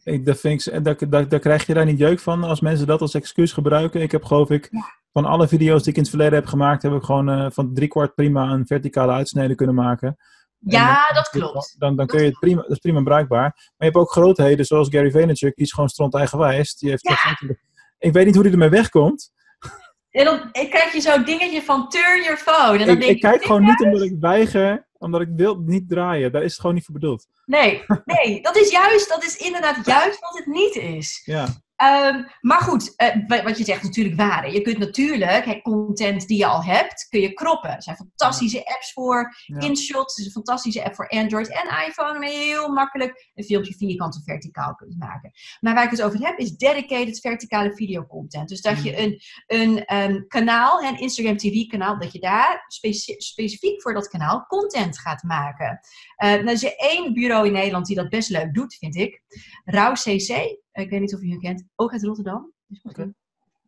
Ik, 0.04 0.26
dat 0.26 0.40
vind 0.40 0.66
ik, 0.66 0.84
dat, 0.84 1.04
dat, 1.08 1.30
dat 1.30 1.40
krijg 1.40 1.66
je 1.66 1.74
daar 1.74 1.84
niet 1.84 1.98
jeuk 1.98 2.20
van 2.20 2.44
als 2.44 2.60
mensen 2.60 2.86
dat 2.86 3.00
als 3.00 3.14
excuus 3.14 3.52
gebruiken. 3.52 4.02
Ik 4.02 4.12
heb 4.12 4.24
geloof 4.24 4.50
ik 4.50 4.68
ja. 4.70 4.84
van 5.12 5.24
alle 5.24 5.48
video's 5.48 5.82
die 5.82 5.90
ik 5.90 5.96
in 5.96 6.02
het 6.02 6.10
verleden 6.10 6.34
heb 6.34 6.46
gemaakt, 6.46 6.82
heb 6.82 6.92
ik 6.92 7.02
gewoon 7.02 7.28
uh, 7.28 7.46
van 7.50 7.74
driekwart 7.74 8.14
prima 8.14 8.50
een 8.50 8.66
verticale 8.66 9.12
uitsnede 9.12 9.54
kunnen 9.54 9.74
maken. 9.74 10.16
Ja, 10.58 11.12
dat 11.12 11.28
klopt. 11.28 11.74
Dan, 11.78 11.96
dan 11.96 12.06
kun 12.06 12.20
je 12.20 12.28
het 12.28 12.38
prima, 12.38 12.62
dat 12.62 12.70
is 12.70 12.78
prima 12.78 13.02
bruikbaar. 13.02 13.40
Maar 13.40 13.74
je 13.76 13.84
hebt 13.84 13.96
ook 13.96 14.10
grootheden 14.10 14.64
zoals 14.64 14.88
Gary 14.88 15.10
Vaynerchuk, 15.10 15.54
die 15.56 15.64
is 15.64 15.72
gewoon 15.72 15.88
stront 15.88 16.14
eigenwijs. 16.14 16.74
Die 16.74 16.90
heeft 16.90 17.08
ja. 17.08 17.38
Ik 18.00 18.12
weet 18.12 18.24
niet 18.24 18.34
hoe 18.34 18.44
hij 18.44 18.52
ermee 18.52 18.68
wegkomt. 18.68 19.32
En 20.10 20.24
dan 20.24 20.50
krijg 20.52 20.92
je 20.92 21.00
zo'n 21.00 21.24
dingetje 21.24 21.62
van 21.62 21.88
turn 21.88 22.22
your 22.22 22.36
phone. 22.36 22.78
En 22.78 22.86
dan 22.86 22.94
ik, 22.94 23.00
denk 23.00 23.14
ik 23.14 23.20
kijk 23.20 23.44
gewoon 23.44 23.64
niet 23.64 23.80
omdat 23.80 24.02
ik 24.02 24.16
weiger, 24.20 24.86
omdat 24.98 25.20
ik 25.20 25.28
wil 25.36 25.56
niet 25.58 25.88
draaien. 25.88 26.32
Daar 26.32 26.42
is 26.42 26.50
het 26.50 26.60
gewoon 26.60 26.74
niet 26.74 26.84
voor 26.84 26.94
bedoeld. 26.94 27.26
Nee, 27.46 27.84
nee, 28.04 28.42
dat 28.42 28.56
is 28.56 28.70
juist, 28.70 29.08
dat 29.08 29.24
is 29.24 29.36
inderdaad 29.36 29.86
juist 29.86 30.20
wat 30.20 30.36
het 30.38 30.46
niet 30.46 30.76
is. 30.76 31.22
Ja. 31.24 31.46
Ehm, 31.80 32.22
maar 32.40 32.60
goed, 32.60 32.94
uh, 33.28 33.42
wat 33.44 33.58
je 33.58 33.64
zegt 33.64 33.82
natuurlijk 33.82 34.16
waar. 34.16 34.52
Je 34.52 34.60
kunt 34.60 34.78
natuurlijk 34.78 35.44
hè, 35.44 35.60
content 35.62 36.26
die 36.26 36.38
je 36.38 36.46
al 36.46 36.64
hebt, 36.64 37.06
kun 37.08 37.20
je 37.20 37.32
kroppen. 37.32 37.70
Er 37.70 37.82
zijn 37.82 37.96
fantastische 37.96 38.66
apps 38.66 38.92
voor. 38.92 39.34
Ja. 39.46 39.58
InShot 39.58 40.18
is 40.18 40.24
een 40.24 40.30
fantastische 40.30 40.84
app 40.84 40.94
voor 40.94 41.08
Android 41.08 41.48
en 41.48 41.86
iPhone. 41.88 42.16
Om 42.16 42.22
heel 42.22 42.68
makkelijk 42.68 43.30
een 43.34 43.44
filmpje 43.44 43.74
vierkant 43.74 44.16
of 44.16 44.22
verticaal 44.24 44.74
kunt 44.74 44.98
maken. 44.98 45.30
Maar 45.60 45.74
waar 45.74 45.84
ik 45.84 45.90
het 45.90 46.02
over 46.02 46.26
heb, 46.26 46.38
is 46.38 46.56
dedicated 46.56 47.20
verticale 47.20 47.74
videocontent. 47.74 48.48
Dus 48.48 48.60
dat 48.60 48.82
je 48.82 48.90
mm. 48.90 48.96
een, 48.98 49.22
een 49.46 49.96
um, 49.96 50.26
kanaal, 50.26 50.82
een 50.82 51.00
Instagram 51.00 51.36
TV 51.36 51.66
kanaal, 51.66 51.98
dat 51.98 52.12
je 52.12 52.20
daar 52.20 52.64
specifiek 53.18 53.82
voor 53.82 53.94
dat 53.94 54.08
kanaal 54.08 54.46
content 54.46 54.98
gaat 54.98 55.22
maken. 55.22 55.80
Uh, 56.24 56.30
nou, 56.30 56.46
er 56.46 56.52
is 56.52 56.76
één 56.76 57.12
bureau 57.12 57.46
in 57.46 57.52
Nederland 57.52 57.86
die 57.86 57.96
dat 57.96 58.08
best 58.08 58.28
leuk 58.28 58.54
doet, 58.54 58.74
vind 58.74 58.96
ik. 58.96 59.22
Rauw 59.64 59.92
CC. 59.92 60.58
Ik 60.80 60.90
weet 60.90 61.00
niet 61.00 61.14
of 61.14 61.20
je 61.20 61.30
hem 61.30 61.40
kent. 61.40 61.64
Ook 61.76 61.92
uit 61.92 62.04
Rotterdam. 62.04 62.52
Okay. 62.82 63.12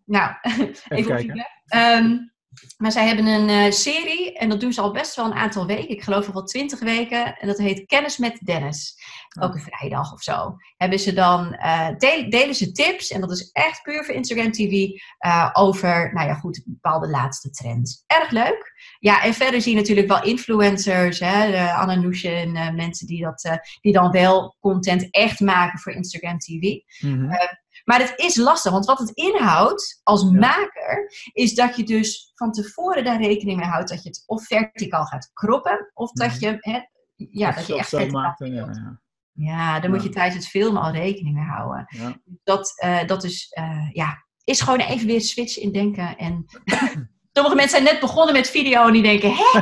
Nou, 0.05 0.35
even, 0.89 1.17
kijken. 1.17 1.47
Um, 1.77 2.32
maar 2.77 2.93
zij 2.93 3.07
hebben 3.07 3.27
een 3.27 3.49
uh, 3.49 3.71
serie 3.71 4.39
en 4.39 4.49
dat 4.49 4.61
doen 4.61 4.73
ze 4.73 4.81
al 4.81 4.93
best 4.93 5.17
wel 5.17 5.25
een 5.25 5.33
aantal 5.33 5.67
weken. 5.67 5.89
Ik 5.89 6.03
geloof 6.03 6.27
al 6.27 6.33
wel 6.33 6.45
twintig 6.45 6.81
weken. 6.81 7.37
En 7.37 7.47
dat 7.47 7.59
heet 7.59 7.87
Kennis 7.87 8.19
met 8.19 8.41
Dennis. 8.45 8.95
Elke 9.29 9.59
oh. 9.59 9.65
vrijdag 9.65 10.13
of 10.13 10.23
zo. 10.23 10.57
Hebben 10.77 10.99
ze 10.99 11.13
dan, 11.13 11.57
uh, 11.59 11.89
delen 12.29 12.55
ze 12.55 12.73
tips. 12.73 13.11
En 13.11 13.21
dat 13.21 13.31
is 13.31 13.51
echt 13.53 13.83
puur 13.83 14.05
voor 14.05 14.15
Instagram 14.15 14.53
TV. 14.53 14.89
Uh, 15.27 15.51
over, 15.53 16.13
nou 16.13 16.29
ja 16.29 16.35
goed, 16.35 16.63
bepaalde 16.65 17.09
laatste 17.09 17.51
trends. 17.51 18.05
Erg 18.07 18.31
leuk. 18.31 18.73
Ja, 18.99 19.23
en 19.23 19.35
verder 19.35 19.61
zie 19.61 19.73
je 19.73 19.79
natuurlijk 19.79 20.09
wel 20.09 20.23
influencers. 20.23 21.21
Hè, 21.21 21.45
en 22.25 22.75
mensen 22.75 23.07
die, 23.07 23.23
dat, 23.23 23.61
die 23.81 23.93
dan 23.93 24.11
wel 24.11 24.57
content 24.61 25.11
echt 25.11 25.41
maken 25.41 25.79
voor 25.79 25.93
Instagram 25.93 26.39
TV. 26.39 26.63
Mm 26.99 27.13
-hmm. 27.13 27.61
Maar 27.85 27.99
het 27.99 28.13
is 28.17 28.37
lastig, 28.37 28.73
want 28.73 28.85
wat 28.85 28.99
het 28.99 29.11
inhoudt 29.11 30.01
als 30.03 30.25
maker, 30.25 31.13
is 31.33 31.55
dat 31.55 31.77
je 31.77 31.85
dus 31.85 32.33
van 32.35 32.53
tevoren 32.53 33.05
daar 33.05 33.21
rekening 33.21 33.59
mee 33.59 33.69
houdt 33.69 33.89
dat 33.89 34.03
je 34.03 34.09
het 34.09 34.23
of 34.27 34.47
verticaal 34.47 35.05
gaat 35.05 35.31
kroppen, 35.33 35.91
of 35.95 36.13
dat 36.13 36.41
je, 36.41 36.57
hè, 36.59 36.81
ja, 37.15 37.53
dat 37.53 37.67
je 37.67 37.77
echt 37.77 37.89
verticaal 37.89 38.21
maakt, 38.21 38.39
ja, 38.39 38.47
ja. 38.47 39.01
ja, 39.33 39.81
daar 39.81 39.91
moet 39.91 40.03
je 40.03 40.09
tijdens 40.09 40.37
het 40.37 40.49
filmen 40.49 40.83
al 40.83 40.93
rekening 40.93 41.35
mee 41.35 41.45
houden. 41.45 41.87
Dat, 42.45 42.73
uh, 42.85 43.07
dat 43.07 43.25
is, 43.25 43.57
uh, 43.59 43.91
ja, 43.93 44.27
is 44.45 44.61
gewoon 44.61 44.81
even 44.81 45.07
weer 45.07 45.21
switch 45.21 45.59
in 45.59 45.73
denken. 45.73 46.17
En 46.17 46.45
sommige 47.33 47.57
mensen 47.57 47.81
zijn 47.81 47.93
net 47.93 48.01
begonnen 48.01 48.35
met 48.35 48.51
video 48.51 48.87
en 48.87 48.93
die 48.93 49.03
denken, 49.03 49.33
hè, 49.35 49.61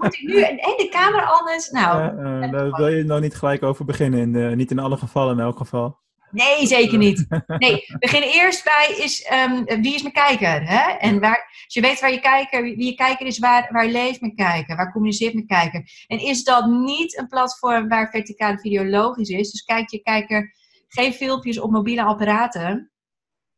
moet 0.00 0.14
ik 0.14 0.22
nu 0.22 0.42
en, 0.42 0.56
de 0.56 0.88
camera 0.90 1.24
anders? 1.24 1.70
Nou, 1.70 2.16
uh, 2.16 2.52
daar 2.52 2.70
wil 2.70 2.88
je 2.88 3.04
nog 3.04 3.20
niet 3.20 3.34
gelijk 3.34 3.62
over 3.62 3.84
beginnen, 3.84 4.34
in, 4.34 4.56
niet 4.56 4.70
in 4.70 4.78
alle 4.78 4.96
gevallen 4.96 5.38
in 5.38 5.44
elk 5.44 5.56
geval. 5.56 6.02
Nee, 6.34 6.66
zeker 6.66 6.98
niet. 6.98 7.26
Nee, 7.46 7.84
begin 7.98 8.22
eerst 8.22 8.64
bij 8.64 8.94
is, 8.98 9.30
um, 9.32 9.64
wie 9.82 9.94
is 9.94 10.02
mijn 10.02 10.14
kijker? 10.14 10.68
Hè? 10.68 10.90
En 10.90 11.20
waar, 11.20 11.62
als 11.64 11.74
je 11.74 11.80
weet 11.80 12.00
waar 12.00 12.12
je 12.12 12.20
kijker, 12.20 12.62
wie 12.62 12.84
je 12.84 12.94
kijker 12.94 13.26
is, 13.26 13.38
waar, 13.38 13.68
waar 13.72 13.86
leeft 13.86 14.20
mijn 14.20 14.34
kijker? 14.34 14.76
Waar 14.76 14.92
communiceert 14.92 15.34
mijn 15.34 15.46
kijker? 15.46 16.04
En 16.06 16.18
is 16.18 16.44
dat 16.44 16.66
niet 16.66 17.18
een 17.18 17.28
platform 17.28 17.88
waar 17.88 18.10
verticale 18.10 18.58
video 18.58 18.84
logisch 18.84 19.28
is? 19.28 19.50
Dus 19.50 19.64
kijk 19.64 19.90
je 19.90 20.02
kijker 20.02 20.54
geen 20.88 21.12
filmpjes 21.12 21.60
op 21.60 21.70
mobiele 21.70 22.02
apparaten 22.02 22.92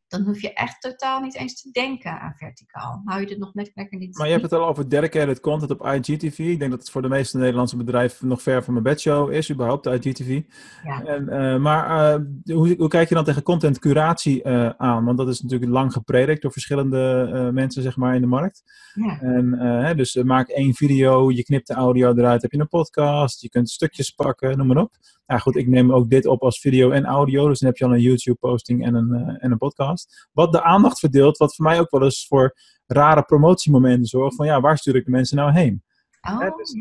dan 0.07 0.21
hoef 0.21 0.41
je 0.41 0.53
echt 0.53 0.81
totaal 0.81 1.21
niet 1.21 1.35
eens 1.35 1.61
te 1.61 1.71
denken 1.71 2.19
aan 2.19 2.33
verticaal. 2.37 3.01
Hou 3.05 3.21
je 3.21 3.27
dit 3.27 3.37
nog 3.37 3.53
net 3.53 3.71
lekker 3.73 3.97
niet. 3.97 4.17
Maar 4.17 4.25
je 4.25 4.31
hebt 4.31 4.43
het 4.43 4.53
al 4.53 4.67
over 4.67 4.89
dedicated 4.89 5.39
content 5.39 5.71
op 5.71 5.85
IGTV. 5.85 6.39
Ik 6.39 6.59
denk 6.59 6.71
dat 6.71 6.79
het 6.79 6.89
voor 6.89 7.01
de 7.01 7.07
meeste 7.07 7.37
Nederlandse 7.37 7.77
bedrijven 7.77 8.27
nog 8.27 8.41
ver 8.41 8.63
van 8.63 8.73
mijn 8.73 8.85
bedshow 8.85 9.31
is, 9.31 9.51
überhaupt 9.51 9.83
de 9.83 9.99
IGTV. 9.99 10.41
Ja. 10.83 11.03
En, 11.03 11.23
uh, 11.29 11.57
maar 11.57 12.15
uh, 12.19 12.55
hoe, 12.55 12.75
hoe, 12.77 12.87
kijk 12.87 13.09
je 13.09 13.15
dan 13.15 13.23
tegen 13.23 13.43
content 13.43 13.79
curatie 13.79 14.43
uh, 14.43 14.69
aan? 14.69 15.05
Want 15.05 15.17
dat 15.17 15.27
is 15.27 15.41
natuurlijk 15.41 15.71
lang 15.71 15.93
gepredikt 15.93 16.41
door 16.41 16.51
verschillende 16.51 17.49
mensen, 17.53 17.81
zeg 17.81 17.97
maar, 17.97 18.15
in 18.15 18.21
de 18.21 18.27
markt. 18.27 18.63
Ja. 18.93 19.19
En, 19.21 19.97
dus 19.97 20.15
maak 20.15 20.49
één 20.49 20.73
video, 20.73 21.31
je 21.31 21.43
knipt 21.43 21.67
de 21.67 21.73
audio 21.73 22.13
eruit, 22.13 22.41
heb 22.41 22.51
je 22.51 22.59
een 22.59 22.67
podcast, 22.67 23.41
je 23.41 23.49
kunt 23.49 23.69
stukjes 23.69 24.09
pakken, 24.11 24.57
noem 24.57 24.67
maar 24.67 24.77
op. 24.77 24.91
Ja, 25.27 25.37
goed, 25.37 25.55
ik 25.55 25.67
neem 25.67 25.93
ook 25.93 26.09
dit 26.09 26.25
op 26.25 26.43
als 26.43 26.59
video 26.59 26.91
en 26.91 27.05
audio. 27.05 27.47
Dus 27.47 27.59
dan 27.59 27.69
heb 27.69 27.77
je 27.77 27.85
al 27.85 27.93
een 27.93 27.99
YouTube-posting 27.99 28.85
en, 28.85 28.95
een 28.95 29.09
uh, 29.11 29.43
en 29.43 29.51
een 29.51 29.57
podcast. 29.57 30.27
Wat 30.31 30.51
de 30.51 30.63
aandacht 30.63 30.99
verdeelt, 30.99 31.37
wat 31.37 31.55
voor 31.55 31.65
mij 31.65 31.79
ook 31.79 31.91
wel 31.91 32.03
eens 32.03 32.25
voor 32.27 32.55
rare 32.85 33.23
promotiemomenten 33.23 34.05
zorgt. 34.05 34.35
Van 34.35 34.45
ja, 34.45 34.61
waar 34.61 34.77
stuur 34.77 34.95
ik 34.95 35.05
de 35.05 35.11
mensen 35.11 35.37
nou 35.37 35.51
heen? 35.51 35.83
Oh, 36.29 36.39
ja. 36.39 36.49
Dus 36.57 36.73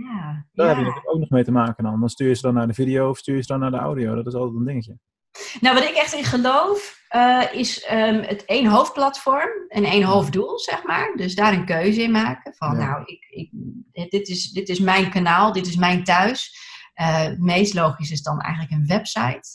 daar 0.52 0.68
heb 0.68 0.76
je 0.76 0.82
natuurlijk 0.82 1.14
ook 1.14 1.18
nog 1.18 1.30
mee 1.30 1.44
te 1.44 1.52
maken 1.52 1.84
dan. 1.84 2.00
Dan 2.00 2.08
stuur 2.08 2.28
je 2.28 2.34
ze 2.34 2.42
dan 2.42 2.54
naar 2.54 2.66
de 2.66 2.74
video 2.74 3.08
of 3.08 3.18
stuur 3.18 3.34
je 3.34 3.40
ze 3.40 3.46
dan 3.46 3.60
naar 3.60 3.70
de 3.70 3.76
audio. 3.76 4.14
Dat 4.14 4.26
is 4.26 4.34
altijd 4.34 4.58
een 4.58 4.64
dingetje. 4.64 4.98
Nou, 5.60 5.74
wat 5.74 5.88
ik 5.88 5.94
echt 5.94 6.14
in 6.14 6.24
geloof, 6.24 7.00
uh, 7.16 7.42
is 7.52 7.88
um, 7.92 8.20
het 8.20 8.44
één 8.44 8.66
hoofdplatform 8.66 9.50
en 9.68 9.84
één 9.84 10.02
hoofddoel, 10.02 10.58
zeg 10.58 10.84
maar. 10.84 11.12
Dus 11.16 11.34
daar 11.34 11.52
een 11.52 11.64
keuze 11.64 12.02
in 12.02 12.10
maken. 12.10 12.54
Van 12.54 12.76
nou, 12.76 13.02
ik, 13.04 13.26
ik, 13.30 13.50
dit, 14.10 14.28
is, 14.28 14.50
dit 14.50 14.68
is 14.68 14.80
mijn 14.80 15.10
kanaal, 15.10 15.52
dit 15.52 15.66
is 15.66 15.76
mijn 15.76 16.04
thuis. 16.04 16.65
Uh, 17.00 17.22
het 17.22 17.40
meest 17.40 17.74
logisch 17.74 18.10
is 18.10 18.22
dan 18.22 18.40
eigenlijk 18.40 18.72
een 18.74 18.86
website. 18.86 19.48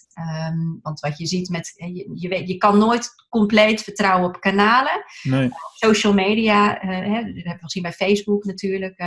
Um, 0.47 0.79
want 0.81 0.99
wat 0.99 1.17
je 1.17 1.25
ziet 1.25 1.49
met. 1.49 1.73
Je, 1.75 2.11
je, 2.13 2.27
weet, 2.27 2.47
je 2.47 2.57
kan 2.57 2.77
nooit 2.77 3.09
compleet 3.29 3.83
vertrouwen 3.83 4.27
op 4.27 4.41
kanalen. 4.41 5.05
Nee. 5.23 5.49
social 5.73 6.13
media, 6.13 6.83
uh, 6.83 6.89
hè, 6.89 7.23
dat 7.23 7.33
hebben 7.33 7.53
we 7.53 7.57
gezien 7.59 7.83
bij 7.83 7.93
Facebook 7.93 8.43
natuurlijk. 8.43 8.99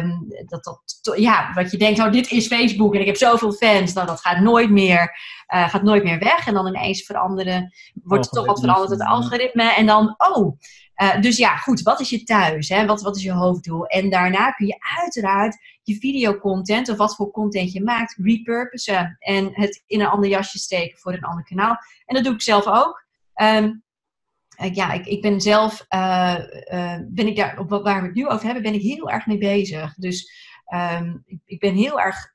Um, 0.00 0.26
dat, 0.46 0.64
dat, 0.64 1.18
ja, 1.18 1.52
wat 1.54 1.70
je 1.70 1.76
denkt, 1.78 2.00
oh, 2.00 2.12
dit 2.12 2.30
is 2.30 2.46
Facebook 2.46 2.94
en 2.94 3.00
ik 3.00 3.06
heb 3.06 3.16
zoveel 3.16 3.52
fans. 3.52 3.92
Nou, 3.92 4.06
dat 4.06 4.20
gaat 4.20 4.40
nooit 4.40 4.70
meer, 4.70 5.18
gaat 5.52 5.82
nooit 5.82 6.04
meer 6.04 6.18
weg. 6.18 6.46
En 6.46 6.54
dan 6.54 6.66
ineens 6.66 7.02
veranderen, 7.02 7.72
wordt 8.02 8.26
er 8.26 8.32
toch 8.32 8.46
wat 8.46 8.60
veranderd 8.60 8.90
het 8.90 9.02
algoritme. 9.02 9.74
En 9.74 9.86
dan, 9.86 10.14
oh. 10.18 10.58
Uh, 10.96 11.20
dus 11.20 11.36
ja, 11.36 11.56
goed, 11.56 11.82
wat 11.82 12.00
is 12.00 12.10
je 12.10 12.22
thuis? 12.22 12.68
Hè? 12.68 12.86
Wat, 12.86 13.02
wat 13.02 13.16
is 13.16 13.22
je 13.22 13.32
hoofddoel? 13.32 13.86
En 13.86 14.10
daarna 14.10 14.50
kun 14.50 14.66
je 14.66 14.76
uiteraard 14.98 15.58
je 15.82 15.94
videocontent 15.94 16.88
of 16.88 16.96
wat 16.96 17.16
voor 17.16 17.30
content 17.30 17.72
je 17.72 17.82
maakt, 17.82 18.18
repurposen 18.22 19.16
en 19.18 19.50
het 19.52 19.82
in 19.86 20.00
een 20.00 20.06
ander 20.06 20.30
jasje 20.30 20.58
steken 20.58 20.98
voor 20.98 21.12
een 21.12 21.24
ander 21.24 21.44
kanaal. 21.44 21.76
En 22.06 22.14
dat 22.14 22.24
doe 22.24 22.34
ik 22.34 22.42
zelf 22.42 22.66
ook. 22.66 23.04
Um, 23.34 23.82
ja, 24.72 24.92
ik, 24.92 25.06
ik 25.06 25.22
ben 25.22 25.40
zelf, 25.40 25.84
uh, 25.88 26.36
ben 27.08 27.26
ik 27.26 27.36
daar, 27.36 27.58
op 27.58 27.70
waar 27.70 28.00
we 28.00 28.06
het 28.06 28.14
nu 28.14 28.28
over 28.28 28.44
hebben, 28.44 28.62
ben 28.62 28.74
ik 28.74 28.82
heel 28.82 29.10
erg 29.10 29.26
mee 29.26 29.38
bezig. 29.38 29.94
Dus 29.94 30.32
um, 30.74 31.22
ik, 31.26 31.40
ik 31.44 31.60
ben 31.60 31.74
heel 31.74 32.00
erg 32.00 32.30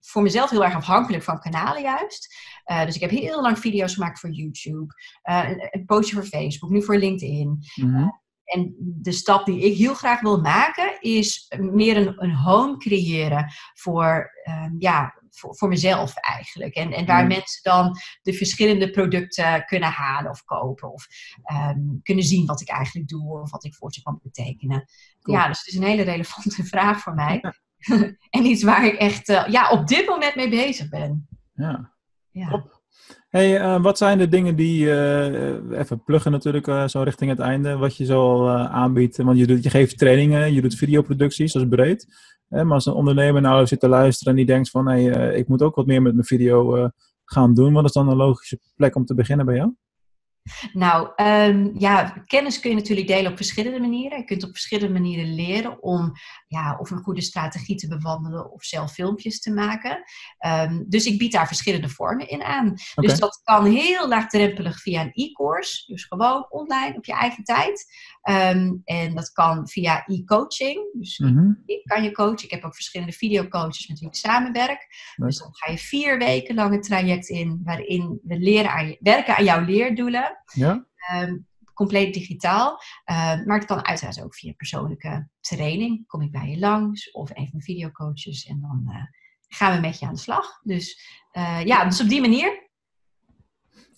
voor 0.00 0.22
mezelf 0.22 0.50
heel 0.50 0.64
erg 0.64 0.74
afhankelijk 0.74 1.22
van 1.22 1.40
kanalen 1.40 1.82
juist. 1.82 2.34
Uh, 2.70 2.84
dus 2.84 2.94
ik 2.94 3.00
heb 3.00 3.10
heel 3.10 3.42
lang 3.42 3.58
video's 3.58 3.94
gemaakt 3.94 4.20
voor 4.20 4.30
YouTube, 4.30 4.94
uh, 5.30 5.48
een, 5.48 5.68
een, 5.70 5.84
postje 5.84 6.14
voor 6.14 6.24
Facebook, 6.24 6.70
nu 6.70 6.82
voor 6.82 6.96
LinkedIn. 6.96 7.58
Mm 7.74 7.94
-hmm. 7.94 8.20
En 8.44 8.74
de 8.78 9.12
stap 9.12 9.46
die 9.46 9.60
ik 9.60 9.76
heel 9.76 9.94
graag 9.94 10.20
wil 10.20 10.40
maken, 10.40 11.00
is 11.00 11.52
meer 11.58 11.96
een, 11.96 12.22
een 12.22 12.34
home 12.34 12.76
creëren 12.76 13.52
voor, 13.74 14.30
um, 14.48 14.76
ja, 14.78 15.14
voor, 15.30 15.56
voor, 15.56 15.68
mezelf 15.68 16.14
eigenlijk. 16.14 16.74
En, 16.74 16.92
en 16.92 17.06
waar 17.06 17.26
mensen 17.26 17.62
dan 17.62 17.96
de 18.22 18.32
verschillende 18.32 18.90
producten 18.90 19.64
kunnen 19.64 19.90
halen 19.90 20.30
of 20.30 20.44
kopen. 20.44 20.92
Of 20.92 21.06
um, 21.52 22.00
kunnen 22.02 22.24
zien 22.24 22.46
wat 22.46 22.60
ik 22.60 22.68
eigenlijk 22.68 23.08
doe 23.08 23.40
of 23.40 23.50
wat 23.50 23.64
ik 23.64 23.74
voor 23.74 23.92
ze 23.92 24.02
kan 24.02 24.20
betekenen. 24.22 24.88
Cool. 25.20 25.36
Ja, 25.36 25.48
dus 25.48 25.58
het 25.58 25.66
is 25.66 25.74
een 25.74 25.86
hele 25.86 26.02
relevante 26.02 26.64
vraag 26.74 27.00
voor 27.00 27.14
mij. 27.14 27.40
en 28.30 28.44
iets 28.44 28.62
waar 28.62 28.86
ik 28.86 28.94
echt 28.94 29.28
uh, 29.28 29.46
ja, 29.46 29.70
op 29.70 29.86
dit 29.86 30.06
moment 30.08 30.34
mee 30.34 30.48
bezig 30.48 30.88
ben. 30.88 31.28
Ja, 31.54 31.96
ja. 32.30 32.64
Hey, 33.28 33.60
uh, 33.60 33.82
wat 33.82 33.98
zijn 33.98 34.18
de 34.18 34.28
dingen 34.28 34.56
die, 34.56 34.84
uh, 34.84 35.78
even 35.78 36.02
pluggen 36.04 36.32
natuurlijk 36.32 36.90
zo 36.90 37.02
richting 37.02 37.30
het 37.30 37.38
einde, 37.38 37.76
wat 37.76 37.96
je 37.96 38.04
zo 38.04 38.48
aanbiedt? 38.48 39.16
Want 39.16 39.38
je, 39.38 39.46
doet, 39.46 39.62
je 39.62 39.70
geeft 39.70 39.98
trainingen, 39.98 40.52
je 40.52 40.62
doet 40.62 40.74
videoproducties, 40.74 41.52
dat 41.52 41.62
is 41.62 41.68
breed. 41.68 42.06
maar 42.48 42.72
als 42.72 42.86
een 42.86 42.92
ondernemer 42.92 43.40
nou 43.40 43.66
zit 43.66 43.80
te 43.80 43.88
luisteren 43.88 44.32
en 44.32 44.38
die 44.38 44.46
denkt 44.46 44.70
van, 44.70 44.88
hey, 44.88 45.34
ik 45.34 45.48
moet 45.48 45.62
ook 45.62 45.74
wat 45.74 45.86
meer 45.86 46.02
met 46.02 46.14
mijn 46.14 46.26
video 46.26 46.90
gaan 47.24 47.54
doen, 47.54 47.72
wat 47.72 47.84
is 47.84 47.92
dan 47.92 48.08
een 48.08 48.16
logische 48.16 48.58
plek 48.76 48.94
om 48.94 49.04
te 49.04 49.14
beginnen 49.14 49.46
bij 49.46 49.54
jou? 49.54 49.74
Nou, 50.72 51.08
um, 51.16 51.72
ja, 51.74 52.22
kennis 52.26 52.60
kun 52.60 52.70
je 52.70 52.76
natuurlijk 52.76 53.06
delen 53.06 53.30
op 53.30 53.36
verschillende 53.36 53.80
manieren. 53.80 54.18
Je 54.18 54.24
kunt 54.24 54.44
op 54.44 54.50
verschillende 54.50 54.92
manieren 54.92 55.34
leren 55.34 55.82
om 55.82 56.12
ja, 56.46 56.76
of 56.80 56.90
een 56.90 57.02
goede 57.02 57.22
strategie 57.22 57.76
te 57.76 57.88
bewandelen 57.88 58.52
of 58.52 58.64
zelf 58.64 58.92
filmpjes 58.92 59.40
te 59.40 59.52
maken. 59.52 60.02
Um, 60.46 60.84
dus 60.88 61.04
ik 61.04 61.18
bied 61.18 61.32
daar 61.32 61.46
verschillende 61.46 61.88
vormen 61.88 62.28
in 62.28 62.42
aan. 62.42 62.66
Okay. 62.66 62.78
Dus 62.94 63.18
dat 63.18 63.40
kan 63.44 63.64
heel 63.64 64.08
laagdrempelig 64.08 64.80
via 64.80 65.00
een 65.00 65.12
e-course, 65.12 65.92
dus 65.92 66.04
gewoon 66.04 66.46
online 66.50 66.96
op 66.96 67.04
je 67.04 67.12
eigen 67.12 67.44
tijd. 67.44 67.86
Um, 68.30 68.82
en 68.84 69.14
dat 69.14 69.32
kan 69.32 69.68
via 69.68 70.06
e-coaching, 70.06 70.92
dus 70.92 71.18
mm 71.18 71.36
-hmm. 71.36 71.62
ik 71.66 71.84
kan 71.84 72.02
je 72.02 72.12
coachen. 72.12 72.44
Ik 72.44 72.50
heb 72.50 72.64
ook 72.64 72.74
verschillende 72.74 73.12
videocoaches 73.12 73.86
met 73.86 73.98
wie 73.98 74.08
ik 74.08 74.14
samenwerk. 74.14 74.86
Dus 75.16 75.38
dan 75.38 75.48
ga 75.54 75.70
je 75.70 75.78
vier 75.78 76.18
weken 76.18 76.54
lang 76.54 76.74
een 76.74 76.82
traject 76.82 77.28
in 77.28 77.60
waarin 77.64 78.20
we 78.22 78.38
leren 78.38 78.70
aan 78.70 78.86
je, 78.86 78.96
werken 79.00 79.36
aan 79.36 79.44
jouw 79.44 79.64
leerdoelen. 79.64 80.37
Ja? 80.52 80.86
Um, 81.14 81.46
compleet 81.74 82.14
digitaal. 82.14 82.80
Uh, 83.10 83.44
maar 83.44 83.58
het 83.58 83.66
kan 83.66 83.84
uiteraard 83.84 84.22
ook 84.22 84.34
via 84.34 84.52
persoonlijke 84.52 85.28
training. 85.40 86.06
Kom 86.06 86.22
ik 86.22 86.30
bij 86.30 86.48
je 86.48 86.58
langs 86.58 87.10
of 87.10 87.30
een 87.32 87.48
van 87.50 87.60
videocoaches 87.60 88.46
en 88.46 88.60
dan 88.60 88.84
uh, 88.88 89.02
gaan 89.48 89.74
we 89.74 89.80
met 89.80 89.98
je 89.98 90.06
aan 90.06 90.14
de 90.14 90.20
slag. 90.20 90.60
Dus 90.62 91.00
uh, 91.32 91.64
ja, 91.64 91.84
dus 91.84 92.00
op 92.00 92.08
die 92.08 92.20
manier. 92.20 92.66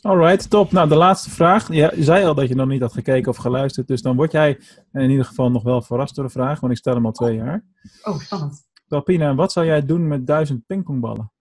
Alright, 0.01 0.51
top. 0.51 0.72
Nou, 0.72 0.88
de 0.88 0.95
laatste 0.95 1.30
vraag. 1.30 1.72
Ja, 1.72 1.93
je 1.95 2.05
zei 2.05 2.24
al 2.24 2.34
dat 2.34 2.49
je 2.49 2.55
nog 2.55 2.68
niet 2.68 2.80
had 2.80 2.93
gekeken 2.93 3.30
of 3.30 3.36
geluisterd, 3.36 3.86
dus 3.86 4.03
dan 4.03 4.16
word 4.16 4.32
jij 4.32 4.61
in 4.93 5.11
ieder 5.11 5.24
geval 5.24 5.51
nog 5.51 5.62
wel 5.62 5.82
verrast 5.82 6.14
door 6.14 6.24
de 6.24 6.30
vraag, 6.30 6.61
want 6.61 6.72
ik 6.72 6.78
stel 6.78 6.95
hem 6.95 7.07
al 7.07 7.12
twee 7.12 7.36
jaar. 7.36 7.64
Oh, 8.03 8.18
spannend. 8.18 8.68
Dalpina, 8.86 9.34
wat 9.34 9.53
zou 9.53 9.66
jij 9.66 9.86
doen 9.86 10.09
met 10.09 10.26
duizend 10.26 10.66
pingpongballen? 10.66 11.32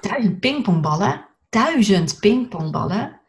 Duizend 0.00 0.40
pingpongballen? 0.40 1.26
Duizend 1.48 2.20
pingpongballen? 2.20 3.19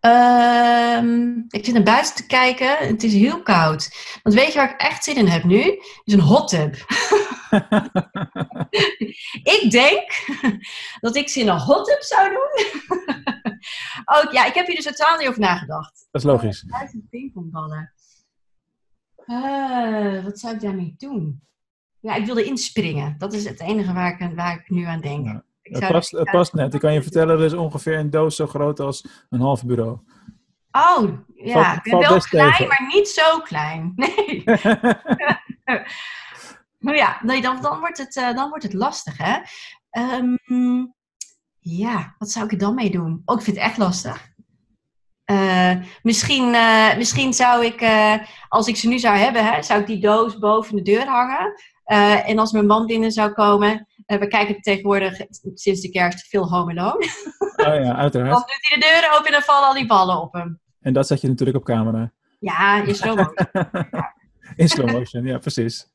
Ehm, 0.00 1.38
ik 1.48 1.64
zit 1.64 1.74
naar 1.74 1.82
buiten 1.82 2.14
te 2.14 2.26
kijken. 2.26 2.76
Het 2.76 3.02
is 3.02 3.12
heel 3.12 3.42
koud. 3.42 3.90
Want 4.22 4.34
weet 4.34 4.52
je 4.52 4.58
waar 4.58 4.70
ik 4.70 4.80
echt 4.80 5.04
zin 5.04 5.16
in 5.16 5.26
heb 5.26 5.44
nu? 5.44 5.78
Is 6.04 6.12
een 6.12 6.20
hot 6.20 6.48
tub. 6.48 6.74
ik 9.56 9.66
denk 9.70 10.24
dat 11.00 11.16
ik 11.16 11.28
ze 11.28 11.40
in 11.40 11.48
een 11.48 11.60
hot 11.60 11.86
tub 11.86 12.02
zou 12.02 12.28
doen. 12.28 12.84
oh 14.16 14.32
ja, 14.32 14.46
ik 14.46 14.54
heb 14.54 14.66
hier 14.66 14.76
dus 14.76 14.84
totaal 14.84 15.18
niet 15.18 15.28
over 15.28 15.40
nagedacht. 15.40 16.06
Dat 16.10 16.22
is 16.22 16.28
logisch. 16.28 16.60
Duizend 16.60 17.08
pingpongballen. 17.10 17.94
Eh, 19.16 20.24
wat 20.24 20.38
zou 20.38 20.54
ik 20.54 20.60
daarmee 20.60 20.94
doen? 20.98 21.42
Ja, 22.00 22.14
ik 22.14 22.26
wilde 22.26 22.44
inspringen. 22.44 23.14
Dat 23.18 23.32
is 23.32 23.44
het 23.44 23.60
enige 23.60 23.92
waar 23.92 24.20
ik, 24.20 24.34
waar 24.34 24.54
ik 24.54 24.70
nu 24.70 24.84
aan 24.84 25.00
denk. 25.00 25.26
Ja. 25.26 25.44
Het 25.68 25.88
past, 25.88 26.10
het 26.10 26.30
past 26.30 26.52
net. 26.54 26.74
Ik 26.74 26.80
kan 26.80 26.92
je 26.92 27.02
vertellen, 27.02 27.38
er 27.38 27.44
is 27.44 27.52
ongeveer 27.52 27.98
een 27.98 28.10
doos 28.10 28.36
zo 28.36 28.46
groot 28.46 28.80
als 28.80 29.06
een 29.30 29.40
half 29.40 29.64
bureau. 29.64 29.98
Oh, 30.70 31.08
ja. 31.34 31.80
Valt- 31.82 32.08
wel 32.08 32.18
klein, 32.18 32.50
tegen. 32.50 32.66
maar 32.66 32.90
niet 32.94 33.08
zo 33.08 33.40
klein. 33.40 33.92
Nee. 33.96 34.44
Nou 36.78 36.98
ja, 36.98 37.18
nee, 37.22 37.42
dan, 37.42 37.62
dan, 37.62 37.78
wordt 37.78 37.98
het, 37.98 38.16
eh, 38.16 38.34
dan 38.34 38.48
wordt 38.48 38.64
het 38.64 38.72
lastig, 38.72 39.18
hè? 39.18 39.38
Ehm, 39.90 40.86
ja, 41.58 42.14
wat 42.18 42.30
zou 42.30 42.44
ik 42.44 42.52
er 42.52 42.58
dan 42.58 42.74
mee 42.74 42.90
doen? 42.90 43.22
Oh, 43.24 43.36
ik 43.36 43.42
vind 43.44 43.56
het 43.56 43.66
echt 43.66 43.78
lastig. 43.78 44.28
Eh, 45.24 45.74
misschien, 46.02 46.54
eh, 46.54 46.96
misschien 46.96 47.34
zou 47.34 47.64
ik, 47.64 47.86
als 48.48 48.66
ik 48.66 48.76
ze 48.76 48.88
nu 48.88 48.98
zou 48.98 49.16
hebben, 49.16 49.52
hè, 49.52 49.62
zou 49.62 49.80
ik 49.80 49.86
die 49.86 50.00
doos 50.00 50.38
boven 50.38 50.76
de 50.76 50.82
deur 50.82 51.06
hangen. 51.06 51.54
En 52.24 52.38
als 52.38 52.52
mijn 52.52 52.66
man 52.66 52.86
binnen 52.86 53.12
zou 53.12 53.32
komen, 53.32 53.86
eh, 54.06 54.18
we 54.18 54.26
kijken 54.26 54.60
tegenwoordig 54.60 55.20
sinds 55.54 55.80
de 55.80 55.90
kerst 55.90 56.28
veel 56.28 56.48
Home 56.48 56.80
Alone. 56.80 57.06
Oh 57.56 57.74
ja, 57.74 57.94
uiteraard. 57.94 58.30
Dan 58.30 58.40
doet 58.40 58.68
hij 58.68 58.78
de 58.78 58.86
deuren 58.86 59.12
open 59.12 59.26
en 59.26 59.32
dan 59.32 59.42
vallen 59.42 59.68
al 59.68 59.74
die 59.74 59.86
ballen 59.86 60.20
op 60.20 60.32
hem. 60.32 60.60
En 60.80 60.92
dat 60.92 61.06
zet 61.06 61.20
je 61.20 61.28
natuurlijk 61.28 61.56
op 61.56 61.64
camera. 61.64 62.12
Ja, 62.40 62.82
in 62.82 62.94
slow 62.94 63.16
motion. 63.16 63.34
In 64.56 64.68
slow 64.68 64.90
motion, 64.90 65.24
ja, 65.24 65.38
precies. 65.38 65.92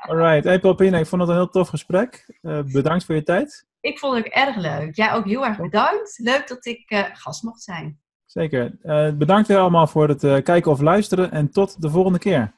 Alright, 0.00 0.44
hey 0.44 0.60
Palpina, 0.60 0.98
ik 0.98 1.06
vond 1.06 1.20
het 1.20 1.30
een 1.30 1.36
heel 1.36 1.48
tof 1.48 1.68
gesprek. 1.68 2.38
Eh, 2.42 2.58
bedankt 2.62 3.04
voor 3.04 3.14
je 3.14 3.22
tijd. 3.22 3.66
Ik 3.80 3.98
vond 3.98 4.16
het 4.16 4.26
erg 4.26 4.56
leuk. 4.56 4.96
Jij 4.96 5.12
ook 5.12 5.24
heel 5.24 5.46
erg 5.46 5.56
bedankt. 5.56 6.18
Leuk 6.18 6.48
dat 6.48 6.66
ik 6.66 6.90
eh, 6.90 7.04
gast 7.12 7.42
mocht 7.42 7.62
zijn. 7.62 8.00
Zeker. 8.26 8.76
Bedankt 9.16 9.48
weer 9.48 9.58
allemaal 9.58 9.86
voor 9.86 10.08
het 10.08 10.42
kijken 10.42 10.70
of 10.70 10.80
luisteren 10.80 11.30
en 11.30 11.50
tot 11.50 11.82
de 11.82 11.90
volgende 11.90 12.18
keer. 12.18 12.54